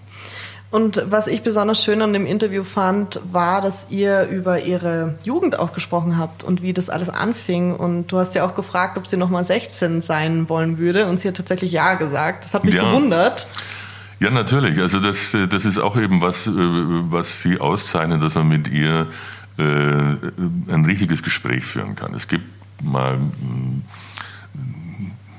Und 0.71 1.03
was 1.09 1.27
ich 1.27 1.41
besonders 1.41 1.83
schön 1.83 2.01
an 2.01 2.11
dem 2.11 2.25
Interview 2.25 2.63
fand, 2.63 3.21
war, 3.31 3.61
dass 3.61 3.87
ihr 3.91 4.27
über 4.27 4.59
ihre 4.61 5.15
Jugend 5.23 5.57
auch 5.57 5.73
gesprochen 5.73 6.17
habt 6.17 6.43
und 6.43 6.61
wie 6.61 6.73
das 6.73 6.89
alles 6.89 7.09
anfing. 7.09 7.73
Und 7.73 8.11
du 8.11 8.17
hast 8.17 8.35
ja 8.35 8.45
auch 8.45 8.55
gefragt, 8.55 8.97
ob 8.97 9.07
sie 9.07 9.15
nochmal 9.15 9.45
16 9.45 10.01
sein 10.01 10.49
wollen 10.49 10.77
würde. 10.77 11.07
Und 11.07 11.19
sie 11.19 11.29
hat 11.29 11.37
tatsächlich 11.37 11.71
Ja 11.71 11.93
gesagt. 11.93 12.43
Das 12.43 12.53
hat 12.53 12.65
mich 12.65 12.75
ja. 12.75 12.89
gewundert. 12.89 13.47
Ja, 14.19 14.31
natürlich. 14.31 14.79
Also 14.79 14.99
das, 14.99 15.35
das 15.49 15.65
ist 15.65 15.79
auch 15.79 15.95
eben 15.95 16.21
was, 16.21 16.47
äh, 16.47 16.51
was 16.51 17.41
sie 17.41 17.59
auszeichnet, 17.59 18.21
dass 18.21 18.35
man 18.35 18.49
mit 18.49 18.67
ihr 18.67 19.07
äh, 19.57 19.63
ein 19.63 20.85
richtiges 20.85 21.23
Gespräch 21.23 21.63
führen 21.63 21.95
kann. 21.95 22.13
Es 22.13 22.27
gibt 22.27 22.45
mal 22.83 23.15
hm, 23.15 23.81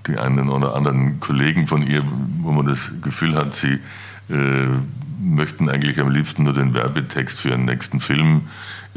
die 0.07 0.18
einen 0.18 0.48
oder 0.48 0.74
anderen 0.74 1.20
Kollegen 1.20 1.66
von 1.66 1.83
ihr, 1.83 2.05
wo 2.40 2.52
man 2.52 2.66
das 2.66 2.92
Gefühl 3.02 3.35
hat, 3.35 3.55
sie 3.55 3.79
äh, 4.31 4.66
möchten 5.20 5.68
eigentlich 5.68 5.98
am 5.98 6.11
liebsten 6.11 6.44
nur 6.44 6.52
den 6.52 6.74
Werbetext 6.74 7.40
für 7.40 7.50
ihren 7.50 7.64
nächsten 7.64 8.00
Film 8.00 8.42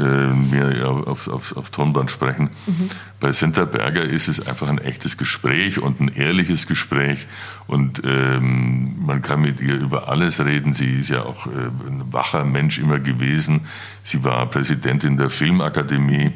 mir 0.04 0.88
aufs, 0.90 1.28
aufs, 1.28 1.54
aufs 1.54 1.72
Tonband 1.72 2.12
sprechen. 2.12 2.50
Mhm. 2.66 2.90
Bei 3.20 3.32
Senta 3.32 3.66
Berger 3.66 4.04
ist 4.04 4.28
es 4.28 4.46
einfach 4.46 4.68
ein 4.68 4.78
echtes 4.78 5.18
Gespräch 5.18 5.80
und 5.80 6.00
ein 6.00 6.10
ehrliches 6.10 6.68
Gespräch 6.68 7.28
und 7.68 8.02
ähm, 8.06 8.96
man 9.06 9.22
kann 9.22 9.42
mit 9.42 9.60
ihr 9.60 9.76
über 9.76 10.10
alles 10.10 10.44
reden. 10.44 10.74
Sie 10.74 11.00
ist 11.00 11.10
ja 11.10 11.24
auch 11.24 11.48
äh, 11.48 11.50
ein 11.50 12.04
wacher 12.12 12.46
Mensch 12.46 12.80
immer 12.80 13.00
gewesen. 13.00 13.62
Sie 14.04 14.24
war 14.24 14.46
Präsidentin 14.48 15.18
der 15.18 15.30
Filmakademie. 15.30 16.32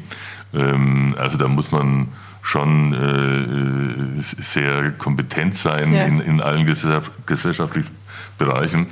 Ähm, 0.52 1.14
also 1.18 1.38
da 1.38 1.48
muss 1.48 1.72
man 1.72 2.08
schon 2.42 2.92
äh, 2.92 4.20
sehr 4.20 4.90
kompetent 4.92 5.54
sein 5.54 5.94
ja. 5.94 6.04
in, 6.04 6.20
in 6.20 6.40
allen 6.40 6.66
gesellschaftlichen 6.66 7.90
Bereichen. 8.38 8.86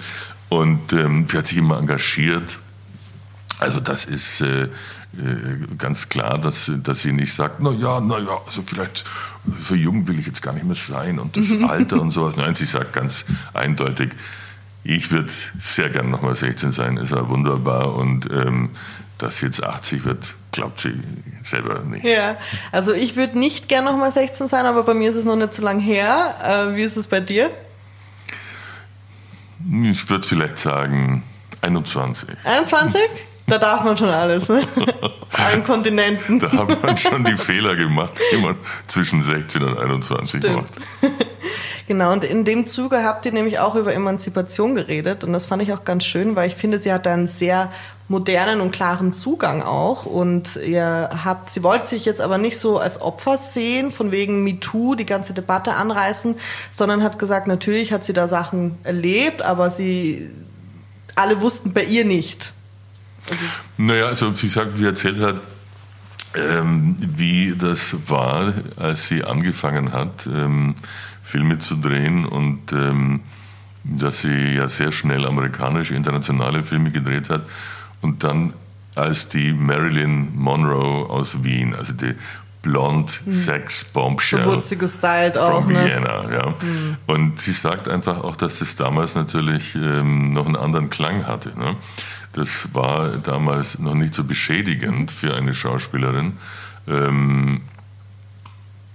Und 0.49 0.93
ähm, 0.93 1.27
sie 1.31 1.39
hat 1.39 1.47
sich 1.47 1.59
immer 1.59 1.79
engagiert. 1.79 2.59
Also 3.63 3.81
das 3.81 4.05
ist 4.05 4.41
äh, 4.41 4.65
äh, 4.65 4.69
ganz 5.79 6.09
klar, 6.09 6.39
dass, 6.39 6.71
dass 6.83 7.03
sie 7.03 7.13
nicht 7.13 7.35
sagt, 7.35 7.61
na 7.61 7.71
ja, 7.71 8.01
na 8.01 8.19
ja, 8.19 8.39
also 8.47 8.63
vielleicht 8.65 9.05
so 9.55 9.75
jung 9.75 10.09
will 10.09 10.19
ich 10.19 10.27
jetzt 10.27 10.43
gar 10.43 10.53
nicht 10.53 10.65
mehr 10.65 10.77
sein 10.77 11.19
und 11.19 11.37
das 11.37 11.53
Alter 11.69 12.01
und 12.01 12.11
sowas. 12.11 12.37
Nein, 12.37 12.55
sie 12.55 12.65
sagt 12.65 12.93
ganz 12.93 13.25
eindeutig, 13.53 14.11
ich 14.85 15.11
würde 15.11 15.31
sehr 15.59 15.91
gern 15.91 16.11
nochmal 16.11 16.35
16 16.35 16.73
sein, 16.73 16.97
ist 16.97 17.13
ja 17.13 17.29
wunderbar 17.29 17.95
und 17.95 18.31
ähm, 18.31 18.71
dass 19.19 19.39
sie 19.39 19.47
jetzt 19.47 19.63
80 19.63 20.05
wird, 20.05 20.35
glaubt 20.51 20.81
sie 20.81 20.95
selber 21.43 21.81
nicht. 21.81 22.05
Ja, 22.05 22.37
also 22.73 22.93
ich 22.93 23.15
würde 23.15 23.39
nicht 23.39 23.69
gern 23.69 23.85
nochmal 23.85 24.11
16 24.11 24.49
sein, 24.49 24.67
aber 24.67 24.83
bei 24.83 24.95
mir 24.95 25.11
ist 25.11 25.17
es 25.17 25.25
noch 25.25 25.37
nicht 25.37 25.55
so 25.55 25.63
lange 25.63 25.81
her. 25.81 26.35
Äh, 26.73 26.77
wie 26.77 26.83
ist 26.83 26.97
es 26.97 27.07
bei 27.07 27.21
dir? 27.21 27.51
Ich 29.85 30.11
würde 30.11 30.27
vielleicht 30.27 30.59
sagen 30.59 31.23
21. 31.61 32.31
21? 32.45 33.01
Da 33.53 33.59
darf 33.59 33.85
man 33.85 33.95
schon 33.99 34.09
alles, 34.09 34.49
ne? 34.49 34.63
Allen 35.33 35.63
Kontinenten. 35.63 36.39
Da 36.39 36.51
hat 36.51 36.83
man 36.83 36.97
schon 36.97 37.23
die 37.23 37.37
Fehler 37.37 37.77
gemacht, 37.77 38.19
die 38.33 38.39
man 38.39 38.57
zwischen 38.87 39.23
16 39.23 39.63
und 39.63 39.77
21 39.77 40.39
Stimmt. 40.41 40.57
macht. 40.57 40.71
Genau, 41.89 42.13
und 42.13 42.23
in 42.23 42.45
dem 42.45 42.65
Zuge 42.65 43.03
habt 43.03 43.27
ihr 43.27 43.33
nämlich 43.33 43.59
auch 43.59 43.75
über 43.75 43.93
Emanzipation 43.93 44.77
geredet 44.77 45.25
und 45.25 45.33
das 45.33 45.47
fand 45.47 45.63
ich 45.63 45.73
auch 45.73 45.85
ganz 45.85 46.05
schön, 46.05 46.37
weil 46.37 46.47
ich 46.47 46.55
finde, 46.55 46.79
sie 46.79 46.93
hat 46.93 47.09
einen 47.09 47.27
sehr 47.27 47.73
modernen 48.07 48.61
und 48.61 48.71
klaren 48.71 49.13
Zugang 49.13 49.63
auch 49.63 50.07
und 50.07 50.57
ihr 50.65 51.11
habt, 51.25 51.51
sie 51.51 51.65
wollte 51.65 51.89
sich 51.89 52.05
jetzt 52.05 52.21
aber 52.21 52.39
nicht 52.39 52.57
so 52.57 52.79
als 52.79 53.03
Opfer 53.03 53.37
sehen, 53.37 53.91
von 53.91 54.13
wegen 54.13 54.45
MeToo, 54.45 54.95
die 54.95 55.05
ganze 55.05 55.35
Debatte 55.35 55.75
anreißen, 55.75 56.37
sondern 56.71 57.03
hat 57.03 57.19
gesagt, 57.19 57.49
natürlich 57.49 57.93
hat 57.93 58.05
sie 58.05 58.13
da 58.13 58.29
Sachen 58.29 58.79
erlebt, 58.85 59.43
aber 59.43 59.69
sie, 59.69 60.31
alle 61.17 61.41
wussten 61.41 61.75
bei 61.75 61.83
ihr 61.83 62.05
nicht. 62.05 62.55
Also 63.29 63.45
naja, 63.79 64.05
also 64.05 64.33
sie 64.35 64.49
sagt, 64.49 64.79
wie 64.79 64.87
erzählt 64.87 65.21
hat, 65.21 65.41
ähm, 66.35 66.97
wie 66.99 67.55
das 67.57 67.97
war, 68.09 68.55
als 68.77 69.09
sie 69.09 69.25
angefangen 69.25 69.93
hat, 69.93 70.27
ähm, 70.27 70.75
Filme 71.23 71.59
zu 71.59 71.77
drehen 71.77 72.25
und 72.25 72.73
ähm, 72.73 73.21
dass 73.85 74.23
sie 74.23 74.55
ja 74.55 74.69
sehr 74.69 74.93
schnell 74.93 75.27
amerikanische, 75.27 75.95
internationale 75.95 76.63
Filme 76.63 76.91
gedreht 76.91 77.31
hat 77.31 77.47
und 78.01 78.25
dann 78.25 78.53
als 78.95 79.29
die 79.29 79.53
Marilyn 79.53 80.37
Monroe 80.37 81.09
aus 81.09 81.43
Wien, 81.43 81.75
also 81.75 81.93
die 81.93 82.15
Blond 82.63 83.21
hm. 83.25 83.33
Sex 83.33 83.85
Bombshell. 83.85 84.63
So 84.63 84.77
gestylt 84.77 85.37
auch, 85.37 85.67
ne? 85.67 85.85
Vienna, 85.85 86.33
ja. 86.33 86.47
Hm. 86.47 86.97
Und 87.07 87.41
sie 87.41 87.53
sagt 87.53 87.89
einfach 87.89 88.23
auch, 88.23 88.37
dass 88.37 88.61
das 88.61 88.77
damals 88.77 89.17
natürlich 89.17 89.75
ähm, 89.75 90.33
noch 90.33 90.47
einen 90.47 90.57
anderen 90.57 90.89
Klang 90.89 91.27
hatte. 91.27 91.49
Ne? 91.59 91.77
Das 92.33 92.75
war 92.75 93.19
damals 93.19 93.79
noch 93.79 93.95
nicht 93.95 94.15
so 94.15 94.25
beschädigend 94.25 95.11
für 95.11 95.35
eine 95.35 95.55
Schauspielerin. 95.55 96.35
Ähm, 96.87 97.61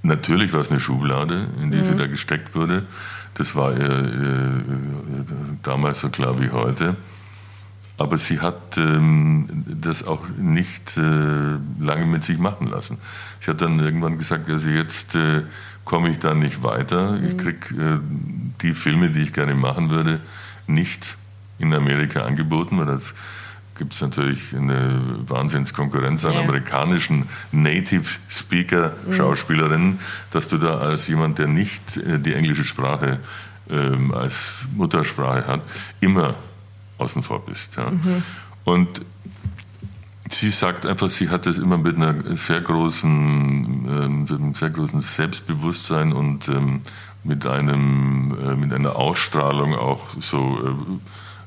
Natürlich 0.08 0.54
war 0.54 0.62
es 0.62 0.72
eine 0.72 0.80
Schublade, 0.80 1.48
in 1.62 1.70
die 1.70 1.78
mhm. 1.78 1.84
sie 1.84 1.96
da 1.96 2.08
gesteckt 2.08 2.56
wurde. 2.56 2.86
Das 3.34 3.56
war 3.56 3.74
ihr, 3.74 3.90
ihr, 3.90 4.64
damals 5.64 6.00
so 6.00 6.10
klar 6.10 6.40
wie 6.42 6.50
heute. 6.50 6.96
Aber 7.98 8.18
sie 8.18 8.40
hat 8.40 8.78
ähm, 8.78 9.66
das 9.66 10.08
auch 10.08 10.24
nicht 10.38 10.98
äh, 10.98 11.02
lange 11.80 12.06
mit 12.06 12.24
sich 12.24 12.38
machen 12.38 12.68
lassen. 12.68 13.00
Sie 13.42 13.52
hat 13.52 13.62
dann 13.62 13.80
irgendwann 13.80 14.18
gesagt, 14.18 14.50
also 14.50 14.70
jetzt 14.70 15.16
äh, 15.16 15.42
komme 15.84 16.12
ich 16.12 16.20
da 16.20 16.34
nicht 16.34 16.64
weiter. 16.64 17.12
Mhm. 17.12 17.28
Ich 17.28 17.38
kriege 17.38 17.76
äh, 17.76 18.00
die 18.62 18.74
Filme, 18.74 19.10
die 19.10 19.24
ich 19.24 19.34
gerne 19.34 19.56
machen 19.56 19.90
würde, 19.90 20.22
nicht 20.68 21.18
in 21.60 21.74
Amerika 21.74 22.24
angeboten, 22.24 22.78
weil 22.78 22.86
das 22.86 23.14
gibt 23.78 23.94
es 23.94 24.02
natürlich 24.02 24.56
eine 24.56 25.00
Wahnsinnskonkurrenz 25.28 26.26
an 26.26 26.34
ja. 26.34 26.42
amerikanischen 26.42 27.30
Native 27.52 28.10
Speaker 28.28 28.94
Schauspielerinnen, 29.12 29.90
mhm. 29.90 30.00
dass 30.32 30.48
du 30.48 30.58
da 30.58 30.80
als 30.80 31.08
jemand, 31.08 31.38
der 31.38 31.48
nicht 31.48 31.98
äh, 31.98 32.20
die 32.20 32.34
englische 32.34 32.66
Sprache 32.66 33.20
ähm, 33.70 34.14
als 34.14 34.66
Muttersprache 34.76 35.46
hat, 35.46 35.62
immer 36.00 36.36
außen 36.98 37.22
vor 37.22 37.46
bist. 37.46 37.76
Ja. 37.76 37.92
Mhm. 37.92 38.24
Und 38.64 39.02
sie 40.30 40.50
sagt 40.50 40.86
einfach, 40.86 41.10
sie 41.10 41.30
hat 41.30 41.46
es 41.48 41.58
immer 41.58 41.78
mit 41.78 41.96
einer 41.96 42.36
sehr 42.36 42.62
großen, 42.62 43.08
ähm, 43.08 44.54
sehr 44.56 44.70
großen 44.70 45.00
Selbstbewusstsein 45.02 46.14
und 46.14 46.48
ähm, 46.50 46.82
mit 47.24 47.46
einem, 47.46 48.36
äh, 48.42 48.56
mit 48.56 48.74
einer 48.74 48.96
Ausstrahlung 48.96 49.76
auch 49.76 50.10
so 50.10 50.60
äh, 50.66 50.98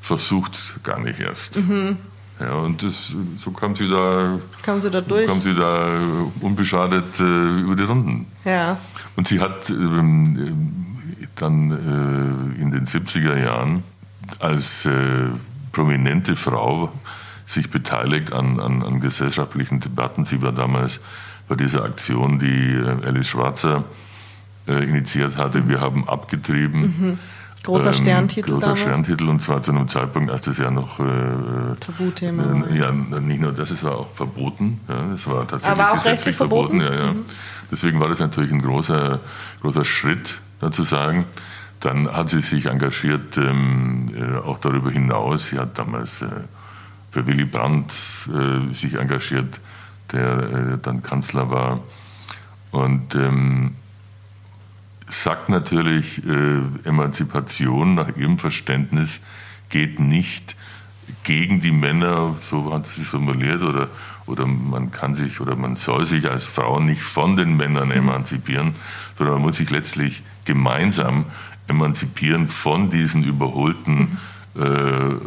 versucht 0.01 0.83
gar 0.83 1.01
nicht 1.01 1.21
erst. 1.21 1.57
Mhm. 1.57 1.97
Ja, 2.41 2.55
und 2.55 2.83
das, 2.83 3.15
so 3.37 3.51
kam 3.51 3.77
sie 3.77 3.89
da, 3.89 4.39
kam 4.63 4.81
sie 4.81 4.91
da 4.91 5.03
durch, 5.03 5.27
kam 5.27 5.41
sie 5.41 5.55
da 5.55 6.01
unbeschadet 6.41 7.21
äh, 7.21 7.61
über 7.61 7.77
die 7.77 7.83
Runden. 7.83 8.27
Ja. 8.47 8.79
Und 9.17 9.29
sie 9.29 9.41
hat 9.41 9.69
ähm, 9.69 10.97
dann 11.37 11.71
äh, 11.71 12.61
in 12.61 12.71
den 12.71 12.87
70er 12.87 13.37
Jahren 13.39 13.83
als 14.39 14.87
äh, 14.87 15.27
prominente 15.73 16.35
Frau 16.35 16.91
sich 17.45 17.71
beteiligt 17.71 18.33
an, 18.33 18.59
an, 18.61 18.83
an, 18.83 19.01
gesellschaftlichen 19.01 19.81
Debatten. 19.81 20.25
Sie 20.25 20.41
war 20.41 20.53
damals 20.53 21.01
bei 21.49 21.57
dieser 21.57 21.85
Aktion, 21.85 22.39
die 22.39 22.73
äh, 22.73 23.07
Alice 23.07 23.29
Schwarzer 23.29 23.85
äh, 24.67 24.85
initiiert 24.85 25.37
hatte. 25.37 25.69
Wir 25.69 25.81
haben 25.81 26.09
abgetrieben. 26.09 26.81
Mhm. 26.81 27.19
Großer 27.63 27.93
Sterntitel. 27.93 28.49
Ähm, 28.51 28.55
großer 28.55 28.67
damals. 28.67 28.81
Sterntitel 28.81 29.29
und 29.29 29.41
zwar 29.41 29.63
zu 29.63 29.73
einem 29.73 29.89
Zeitpunkt, 29.89 30.31
als 30.31 30.47
das 30.47 30.59
ja 30.59 30.71
noch 30.71 30.99
äh, 30.99 31.05
Tabuthema. 31.79 32.67
Äh, 32.71 32.79
ja, 32.79 32.91
nicht 32.93 33.41
nur 33.41 33.53
das, 33.53 33.71
es 33.71 33.85
war 33.85 33.99
auch 33.99 34.13
verboten. 34.15 34.81
Ja, 34.89 35.13
es 35.15 35.27
war 35.27 35.47
tatsächlich 35.47 35.81
Aber 35.81 35.91
auch 35.91 35.95
gesetzlich 35.95 36.37
verboten. 36.37 36.81
verboten. 36.81 36.99
Ja, 36.99 37.07
ja. 37.07 37.13
Mhm. 37.13 37.25
Deswegen 37.71 38.01
war 38.01 38.09
das 38.09 38.19
natürlich 38.19 38.51
ein 38.51 38.63
großer, 38.63 39.21
großer 39.61 39.85
Schritt, 39.85 40.41
da 40.61 40.71
zu 40.71 40.83
sagen. 40.83 41.27
Dann 41.81 42.11
hat 42.13 42.29
sie 42.29 42.41
sich 42.41 42.67
engagiert, 42.67 43.37
ähm, 43.37 44.11
äh, 44.15 44.39
auch 44.39 44.59
darüber 44.59 44.91
hinaus. 44.91 45.49
Sie 45.49 45.59
hat 45.59 45.79
damals 45.79 46.23
äh, 46.23 46.27
für 47.11 47.27
Willy 47.27 47.45
Brandt 47.45 47.93
äh, 48.29 48.73
sich 48.73 48.95
engagiert, 48.95 49.61
der 50.13 50.39
äh, 50.39 50.79
dann 50.83 51.03
Kanzler 51.03 51.51
war. 51.51 51.81
Und 52.71 53.15
ähm, 53.15 53.73
sagt 55.13 55.49
natürlich, 55.49 56.25
äh, 56.27 56.61
Emanzipation 56.85 57.95
nach 57.95 58.17
ihrem 58.17 58.39
Verständnis 58.39 59.21
geht 59.69 60.01
nicht 60.01 60.57
gegen 61.25 61.61
die 61.61 61.73
Männer, 61.73 62.37
so 62.39 62.73
hat 62.73 62.87
sie 62.87 63.03
es 63.03 63.11
formuliert, 63.11 63.63
oder, 63.63 63.89
oder 64.27 64.47
man 64.47 64.91
kann 64.91 65.15
sich 65.15 65.41
oder 65.41 65.57
man 65.57 65.77
soll 65.77 66.07
sich 66.07 66.31
als 66.31 66.47
Frau 66.47 66.81
nicht 66.81 67.03
von 67.03 67.37
den 67.37 67.57
Männern 67.57 67.89
mhm. 67.89 67.95
emanzipieren, 67.95 68.75
sondern 69.17 69.35
man 69.37 69.43
muss 69.43 69.57
sich 69.57 69.71
letztlich 69.71 70.23
gemeinsam 70.45 71.27
emanzipieren 71.67 72.49
von 72.49 72.91
diesen 72.91 73.25
überholten 73.25 74.19
mhm. 74.55 74.63
äh, 74.63 74.67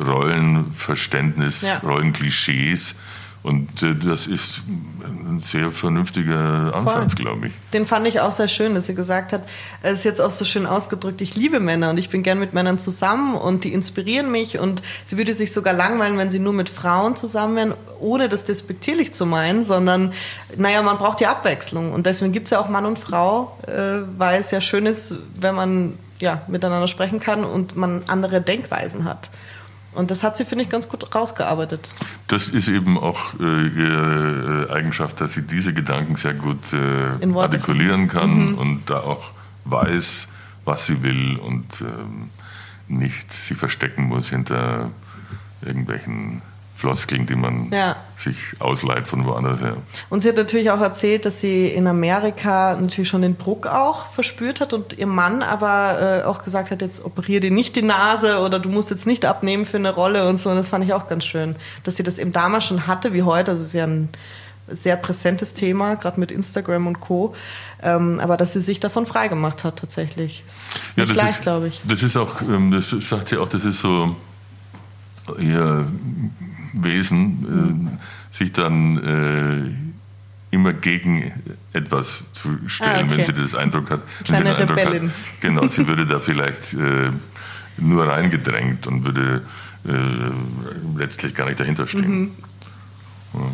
Rollenverständnis, 0.03 1.61
ja. 1.63 1.77
Rollenklischees, 1.79 2.95
und 3.43 3.83
äh, 3.83 3.93
das 3.93 4.25
ist 4.25 4.61
ein 4.67 5.39
sehr 5.39 5.71
vernünftiger 5.71 6.73
Ansatz, 6.73 7.15
glaube 7.15 7.47
ich. 7.47 7.53
Den 7.73 7.85
fand 7.85 8.07
ich 8.07 8.21
auch 8.21 8.31
sehr 8.31 8.47
schön, 8.47 8.73
dass 8.73 8.85
sie 8.85 8.95
gesagt 8.95 9.33
hat, 9.33 9.43
es 9.81 9.99
ist 9.99 10.03
jetzt 10.05 10.21
auch 10.21 10.31
so 10.31 10.45
schön 10.45 10.65
ausgedrückt, 10.65 11.21
ich 11.21 11.35
liebe 11.35 11.59
Männer 11.59 11.89
und 11.89 11.97
ich 11.97 12.09
bin 12.09 12.23
gern 12.23 12.39
mit 12.39 12.53
Männern 12.53 12.79
zusammen 12.79 13.35
und 13.35 13.65
die 13.65 13.73
inspirieren 13.73 14.31
mich 14.31 14.59
und 14.59 14.81
sie 15.03 15.17
würde 15.17 15.35
sich 15.35 15.51
sogar 15.51 15.73
langweilen, 15.73 16.17
wenn 16.17 16.31
sie 16.31 16.39
nur 16.39 16.53
mit 16.53 16.69
Frauen 16.69 17.17
zusammen 17.17 17.55
wären, 17.57 17.73
ohne 17.99 18.29
das 18.29 18.45
despektierlich 18.45 19.13
zu 19.13 19.25
meinen, 19.25 19.65
sondern 19.65 20.13
naja, 20.55 20.81
man 20.81 20.97
braucht 20.97 21.19
die 21.19 21.27
Abwechslung 21.27 21.91
und 21.91 22.05
deswegen 22.05 22.31
gibt 22.31 22.47
es 22.47 22.51
ja 22.51 22.59
auch 22.59 22.69
Mann 22.69 22.85
und 22.85 22.97
Frau, 22.97 23.57
äh, 23.67 24.07
weil 24.17 24.39
es 24.39 24.51
ja 24.51 24.61
schön 24.61 24.85
ist, 24.85 25.15
wenn 25.35 25.55
man 25.55 25.97
ja, 26.19 26.41
miteinander 26.47 26.87
sprechen 26.87 27.19
kann 27.19 27.43
und 27.43 27.75
man 27.75 28.03
andere 28.07 28.39
Denkweisen 28.39 29.03
hat. 29.03 29.29
Und 29.95 30.11
das 30.11 30.23
hat 30.23 30.37
sie, 30.37 30.45
finde 30.45 30.63
ich, 30.63 30.69
ganz 30.69 30.89
gut 30.89 31.13
rausgearbeitet. 31.13 31.89
Das 32.27 32.49
ist 32.49 32.67
eben 32.67 32.97
auch 32.97 33.33
äh, 33.39 33.67
ihre 33.67 34.67
äh, 34.69 34.73
Eigenschaft, 34.73 35.21
dass 35.21 35.33
sie 35.33 35.43
diese 35.43 35.73
Gedanken 35.73 36.15
sehr 36.15 36.33
gut 36.33 36.59
äh, 36.73 37.35
artikulieren 37.35 38.07
kann 38.07 38.51
mhm. 38.51 38.57
und 38.57 38.89
da 38.89 38.99
auch 38.99 39.31
weiß, 39.65 40.27
was 40.65 40.85
sie 40.85 41.03
will 41.03 41.37
und 41.37 41.65
ähm, 41.81 42.29
nicht 42.87 43.31
sie 43.31 43.55
verstecken 43.55 44.03
muss 44.03 44.29
hinter 44.29 44.89
irgendwelchen 45.61 46.41
Floskeln, 46.83 47.25
die 47.25 47.37
man 47.37 47.71
ja. 47.71 47.95
sich 48.17 48.35
ausleiht 48.59 49.07
von 49.07 49.25
woanders 49.25 49.61
her. 49.61 49.77
Und 50.09 50.21
sie 50.21 50.27
hat 50.27 50.35
natürlich 50.35 50.69
auch 50.69 50.81
erzählt, 50.81 51.25
dass 51.25 51.39
sie 51.39 51.67
in 51.67 51.87
Amerika 51.87 52.77
natürlich 52.77 53.07
schon 53.07 53.21
den 53.21 53.37
Druck 53.37 53.67
auch 53.67 54.07
verspürt 54.07 54.59
hat 54.59 54.73
und 54.73 54.97
ihr 54.97 55.07
Mann 55.07 55.43
aber 55.43 56.23
äh, 56.23 56.25
auch 56.25 56.43
gesagt 56.43 56.71
hat, 56.71 56.81
jetzt 56.81 57.05
operier 57.05 57.39
dir 57.39 57.51
nicht 57.51 57.77
die 57.77 57.83
Nase 57.83 58.39
oder 58.39 58.59
du 58.59 58.67
musst 58.67 58.89
jetzt 58.89 59.07
nicht 59.07 59.23
abnehmen 59.23 59.65
für 59.65 59.77
eine 59.77 59.93
Rolle 59.93 60.27
und 60.27 60.37
so. 60.37 60.49
Und 60.49 60.57
das 60.57 60.67
fand 60.69 60.83
ich 60.83 60.91
auch 60.91 61.07
ganz 61.07 61.23
schön, 61.23 61.55
dass 61.85 61.95
sie 61.95 62.03
das 62.03 62.19
eben 62.19 62.33
damals 62.33 62.65
schon 62.65 62.85
hatte, 62.85 63.13
wie 63.13 63.23
heute. 63.23 63.51
Also 63.51 63.61
es 63.61 63.67
ist 63.67 63.75
ja 63.75 63.85
ein 63.85 64.09
sehr 64.67 64.97
präsentes 64.97 65.53
Thema, 65.53 65.95
gerade 65.95 66.19
mit 66.19 66.31
Instagram 66.31 66.87
und 66.87 66.99
Co. 66.99 67.33
Ähm, 67.81 68.19
aber 68.19 68.35
dass 68.35 68.51
sie 68.51 68.61
sich 68.61 68.81
davon 68.81 69.05
freigemacht 69.05 69.63
hat 69.63 69.79
tatsächlich. 69.79 70.43
Ist 70.45 70.97
ja, 70.97 71.05
das 71.05 71.15
gleich, 71.15 71.39
glaube 71.39 71.69
ich. 71.69 71.81
Das 71.87 72.03
ist 72.03 72.17
auch, 72.17 72.41
ähm, 72.41 72.71
das 72.71 72.89
sagt 72.89 73.29
sie 73.29 73.37
auch, 73.37 73.47
das 73.47 73.63
ist 73.63 73.79
so 73.79 74.17
ihr 75.39 75.87
Wesen, 76.73 77.97
äh, 78.31 78.35
sich 78.35 78.51
dann 78.51 78.97
äh, 78.97 80.53
immer 80.53 80.73
gegen 80.73 81.31
etwas 81.71 82.25
zu 82.31 82.59
stellen, 82.67 82.91
ah, 82.91 82.99
okay. 82.99 83.17
wenn 83.17 83.25
sie 83.25 83.33
das 83.33 83.55
Eindruck 83.55 83.89
hat. 83.89 84.01
Kleine 84.23 84.45
wenn 84.45 84.67
sie 84.67 84.73
den 84.73 84.77
Eindruck 84.79 85.03
hat, 85.03 85.11
genau, 85.39 85.67
sie 85.67 85.87
würde 85.87 86.05
da 86.05 86.19
vielleicht 86.19 86.73
äh, 86.73 87.11
nur 87.77 88.07
reingedrängt 88.07 88.87
und 88.87 89.05
würde 89.05 89.41
äh, 89.87 90.97
letztlich 90.97 91.33
gar 91.33 91.47
nicht 91.47 91.59
dahinter 91.59 91.87
stehen. 91.87 92.19
Mhm. 92.19 92.31
Ja. 93.33 93.51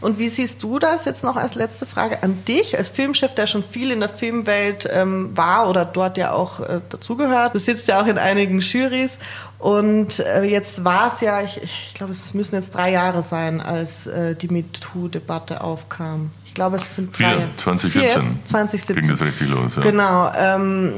Und 0.00 0.18
wie 0.18 0.28
siehst 0.28 0.62
du 0.62 0.78
das 0.78 1.04
jetzt 1.04 1.24
noch 1.24 1.36
als 1.36 1.54
letzte 1.54 1.86
Frage 1.86 2.22
an 2.22 2.44
dich, 2.46 2.78
als 2.78 2.88
Filmchef, 2.88 3.34
der 3.34 3.46
schon 3.46 3.64
viel 3.64 3.90
in 3.90 4.00
der 4.00 4.08
Filmwelt 4.08 4.88
ähm, 4.92 5.36
war 5.36 5.68
oder 5.68 5.84
dort 5.84 6.16
ja 6.16 6.32
auch 6.32 6.60
äh, 6.60 6.80
dazugehört? 6.88 7.54
Du 7.54 7.58
sitzt 7.58 7.88
ja 7.88 8.00
auch 8.00 8.06
in 8.06 8.18
einigen 8.18 8.60
Jurys 8.60 9.18
und 9.58 10.18
äh, 10.20 10.42
jetzt 10.42 10.84
war 10.84 11.12
es 11.12 11.20
ja, 11.20 11.40
ich, 11.40 11.62
ich 11.62 11.94
glaube, 11.94 12.12
es 12.12 12.34
müssen 12.34 12.56
jetzt 12.56 12.74
drei 12.74 12.90
Jahre 12.90 13.22
sein, 13.22 13.60
als 13.60 14.08
äh, 14.08 14.34
die 14.34 14.48
MeToo-Debatte 14.48 15.62
aufkam. 15.62 16.30
Ich 16.44 16.54
glaube, 16.54 16.76
es 16.76 16.94
sind 16.94 17.16
drei 17.16 17.30
Jahre. 17.30 17.48
2017. 17.56 18.40
2017. 18.44 18.96
Ging 18.96 19.10
das 19.10 19.20
richtig 19.20 19.48
los, 19.48 19.76
ja. 19.76 19.82
Genau. 19.82 20.32
Ähm, 20.36 20.94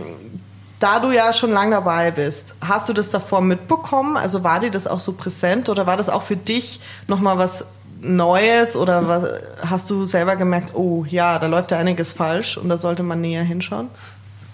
da 0.80 0.98
du 0.98 1.10
ja 1.10 1.32
schon 1.32 1.50
lange 1.50 1.72
dabei 1.72 2.10
bist, 2.10 2.56
hast 2.60 2.88
du 2.88 2.92
das 2.92 3.10
davor 3.10 3.40
mitbekommen? 3.40 4.16
Also 4.16 4.44
war 4.44 4.60
dir 4.60 4.70
das 4.70 4.86
auch 4.86 5.00
so 5.00 5.12
präsent 5.12 5.68
oder 5.68 5.86
war 5.86 5.96
das 5.96 6.08
auch 6.08 6.22
für 6.22 6.36
dich 6.36 6.80
nochmal 7.06 7.38
was 7.38 7.66
Neues 8.04 8.76
oder 8.76 9.08
was, 9.08 9.24
hast 9.70 9.90
du 9.90 10.04
selber 10.06 10.36
gemerkt, 10.36 10.74
oh 10.74 11.04
ja, 11.08 11.38
da 11.38 11.46
läuft 11.46 11.70
ja 11.70 11.78
einiges 11.78 12.12
falsch 12.12 12.56
und 12.56 12.68
da 12.68 12.78
sollte 12.78 13.02
man 13.02 13.20
näher 13.20 13.42
hinschauen? 13.42 13.88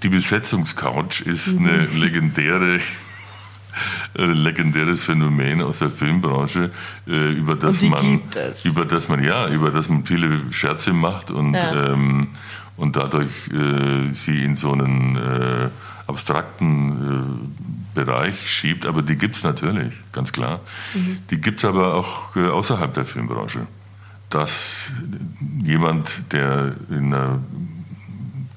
Die 0.03 0.09
Besetzungscouch 0.09 1.21
ist 1.27 1.59
mhm. 1.59 1.69
eine 1.69 1.87
legendäre 1.87 2.81
äh, 4.19 4.25
legendäres 4.25 5.05
Phänomen 5.05 5.63
aus 5.63 5.79
der 5.79 5.91
Filmbranche, 5.91 6.71
äh, 7.07 7.33
über 7.33 7.55
das 7.55 7.83
man, 7.83 8.21
über 8.65 8.85
das 8.85 9.09
man 9.09 9.23
ja, 9.23 9.49
über 9.49 9.71
das 9.71 9.89
man 9.89 10.05
viele 10.05 10.41
Scherze 10.51 10.93
macht 10.93 11.31
und 11.31 11.55
ja. 11.55 11.93
ähm, 11.93 12.29
und 12.77 12.97
dadurch 12.97 13.29
äh, 13.53 14.13
sie 14.13 14.43
in 14.43 14.57
so 14.57 14.73
einen 14.73 15.17
äh, 15.17 15.69
abstrakten 16.07 17.47
äh, 17.47 17.60
Bereich 17.95 18.51
schiebt, 18.51 18.87
aber 18.87 19.03
die 19.03 19.17
gibt 19.17 19.37
es 19.37 19.43
natürlich, 19.43 19.93
ganz 20.13 20.33
klar. 20.33 20.61
Mhm. 20.95 21.19
Die 21.31 21.41
gibt 21.41 21.59
es 21.59 21.65
aber 21.65 21.95
auch 21.95 22.37
äh, 22.37 22.49
außerhalb 22.49 22.95
der 22.95 23.05
Filmbranche. 23.05 23.67
Dass 24.29 24.91
jemand, 25.63 26.33
der 26.33 26.75
in 26.89 27.13
einer 27.13 27.41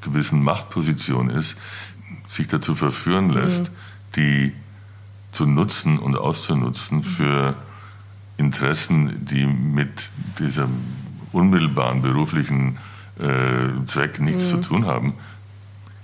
gewissen 0.01 0.43
Machtposition 0.43 1.29
ist, 1.29 1.57
sich 2.27 2.47
dazu 2.47 2.75
verführen 2.75 3.31
lässt, 3.31 3.63
mhm. 3.63 3.75
die 4.15 4.53
zu 5.31 5.47
nutzen 5.47 5.97
und 5.97 6.15
auszunutzen 6.15 6.99
mhm. 6.99 7.03
für 7.03 7.55
Interessen, 8.37 9.25
die 9.25 9.45
mit 9.45 10.11
diesem 10.39 10.69
unmittelbaren 11.31 12.01
beruflichen 12.01 12.77
äh, 13.19 13.85
Zweck 13.85 14.19
nichts 14.19 14.45
mhm. 14.45 14.61
zu 14.61 14.69
tun 14.69 14.85
haben, 14.85 15.13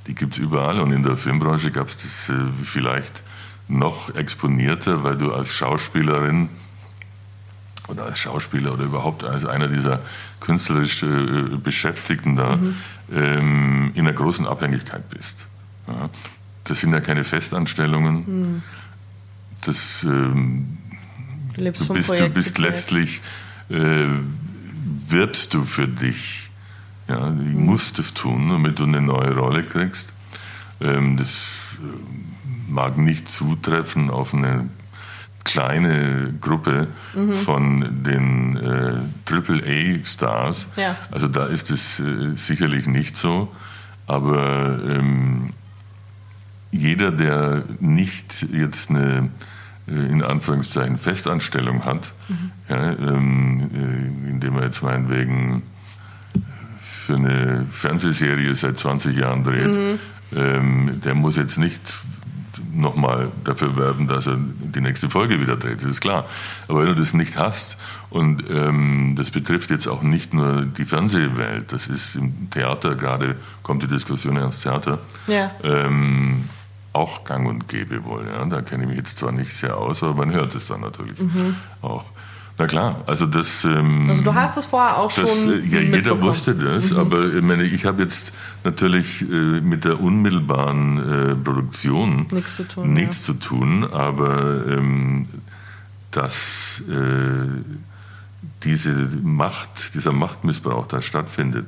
die 0.07 0.15
gibt 0.15 0.33
es 0.33 0.39
überall. 0.39 0.79
Und 0.79 0.91
in 0.91 1.03
der 1.03 1.17
Filmbranche 1.17 1.71
gab 1.71 1.87
es 1.87 1.97
das 1.97 2.29
äh, 2.29 2.33
vielleicht 2.63 3.23
noch 3.67 4.13
exponierter, 4.15 5.03
weil 5.03 5.17
du 5.17 5.33
als 5.33 5.53
Schauspielerin 5.53 6.49
oder 7.87 8.05
als 8.05 8.19
Schauspieler 8.19 8.73
oder 8.73 8.83
überhaupt 8.83 9.23
als 9.23 9.45
einer 9.45 9.67
dieser 9.67 10.01
künstlerisch 10.39 11.03
äh, 11.03 11.57
Beschäftigten 11.63 12.35
da 12.35 12.55
mhm. 12.55 12.75
ähm, 13.11 13.91
in 13.93 14.07
einer 14.07 14.13
großen 14.13 14.45
Abhängigkeit 14.45 15.09
bist. 15.09 15.45
Ja. 15.87 16.09
Das 16.65 16.81
sind 16.81 16.93
ja 16.93 16.99
keine 16.99 17.23
Festanstellungen. 17.23 18.15
Mhm. 18.25 18.61
Das, 19.65 20.03
ähm, 20.03 20.77
du, 21.55 21.63
du, 21.63 21.93
bist, 21.93 22.09
du 22.09 22.29
bist 22.29 22.57
letztlich, 22.59 23.21
äh, 23.69 24.05
wirbst 25.07 25.53
du 25.53 25.65
für 25.65 25.87
dich 25.87 26.48
ja, 27.09 27.33
ich 27.33 27.57
muss 27.57 27.93
das 27.93 28.13
tun, 28.13 28.49
damit 28.49 28.79
du 28.79 28.83
eine 28.83 29.01
neue 29.01 29.35
Rolle 29.35 29.63
kriegst. 29.63 30.13
Ähm, 30.79 31.17
das 31.17 31.77
äh, 31.81 32.71
mag 32.71 32.97
nicht 32.97 33.27
zutreffen 33.27 34.09
auf 34.09 34.33
eine 34.33 34.69
kleine 35.43 36.33
Gruppe 36.39 36.87
mhm. 37.15 37.33
von 37.33 38.03
den 38.03 38.57
äh, 38.57 39.31
AAA-Stars. 39.31 40.67
Ja. 40.75 40.95
Also 41.11 41.27
da 41.27 41.47
ist 41.47 41.71
es 41.71 41.99
äh, 41.99 42.35
sicherlich 42.35 42.85
nicht 42.85 43.17
so. 43.17 43.51
Aber 44.05 44.79
ähm, 44.87 45.53
jeder, 46.71 47.11
der 47.11 47.63
nicht 47.79 48.45
jetzt 48.51 48.91
eine 48.91 49.29
äh, 49.87 49.91
in 49.91 50.23
Anführungszeichen 50.23 50.97
Festanstellung 50.97 51.85
hat, 51.85 52.11
mhm. 52.27 52.51
ja, 52.69 52.91
ähm, 52.91 53.69
äh, 53.73 54.29
indem 54.29 54.57
er 54.57 54.65
jetzt 54.65 54.83
meinetwegen 54.83 55.63
für 57.09 57.15
eine 57.15 57.65
Fernsehserie 57.71 58.55
seit 58.55 58.77
20 58.77 59.17
Jahren 59.17 59.43
dreht, 59.43 59.73
mhm. 59.73 59.99
ähm, 60.35 61.01
der 61.03 61.15
muss 61.15 61.37
jetzt 61.37 61.57
nicht 61.57 61.81
nochmal 62.71 63.29
dafür 63.43 63.75
werben, 63.77 64.07
dass 64.07 64.27
er 64.27 64.37
die 64.37 64.79
nächste 64.79 65.09
Folge 65.09 65.41
wieder 65.41 65.55
dreht, 65.55 65.81
das 65.81 65.89
ist 65.89 66.01
klar. 66.01 66.27
Aber 66.67 66.81
wenn 66.81 66.89
du 66.89 66.95
das 66.95 67.15
nicht 67.15 67.35
hast, 67.35 67.77
und 68.11 68.43
ähm, 68.51 69.15
das 69.17 69.31
betrifft 69.31 69.71
jetzt 69.71 69.87
auch 69.87 70.03
nicht 70.03 70.35
nur 70.35 70.65
die 70.65 70.85
Fernsehwelt, 70.85 71.73
das 71.73 71.87
ist 71.87 72.15
im 72.15 72.51
Theater 72.51 72.93
gerade, 72.93 73.37
kommt 73.63 73.81
die 73.81 73.87
Diskussion 73.87 74.37
ans 74.37 74.61
Theater, 74.61 74.99
ja. 75.25 75.49
ähm, 75.63 76.43
auch 76.93 77.23
gang 77.23 77.47
und 77.47 77.67
gäbe 77.67 78.05
wohl. 78.05 78.27
Ja. 78.27 78.45
Da 78.45 78.61
kenne 78.61 78.83
ich 78.83 78.89
mich 78.89 78.97
jetzt 78.97 79.17
zwar 79.17 79.31
nicht 79.31 79.53
sehr 79.53 79.75
aus, 79.77 80.03
aber 80.03 80.13
man 80.13 80.31
hört 80.31 80.53
es 80.53 80.67
dann 80.67 80.81
natürlich 80.81 81.19
mhm. 81.19 81.55
auch. 81.81 82.05
Na 82.59 82.67
klar, 82.67 83.01
also 83.07 83.25
das. 83.25 83.63
Ähm, 83.63 84.07
also 84.09 84.21
du 84.21 84.33
hast 84.33 84.57
es 84.57 84.65
vorher 84.65 84.97
auch 84.97 85.11
das, 85.13 85.43
schon. 85.45 85.69
Ja, 85.71 85.79
jeder 85.79 86.21
wusste 86.21 86.53
das, 86.53 86.91
mhm. 86.91 86.99
aber 86.99 87.33
ich 87.33 87.41
meine, 87.41 87.63
ich 87.63 87.85
habe 87.85 88.03
jetzt 88.03 88.33
natürlich 88.65 89.21
äh, 89.21 89.61
mit 89.61 89.85
der 89.85 90.01
unmittelbaren 90.01 90.97
äh, 91.31 91.35
Produktion 91.35 92.27
nichts 92.31 92.55
zu 92.55 92.67
tun. 92.67 92.93
Nichts 92.93 93.19
ja. 93.19 93.33
zu 93.33 93.39
tun, 93.39 93.89
aber 93.89 94.67
ähm, 94.67 95.27
dass 96.11 96.83
äh, 96.89 97.47
diese 98.63 98.91
Macht, 99.23 99.93
dieser 99.93 100.11
Machtmissbrauch 100.11 100.85
da 100.87 101.01
stattfindet, 101.01 101.65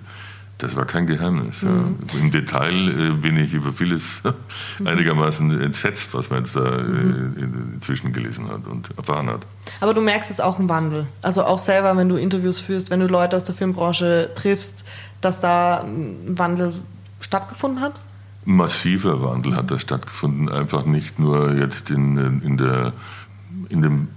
das 0.61 0.75
war 0.75 0.85
kein 0.85 1.07
Geheimnis. 1.07 1.61
Mhm. 1.61 1.97
Ja. 2.13 2.19
Im 2.19 2.31
Detail 2.31 2.89
äh, 2.89 3.11
bin 3.11 3.37
ich 3.37 3.53
über 3.53 3.71
vieles 3.71 4.21
einigermaßen 4.85 5.59
entsetzt, 5.59 6.13
was 6.13 6.29
man 6.29 6.39
jetzt 6.39 6.55
da 6.55 6.77
äh, 6.77 6.83
mhm. 6.83 7.73
inzwischen 7.73 8.13
gelesen 8.13 8.47
hat 8.47 8.67
und 8.67 8.95
erfahren 8.95 9.27
hat. 9.27 9.41
Aber 9.79 9.93
du 9.93 10.01
merkst 10.01 10.29
jetzt 10.29 10.41
auch 10.41 10.59
einen 10.59 10.69
Wandel. 10.69 11.07
Also 11.21 11.43
auch 11.43 11.59
selber, 11.59 11.97
wenn 11.97 12.09
du 12.09 12.15
Interviews 12.15 12.59
führst, 12.59 12.91
wenn 12.91 12.99
du 12.99 13.07
Leute 13.07 13.37
aus 13.37 13.43
der 13.43 13.55
Filmbranche 13.55 14.29
triffst, 14.35 14.85
dass 15.19 15.39
da 15.39 15.81
ein 15.81 16.37
Wandel 16.37 16.73
stattgefunden 17.19 17.81
hat? 17.81 17.93
Massiver 18.45 19.23
Wandel 19.23 19.55
hat 19.55 19.71
da 19.71 19.79
stattgefunden. 19.79 20.49
Einfach 20.49 20.85
nicht 20.85 21.19
nur 21.19 21.55
jetzt 21.55 21.89
in, 21.89 22.17
in, 22.41 22.57
der, 22.57 22.93
in 23.69 23.81
dem 23.81 24.07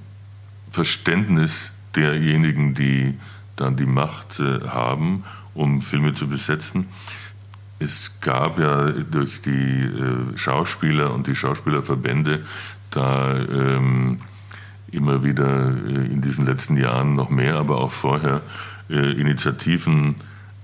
Verständnis 0.71 1.73
derjenigen, 1.97 2.75
die 2.75 3.19
dann 3.57 3.77
die 3.77 3.87
Macht 3.87 4.41
äh, 4.41 4.67
haben 4.69 5.25
um 5.55 5.81
Filme 5.81 6.13
zu 6.13 6.29
besetzen. 6.29 6.89
Es 7.79 8.21
gab 8.21 8.59
ja 8.59 8.91
durch 8.91 9.43
die 9.43 9.83
äh, 9.83 10.37
Schauspieler 10.37 11.13
und 11.13 11.27
die 11.27 11.35
Schauspielerverbände 11.35 12.45
da 12.91 13.37
ähm, 13.37 14.21
immer 14.93 15.25
wieder 15.25 15.71
äh, 15.71 16.07
in 16.07 16.21
diesen 16.21 16.47
letzten 16.47 16.77
Jahren 16.77 17.17
noch 17.17 17.31
mehr, 17.31 17.57
aber 17.57 17.79
auch 17.79 17.93
vorher 17.93 18.43
äh, 18.89 19.13
Initiativen, 19.21 20.17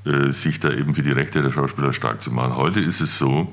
äh, 0.05 0.30
sich 0.30 0.61
da 0.61 0.70
eben 0.70 0.95
für 0.95 1.03
die 1.03 1.12
Rechte 1.12 1.43
der 1.43 1.51
Schauspieler 1.51 1.93
stark 1.93 2.22
zu 2.22 2.30
machen. 2.30 2.57
Heute 2.57 2.80
ist 2.80 3.01
es 3.01 3.18
so, 3.18 3.53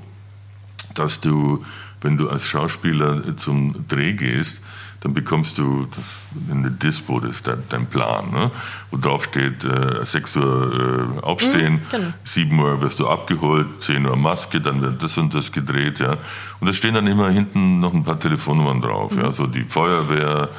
dass 0.93 1.19
du, 1.19 1.63
wenn 2.01 2.17
du 2.17 2.29
als 2.29 2.45
Schauspieler 2.45 3.35
zum 3.37 3.87
Dreh 3.87 4.13
gehst, 4.13 4.61
dann 5.07 5.13
bekommst 5.13 5.57
du 5.57 5.87
das, 5.95 6.27
eine 6.51 6.69
Dispo, 6.69 7.21
das 7.21 7.37
ist 7.37 7.47
dein, 7.47 7.63
dein 7.69 7.85
Plan, 7.85 8.29
ne? 8.29 8.51
wo 8.91 8.97
drauf 8.97 9.23
steht, 9.23 9.63
äh, 9.63 10.03
6 10.03 10.35
Uhr 10.35 11.17
äh, 11.21 11.25
aufstehen, 11.25 11.75
mhm, 11.75 11.81
genau. 11.89 12.13
7 12.25 12.59
Uhr 12.59 12.81
wirst 12.81 12.99
du 12.99 13.07
abgeholt, 13.07 13.67
10 13.79 14.05
Uhr 14.05 14.17
Maske, 14.17 14.59
dann 14.59 14.81
wird 14.81 15.01
das 15.01 15.17
und 15.17 15.33
das 15.33 15.53
gedreht. 15.53 15.99
Ja? 15.99 16.17
Und 16.59 16.67
da 16.67 16.73
stehen 16.73 16.93
dann 16.93 17.07
immer 17.07 17.29
hinten 17.29 17.79
noch 17.79 17.93
ein 17.93 18.03
paar 18.03 18.19
Telefonnummern 18.19 18.81
drauf, 18.81 19.15
mhm. 19.15 19.21
ja? 19.21 19.31
so 19.31 19.47
die 19.47 19.63
Feuerwehr 19.63 20.49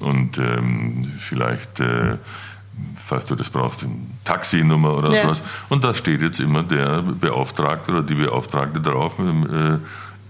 und 0.00 0.36
ähm, 0.38 1.12
vielleicht... 1.18 1.80
Äh, 1.80 2.18
falls 2.94 3.24
du 3.24 3.34
das 3.34 3.48
brauchst, 3.48 3.84
eine 3.84 3.94
Taxinummer 4.24 4.98
oder 4.98 5.10
ja. 5.14 5.22
sowas. 5.22 5.42
Und 5.70 5.82
da 5.82 5.94
steht 5.94 6.20
jetzt 6.20 6.40
immer 6.40 6.62
der 6.62 7.00
Beauftragte 7.00 7.90
oder 7.90 8.02
die 8.02 8.14
Beauftragte 8.14 8.82
drauf, 8.82 9.18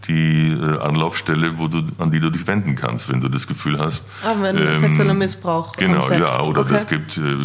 die 0.08 0.52
äh, 0.52 0.78
Anlaufstelle, 0.78 1.58
wo 1.58 1.68
du, 1.68 1.82
an 1.98 2.10
die 2.10 2.20
du 2.20 2.30
dich 2.30 2.46
wenden 2.46 2.74
kannst, 2.74 3.08
wenn 3.08 3.20
du 3.20 3.28
das 3.28 3.46
Gefühl 3.46 3.78
hast. 3.78 4.04
Ah, 4.24 4.34
wenn 4.40 4.56
ähm, 4.56 4.74
sexueller 4.74 5.14
Missbrauch. 5.14 5.74
Genau, 5.76 6.08
ja, 6.10 6.40
oder 6.40 6.62
okay. 6.62 6.72
das 6.72 6.86
gibt, 6.86 7.18
äh, 7.18 7.36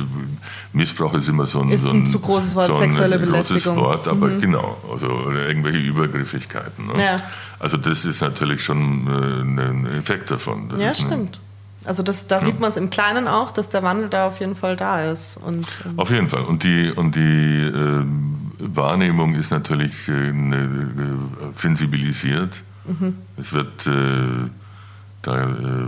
Missbrauch 0.74 1.14
ist 1.14 1.28
immer 1.28 1.46
so 1.46 1.62
ein, 1.62 1.70
ist 1.70 1.82
so 1.82 1.90
ein, 1.90 2.04
ein 2.04 2.06
zu 2.06 2.20
großes 2.20 2.56
Wort, 2.56 2.68
so 2.68 2.74
ein 2.76 2.92
sexuelle 2.92 3.20
Belästigung. 3.20 3.76
großes 3.76 3.76
Wort, 3.76 4.08
aber 4.08 4.28
mhm. 4.28 4.42
genau, 4.42 4.78
also 4.92 5.32
irgendwelche 5.32 5.80
Übergriffigkeiten. 5.80 6.88
Ne? 6.88 7.04
Ja. 7.04 7.22
Also 7.60 7.78
das 7.78 8.06
ist 8.06 8.22
natürlich 8.22 8.64
schon 8.64 9.08
äh, 9.08 9.62
ein 9.62 9.86
Effekt 10.00 10.32
davon. 10.32 10.70
Das 10.70 10.82
ja, 10.82 10.94
stimmt. 10.94 11.40
Also 11.86 12.04
das, 12.04 12.28
da 12.28 12.40
ja. 12.40 12.46
sieht 12.46 12.60
man 12.60 12.70
es 12.70 12.78
im 12.78 12.90
Kleinen 12.90 13.28
auch, 13.28 13.52
dass 13.52 13.70
der 13.70 13.82
Wandel 13.84 14.08
da 14.10 14.28
auf 14.28 14.40
jeden 14.40 14.56
Fall 14.56 14.76
da 14.76 15.12
ist. 15.12 15.38
Und, 15.38 15.68
ähm 15.86 15.98
auf 15.98 16.12
jeden 16.12 16.30
Fall. 16.30 16.44
Und 16.44 16.64
die, 16.64 16.92
und 16.92 17.16
die 17.16 17.60
äh, 17.60 18.06
Wahrnehmung 18.60 19.36
ist 19.36 19.52
natürlich 19.52 20.08
äh, 20.08 20.30
eine, 20.30 20.58
äh, 20.58 21.54
sensibilisiert. 21.54 22.62
Mhm. 22.86 23.18
Es 23.38 23.54
wird 23.54 23.88
äh, 23.88 24.50
da 25.24 25.44
äh, 25.44 25.88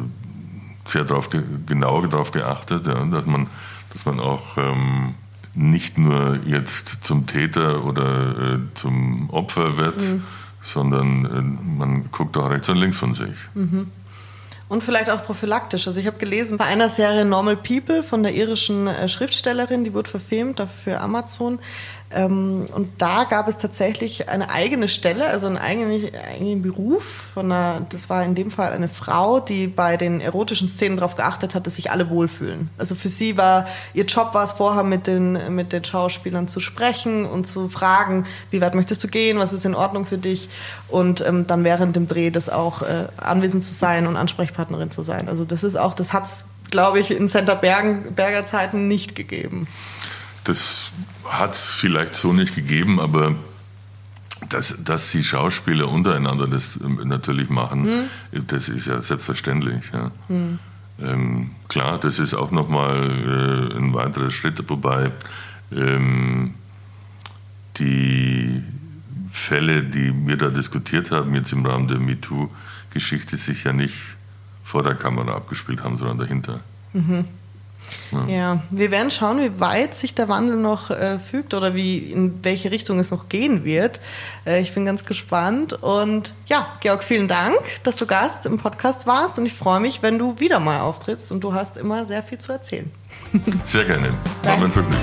sehr 0.86 1.04
drauf, 1.04 1.30
genau 1.66 2.02
darauf 2.06 2.32
geachtet, 2.32 2.88
ja, 2.88 3.06
dass, 3.06 3.26
man, 3.26 3.48
dass 3.94 4.06
man 4.06 4.20
auch 4.20 4.58
ähm, 4.58 5.14
nicht 5.54 5.98
nur 5.98 6.40
jetzt 6.46 7.04
zum 7.04 7.28
Täter 7.28 7.86
oder 7.86 8.56
äh, 8.56 8.60
zum 8.74 9.30
Opfer 9.30 9.78
wird, 9.78 10.02
mhm. 10.02 10.24
sondern 10.62 11.78
man 11.78 12.12
guckt 12.12 12.36
auch 12.38 12.50
rechts 12.50 12.68
und 12.70 12.78
links 12.78 12.98
von 12.98 13.14
sich. 13.14 13.36
Mhm. 13.54 13.88
Und 14.74 14.84
vielleicht 14.84 15.12
auch 15.12 15.24
prophylaktisch. 15.24 15.86
Also 15.86 16.00
ich 16.00 16.08
habe 16.08 16.18
gelesen, 16.18 16.58
bei 16.58 16.66
einer 16.66 16.90
Serie 16.90 17.26
Normal 17.26 17.58
People 17.58 18.02
von 18.02 18.24
der 18.24 18.34
irischen 18.34 18.90
Schriftstellerin, 19.08 19.84
die 19.84 19.94
wurde 19.94 20.10
verfilmt 20.10 20.60
für 20.84 21.00
Amazon, 21.00 21.60
und 22.16 22.90
da 23.00 23.24
gab 23.24 23.48
es 23.48 23.58
tatsächlich 23.58 24.30
eine 24.30 24.50
eigene 24.50 24.88
Stelle, 24.88 25.28
also 25.28 25.48
einen 25.48 25.58
eigenen, 25.58 26.12
eigenen 26.16 26.62
Beruf. 26.62 27.04
Von 27.34 27.52
einer, 27.52 27.86
das 27.90 28.10
war 28.10 28.24
in 28.24 28.36
dem 28.36 28.52
Fall 28.52 28.72
eine 28.72 28.88
Frau, 28.88 29.40
die 29.40 29.68
bei 29.68 29.98
den 29.98 30.22
erotischen 30.22 30.68
Szenen 30.68 30.98
darauf 30.98 31.16
geachtet 31.16 31.56
hat, 31.56 31.66
dass 31.66 31.76
sich 31.76 31.90
alle 31.92 32.10
wohlfühlen. 32.10 32.70
Also 32.78 32.94
für 32.94 33.10
sie 33.10 33.38
war, 33.38 33.66
ihr 33.94 34.06
Job 34.06 34.34
war 34.34 34.44
es 34.44 34.52
vorher, 34.52 34.84
mit 34.84 35.08
den, 35.08 35.56
mit 35.56 35.74
den 35.74 35.84
Schauspielern 35.84 36.48
zu 36.48 36.60
sprechen 36.60 37.26
und 37.26 37.48
zu 37.48 37.68
fragen, 37.68 38.26
wie 38.52 38.62
weit 38.62 38.76
möchtest 38.76 39.04
du 39.04 39.08
gehen, 39.08 39.40
was 39.40 39.54
ist 39.54 39.66
in 39.66 39.74
Ordnung 39.74 40.06
für 40.06 40.20
dich. 40.20 40.50
Und 40.90 41.22
ähm, 41.22 41.48
dann 41.48 41.64
während 41.64 41.96
dem 41.96 42.08
Dreh 42.08 42.30
das 42.30 42.50
auch 42.50 42.84
äh, 42.84 43.08
anwesend 43.18 43.66
zu 43.66 43.74
sein 43.74 44.06
und 44.06 44.18
Ansprechpartnerin 44.18 44.92
zu 44.92 45.02
sein. 45.02 45.30
Also 45.30 45.46
das 45.46 45.64
ist 45.64 45.78
auch, 45.78 45.96
das 45.96 46.14
hat 46.14 46.26
es, 46.26 46.46
glaube 46.70 47.00
ich, 47.00 47.10
in 47.10 47.28
Center 47.28 47.56
Bergen, 47.56 48.14
Berger 48.14 48.46
Zeiten 48.46 48.88
nicht 48.88 49.16
gegeben. 49.16 49.68
Das 50.44 50.92
hat 51.26 51.54
es 51.54 51.72
vielleicht 51.72 52.16
so 52.16 52.34
nicht 52.34 52.56
gegeben, 52.56 53.00
aber 53.00 53.36
dass, 54.50 54.76
dass 54.84 55.12
die 55.12 55.24
Schauspieler 55.24 55.88
untereinander 55.88 56.48
das 56.48 56.80
ähm, 56.84 57.00
natürlich 57.06 57.50
machen, 57.50 58.10
hm. 58.32 58.48
das 58.48 58.70
ist 58.70 58.88
ja 58.88 59.02
selbstverständlich. 59.02 59.84
Ja. 59.94 60.12
Hm. 60.28 60.60
Ähm, 61.02 61.52
klar, 61.70 61.98
das 61.98 62.20
ist 62.20 62.34
auch 62.34 62.52
nochmal 62.52 63.72
äh, 63.72 63.78
ein 63.78 63.94
weiterer 63.94 64.32
Schritt, 64.32 64.62
wobei 64.70 65.12
ähm, 65.72 66.54
die 67.78 68.64
Fälle, 69.32 69.84
die 69.84 70.14
wir 70.28 70.38
da 70.38 70.50
diskutiert 70.50 71.10
haben, 71.12 71.34
jetzt 71.34 71.52
im 71.52 71.66
Rahmen 71.66 71.88
der 71.88 72.00
MeToo-Geschichte, 72.00 73.38
sich 73.38 73.64
ja 73.64 73.74
nicht 73.74 73.96
vor 74.64 74.84
der 74.84 74.96
Kamera 74.96 75.34
abgespielt 75.36 75.84
haben, 75.84 75.98
sondern 75.98 76.20
dahinter. 76.20 76.60
Mhm. 76.94 77.26
Ja. 78.12 78.28
ja. 78.28 78.64
wir 78.70 78.92
werden 78.92 79.12
schauen, 79.12 79.40
wie 79.40 79.60
weit 79.60 79.96
sich 79.96 80.14
der 80.14 80.30
Wandel 80.30 80.58
noch 80.58 80.92
äh, 80.92 81.20
fügt 81.20 81.54
oder 81.54 81.76
wie 81.76 81.98
in 81.98 82.44
welche 82.44 82.72
Richtung 82.72 83.00
es 83.00 83.12
noch 83.12 83.30
gehen 83.30 83.64
wird. 83.64 84.00
Äh, 84.46 84.62
ich 84.62 84.74
bin 84.74 84.86
ganz 84.86 85.06
gespannt 85.06 85.74
und 85.74 86.34
ja, 86.48 86.68
Georg, 86.80 87.04
vielen 87.04 87.28
Dank, 87.28 87.56
dass 87.84 87.96
du 87.96 88.06
Gast 88.06 88.46
im 88.46 88.58
Podcast 88.58 89.08
warst 89.08 89.40
und 89.40 89.46
ich 89.46 89.54
freue 89.54 89.80
mich, 89.80 90.02
wenn 90.02 90.18
du 90.18 90.40
wieder 90.40 90.60
mal 90.60 90.82
auftrittst 90.82 91.32
und 91.32 91.42
du 91.42 91.54
hast 91.54 91.78
immer 91.78 92.06
sehr 92.06 92.24
viel 92.24 92.38
zu 92.38 92.52
erzählen. 92.52 92.92
Sehr 93.66 93.86
gerne. 93.86 94.14
War 94.44 94.58
mein 94.58 94.72
Vergnügen. 94.72 95.02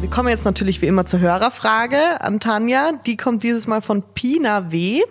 Wir 0.00 0.08
kommen 0.08 0.30
jetzt 0.30 0.46
natürlich 0.46 0.80
wie 0.80 0.86
immer 0.86 1.04
zur 1.04 1.20
Hörerfrage 1.20 2.22
an 2.22 2.40
Tanja. 2.40 2.92
Die 3.04 3.18
kommt 3.18 3.42
dieses 3.42 3.66
Mal 3.66 3.82
von 3.82 4.02
Pina 4.14 4.72
W. 4.72 5.02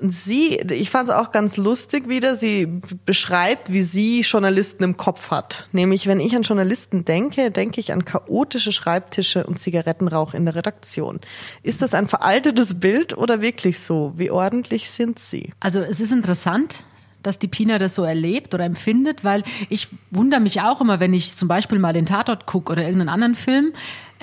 Sie, 0.00 0.56
ich 0.56 0.90
fand 0.90 1.08
es 1.08 1.14
auch 1.14 1.30
ganz 1.30 1.56
lustig 1.56 2.08
wieder, 2.08 2.36
sie 2.36 2.80
beschreibt, 3.06 3.72
wie 3.72 3.82
sie 3.82 4.22
Journalisten 4.22 4.82
im 4.82 4.96
Kopf 4.96 5.30
hat. 5.30 5.68
Nämlich, 5.70 6.08
wenn 6.08 6.18
ich 6.18 6.34
an 6.34 6.42
Journalisten 6.42 7.04
denke, 7.04 7.52
denke 7.52 7.80
ich 7.80 7.92
an 7.92 8.04
chaotische 8.04 8.72
Schreibtische 8.72 9.46
und 9.46 9.60
Zigarettenrauch 9.60 10.34
in 10.34 10.46
der 10.46 10.56
Redaktion. 10.56 11.20
Ist 11.62 11.80
das 11.80 11.94
ein 11.94 12.08
veraltetes 12.08 12.80
Bild 12.80 13.16
oder 13.16 13.40
wirklich 13.40 13.78
so? 13.78 14.12
Wie 14.16 14.32
ordentlich 14.32 14.90
sind 14.90 15.20
Sie? 15.20 15.52
Also 15.60 15.78
es 15.78 16.00
ist 16.00 16.10
interessant, 16.10 16.84
dass 17.22 17.38
die 17.38 17.48
Pina 17.48 17.78
das 17.78 17.94
so 17.94 18.04
erlebt 18.04 18.54
oder 18.54 18.64
empfindet, 18.64 19.24
weil 19.24 19.42
ich 19.68 19.88
wundere 20.10 20.40
mich 20.40 20.60
auch 20.60 20.80
immer, 20.80 21.00
wenn 21.00 21.14
ich 21.14 21.34
zum 21.34 21.48
Beispiel 21.48 21.78
mal 21.78 21.92
den 21.92 22.06
Tatort 22.06 22.46
gucke 22.46 22.72
oder 22.72 22.82
irgendeinen 22.82 23.08
anderen 23.08 23.34
Film, 23.34 23.72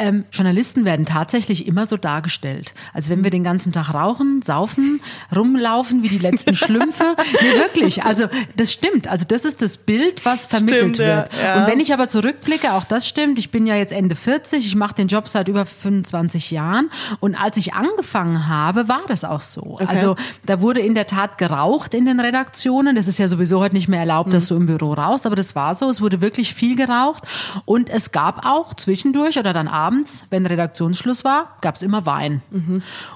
ähm, 0.01 0.25
Journalisten 0.31 0.83
werden 0.83 1.05
tatsächlich 1.05 1.67
immer 1.67 1.85
so 1.85 1.95
dargestellt. 1.95 2.73
Als 2.91 3.09
wenn 3.09 3.23
wir 3.23 3.29
den 3.29 3.43
ganzen 3.43 3.71
Tag 3.71 3.93
rauchen, 3.93 4.41
saufen, 4.41 4.99
rumlaufen 5.35 6.01
wie 6.01 6.09
die 6.09 6.17
letzten 6.17 6.55
Schlümpfe. 6.61 7.15
nee, 7.41 7.59
wirklich. 7.59 8.03
Also 8.03 8.25
das 8.57 8.73
stimmt. 8.73 9.07
Also 9.07 9.25
das 9.27 9.45
ist 9.45 9.61
das 9.61 9.77
Bild, 9.77 10.25
was 10.25 10.47
vermittelt 10.47 10.95
Stimmt, 10.95 10.97
ja, 10.97 11.17
wird. 11.17 11.29
ja. 11.41 11.55
Und 11.61 11.71
wenn 11.71 11.79
ich 11.79 11.93
aber 11.93 12.07
zurückblicke, 12.07 12.73
auch 12.73 12.83
das 12.83 13.07
stimmt. 13.07 13.37
Ich 13.37 13.51
bin 13.51 13.67
ja 13.67 13.75
jetzt 13.75 13.93
Ende 13.93 14.15
40. 14.15 14.65
Ich 14.65 14.75
mache 14.75 14.95
den 14.95 15.07
Job 15.07 15.27
seit 15.27 15.47
über 15.47 15.65
25 15.65 16.49
Jahren. 16.49 16.89
Und 17.19 17.35
als 17.35 17.57
ich 17.57 17.73
angefangen 17.75 18.47
habe, 18.47 18.87
war 18.87 19.03
das 19.07 19.23
auch 19.23 19.41
so. 19.41 19.77
Also 19.85 20.15
da 20.45 20.61
wurde 20.61 20.79
in 20.81 20.95
der 20.95 21.05
Tat 21.05 21.37
geraucht 21.37 21.93
in 21.93 22.05
den 22.05 22.19
Redaktionen. 22.19 22.95
Das 22.95 23.07
ist 23.07 23.19
ja 23.19 23.27
sowieso 23.27 23.59
heute 23.59 23.75
nicht 23.75 23.87
mehr 23.87 23.99
erlaubt, 23.99 24.33
dass 24.33 24.47
du 24.47 24.55
im 24.55 24.65
Büro 24.65 24.93
rauchst. 24.93 25.27
Aber 25.27 25.35
das 25.35 25.55
war 25.55 25.75
so. 25.75 25.89
Es 25.89 26.01
wurde 26.01 26.21
wirklich 26.21 26.55
viel 26.55 26.75
geraucht. 26.75 27.23
Und 27.65 27.89
es 27.89 28.11
gab 28.11 28.47
auch 28.47 28.73
zwischendurch 28.73 29.37
oder 29.37 29.53
dann 29.53 29.67
abends, 29.67 29.90
wenn 30.29 30.45
Redaktionsschluss 30.45 31.23
war, 31.23 31.57
gab 31.61 31.75
es 31.75 31.81
immer 31.83 32.05
Wein. 32.05 32.41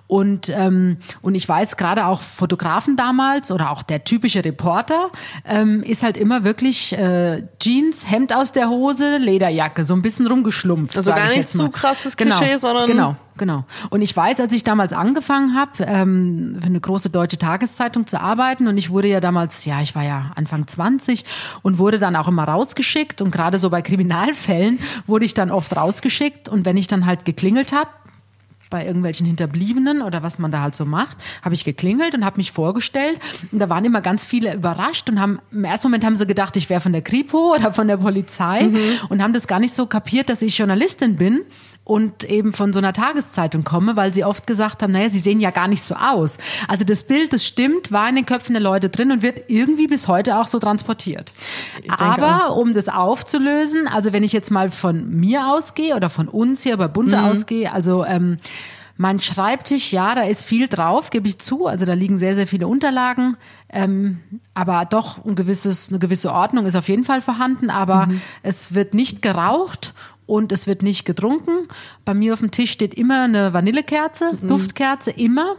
Und, 0.08 0.50
ähm, 0.50 0.98
und 1.22 1.36
ich 1.36 1.48
weiß 1.48 1.78
gerade 1.78 2.06
auch 2.06 2.22
Fotografen 2.22 2.96
damals 2.96 3.52
oder 3.52 3.72
auch 3.72 3.84
der 3.84 4.04
typische 4.04 4.44
Reporter 4.44 5.10
ähm, 5.46 5.82
ist 5.84 6.04
halt 6.04 6.18
immer 6.18 6.44
wirklich 6.44 6.94
äh, 6.94 7.44
Jeans, 7.60 8.10
Hemd 8.10 8.34
aus 8.34 8.52
der 8.52 8.70
Hose, 8.70 9.18
Lederjacke, 9.18 9.86
so 9.86 9.94
ein 9.96 10.02
bisschen 10.02 10.28
rumgeschlumpft. 10.28 10.96
Also 10.98 11.12
gar 11.12 11.30
ich 11.32 11.38
nicht 11.38 11.50
zu 11.50 11.70
krasses 11.70 12.16
genau, 12.18 12.38
Klischee, 12.38 12.58
sondern- 12.58 12.88
Genau, 12.88 13.16
genau. 13.38 13.66
Und 13.90 14.02
ich 14.02 14.16
weiß, 14.16 14.40
als 14.40 14.54
ich 14.54 14.64
damals 14.64 14.94
angefangen 14.94 15.56
habe, 15.56 15.84
ähm, 15.84 16.58
für 16.60 16.68
eine 16.68 16.80
große 16.80 17.10
deutsche 17.10 17.38
Tageszeitung 17.38 18.08
zu 18.08 18.20
arbeiten 18.20 18.68
und 18.68 18.78
ich 18.78 18.90
wurde 18.90 19.08
ja 19.08 19.20
damals, 19.20 19.66
ja, 19.66 19.82
ich 19.82 19.96
war 19.96 20.04
ja 20.04 20.32
Anfang 20.36 20.68
20 20.68 21.26
und 21.62 21.78
wurde 21.78 22.00
dann 22.00 22.16
auch 22.16 22.28
immer 22.28 22.44
rausgeschickt 22.46 23.22
und 23.22 23.32
gerade 23.32 23.60
so 23.60 23.70
bei 23.70 23.82
Kriminalfällen 23.82 24.80
wurde 25.08 25.26
ich 25.26 25.34
dann 25.34 25.52
oft 25.52 25.76
rausgeschickt 25.76 26.50
und 26.50 26.66
wenn 26.66 26.78
ich 26.78 26.88
dann 26.88 27.06
halt 27.06 27.26
geklingelt 27.26 27.74
habe, 27.74 27.90
bei 28.70 28.86
irgendwelchen 28.86 29.26
Hinterbliebenen 29.26 30.02
oder 30.02 30.24
was 30.24 30.40
man 30.40 30.52
da 30.52 30.62
halt 30.62 30.76
so 30.76 30.86
macht, 30.86 31.18
habe 31.42 31.56
ich 31.56 31.64
geklingelt 31.64 32.16
und 32.16 32.26
habe 32.26 32.38
mich 32.38 32.52
vorgestellt. 32.52 33.20
Und 33.52 33.60
da 33.60 33.70
waren 33.70 33.86
immer 33.86 34.02
ganz 34.02 34.26
viele 34.26 34.54
überrascht 34.54 35.10
und 35.10 35.20
haben 35.20 35.40
im 35.52 35.64
ersten 35.64 35.88
Moment 35.88 36.04
haben 36.04 36.16
sie 36.16 36.26
gedacht, 36.26 36.58
ich 36.58 36.70
wäre 36.70 36.82
von 36.82 36.92
der 36.92 37.02
Kripo 37.02 37.54
oder 37.56 37.74
von 37.74 37.88
der 37.88 37.98
Polizei 37.98 38.70
und 39.10 39.22
haben 39.22 39.34
das 39.34 39.48
gar 39.48 39.60
nicht 39.60 39.74
so 39.74 39.86
kapiert, 39.86 40.30
dass 40.30 40.42
ich 40.42 40.58
Journalistin 40.58 41.16
bin 41.16 41.44
und 41.86 42.24
eben 42.24 42.52
von 42.52 42.74
so 42.74 42.80
einer 42.80 42.94
Tageszeitung 42.94 43.64
komme, 43.64 43.96
weil 43.96 44.12
sie 44.12 44.26
oft 44.26 44.48
gesagt 44.48 44.82
haben, 44.82 44.92
naja, 44.92 45.08
sie 45.08 45.20
sehen 45.20 45.40
ja 45.40 45.52
gar 45.52 45.68
nicht 45.68 45.84
so 45.84 45.94
aus. 45.96 46.40
Also 46.68 46.84
das 46.84 47.04
Bild, 47.04 47.32
das 47.32 47.46
stimmt, 47.46 47.92
war 47.92 48.10
in 48.10 48.16
den 48.16 48.26
Köpfen 48.26 48.54
der 48.54 48.62
Leute 48.62 48.90
drin 48.90 49.12
und 49.12 49.22
wird 49.22 49.44
irgendwie 49.50 49.86
bis 49.86 50.08
heute 50.08 50.38
auch 50.38 50.48
so 50.48 50.58
transportiert. 50.58 51.32
Aber 51.98 52.58
um 52.58 52.74
das 52.74 52.90
aufzulösen, 52.90 53.88
also 53.88 54.14
wenn 54.14 54.24
ich 54.24 54.34
jetzt 54.34 54.50
mal 54.50 54.72
von 54.72 55.12
mir 55.12 55.48
ausgehe 55.48 55.96
oder 55.96 56.10
von 56.10 56.28
uns 56.28 56.64
hier 56.64 56.76
bei 56.78 56.88
Bunde 56.88 57.22
ausgehe, 57.22 57.72
also 57.72 58.04
ähm, 58.04 58.40
mein 58.98 59.20
Schreibtisch, 59.20 59.92
ja, 59.92 60.16
da 60.16 60.24
ist 60.24 60.44
viel 60.44 60.68
drauf, 60.68 61.10
gebe 61.10 61.28
ich 61.28 61.38
zu. 61.38 61.68
Also 61.68 61.86
da 61.86 61.94
liegen 61.94 62.18
sehr, 62.18 62.34
sehr 62.34 62.48
viele 62.48 62.68
Unterlagen. 62.68 63.36
Ähm, 63.70 64.22
aber 64.54 64.86
doch 64.86 65.24
ein 65.26 65.36
gewisses, 65.36 65.90
eine 65.90 66.00
gewisse 66.00 66.32
Ordnung 66.32 66.66
ist 66.66 66.76
auf 66.76 66.88
jeden 66.88 67.04
Fall 67.04 67.22
vorhanden. 67.22 67.70
Aber 67.70 68.10
es 68.42 68.74
wird 68.74 68.94
nicht 68.94 69.22
geraucht 69.22 69.94
und 70.26 70.52
es 70.52 70.68
wird 70.68 70.82
nicht 70.82 71.06
getrunken. 71.06 71.68
Bei 72.04 72.14
mir 72.14 72.34
auf 72.34 72.40
dem 72.40 72.52
Tisch 72.52 72.72
steht 72.72 72.94
immer 72.94 73.24
eine 73.24 73.54
Vanillekerze, 73.54 74.38
Duftkerze, 74.42 75.12
immer. 75.12 75.56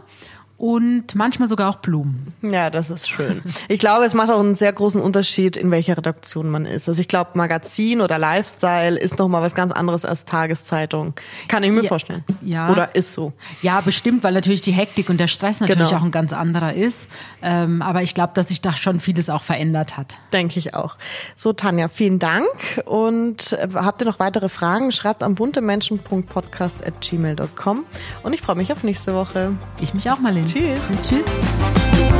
Und 0.57 1.13
manchmal 1.13 1.47
sogar 1.47 1.69
auch 1.69 1.75
Blumen. 1.77 2.33
Ja, 2.41 2.71
das 2.71 2.89
ist 2.89 3.07
schön. 3.09 3.43
Ich 3.69 3.77
glaube, 3.79 4.05
es 4.05 4.15
macht 4.15 4.31
auch 4.31 4.39
einen 4.39 4.55
sehr 4.55 4.73
großen 4.73 4.99
Unterschied, 4.99 5.55
in 5.55 5.69
welcher 5.69 5.95
Redaktion 5.97 6.49
man 6.49 6.65
ist. 6.65 6.87
Also 6.89 6.99
ich 6.99 7.07
glaube, 7.07 7.29
Magazin 7.35 8.01
oder 8.01 8.17
Lifestyle 8.17 8.97
ist 8.99 9.19
noch 9.19 9.27
mal 9.27 9.43
was 9.43 9.53
ganz 9.53 9.71
anderes 9.71 10.03
als 10.03 10.25
Tageszeitung. 10.25 11.13
Kann 11.47 11.61
ich 11.63 11.69
mir 11.69 11.83
Ja. 11.83 11.89
vorstellen. 11.89 12.23
Ja. 12.41 12.71
Oder 12.71 12.95
ist 12.95 13.13
so. 13.13 13.33
Ja, 13.61 13.81
bestimmt, 13.81 14.23
weil 14.23 14.33
natürlich 14.33 14.61
die 14.61 14.71
Hektik 14.71 15.11
und 15.11 15.19
der 15.19 15.27
Stress 15.27 15.59
natürlich 15.59 15.89
Genau. 15.89 16.01
auch 16.01 16.05
ein 16.05 16.09
ganz 16.11 16.33
anderer 16.33 16.73
ist. 16.73 17.07
Ähm, 17.43 17.83
aber 17.83 18.01
ich 18.01 18.15
glaube, 18.15 18.31
dass 18.33 18.47
sich 18.47 18.59
da 18.59 18.75
schon 18.75 18.99
vieles 18.99 19.29
auch 19.29 19.43
verändert 19.43 19.95
hat. 19.95 20.15
Denke 20.33 20.57
ich 20.57 20.73
auch. 20.73 20.95
So, 21.35 21.53
Tanja, 21.53 21.87
vielen 21.87 22.17
Dank. 22.17 22.47
Und 22.85 23.53
äh, 23.53 23.67
habt 23.75 24.01
ihr 24.01 24.05
noch 24.05 24.17
weitere 24.19 24.49
Fragen? 24.49 24.91
Schreibt 24.91 25.21
an 25.21 25.35
buntemenschen.podcast.gmail.com. 25.35 27.85
Und 28.23 28.33
ich 28.33 28.41
freue 28.41 28.55
mich 28.55 28.71
auf 28.71 28.83
nächste 28.83 29.13
Woche. 29.13 29.51
Ich 29.79 29.93
mich 29.93 30.09
auch, 30.09 30.17
Marlene. 30.19 30.46
Tschüss. 30.47 30.79
Tschüss. 31.05 32.16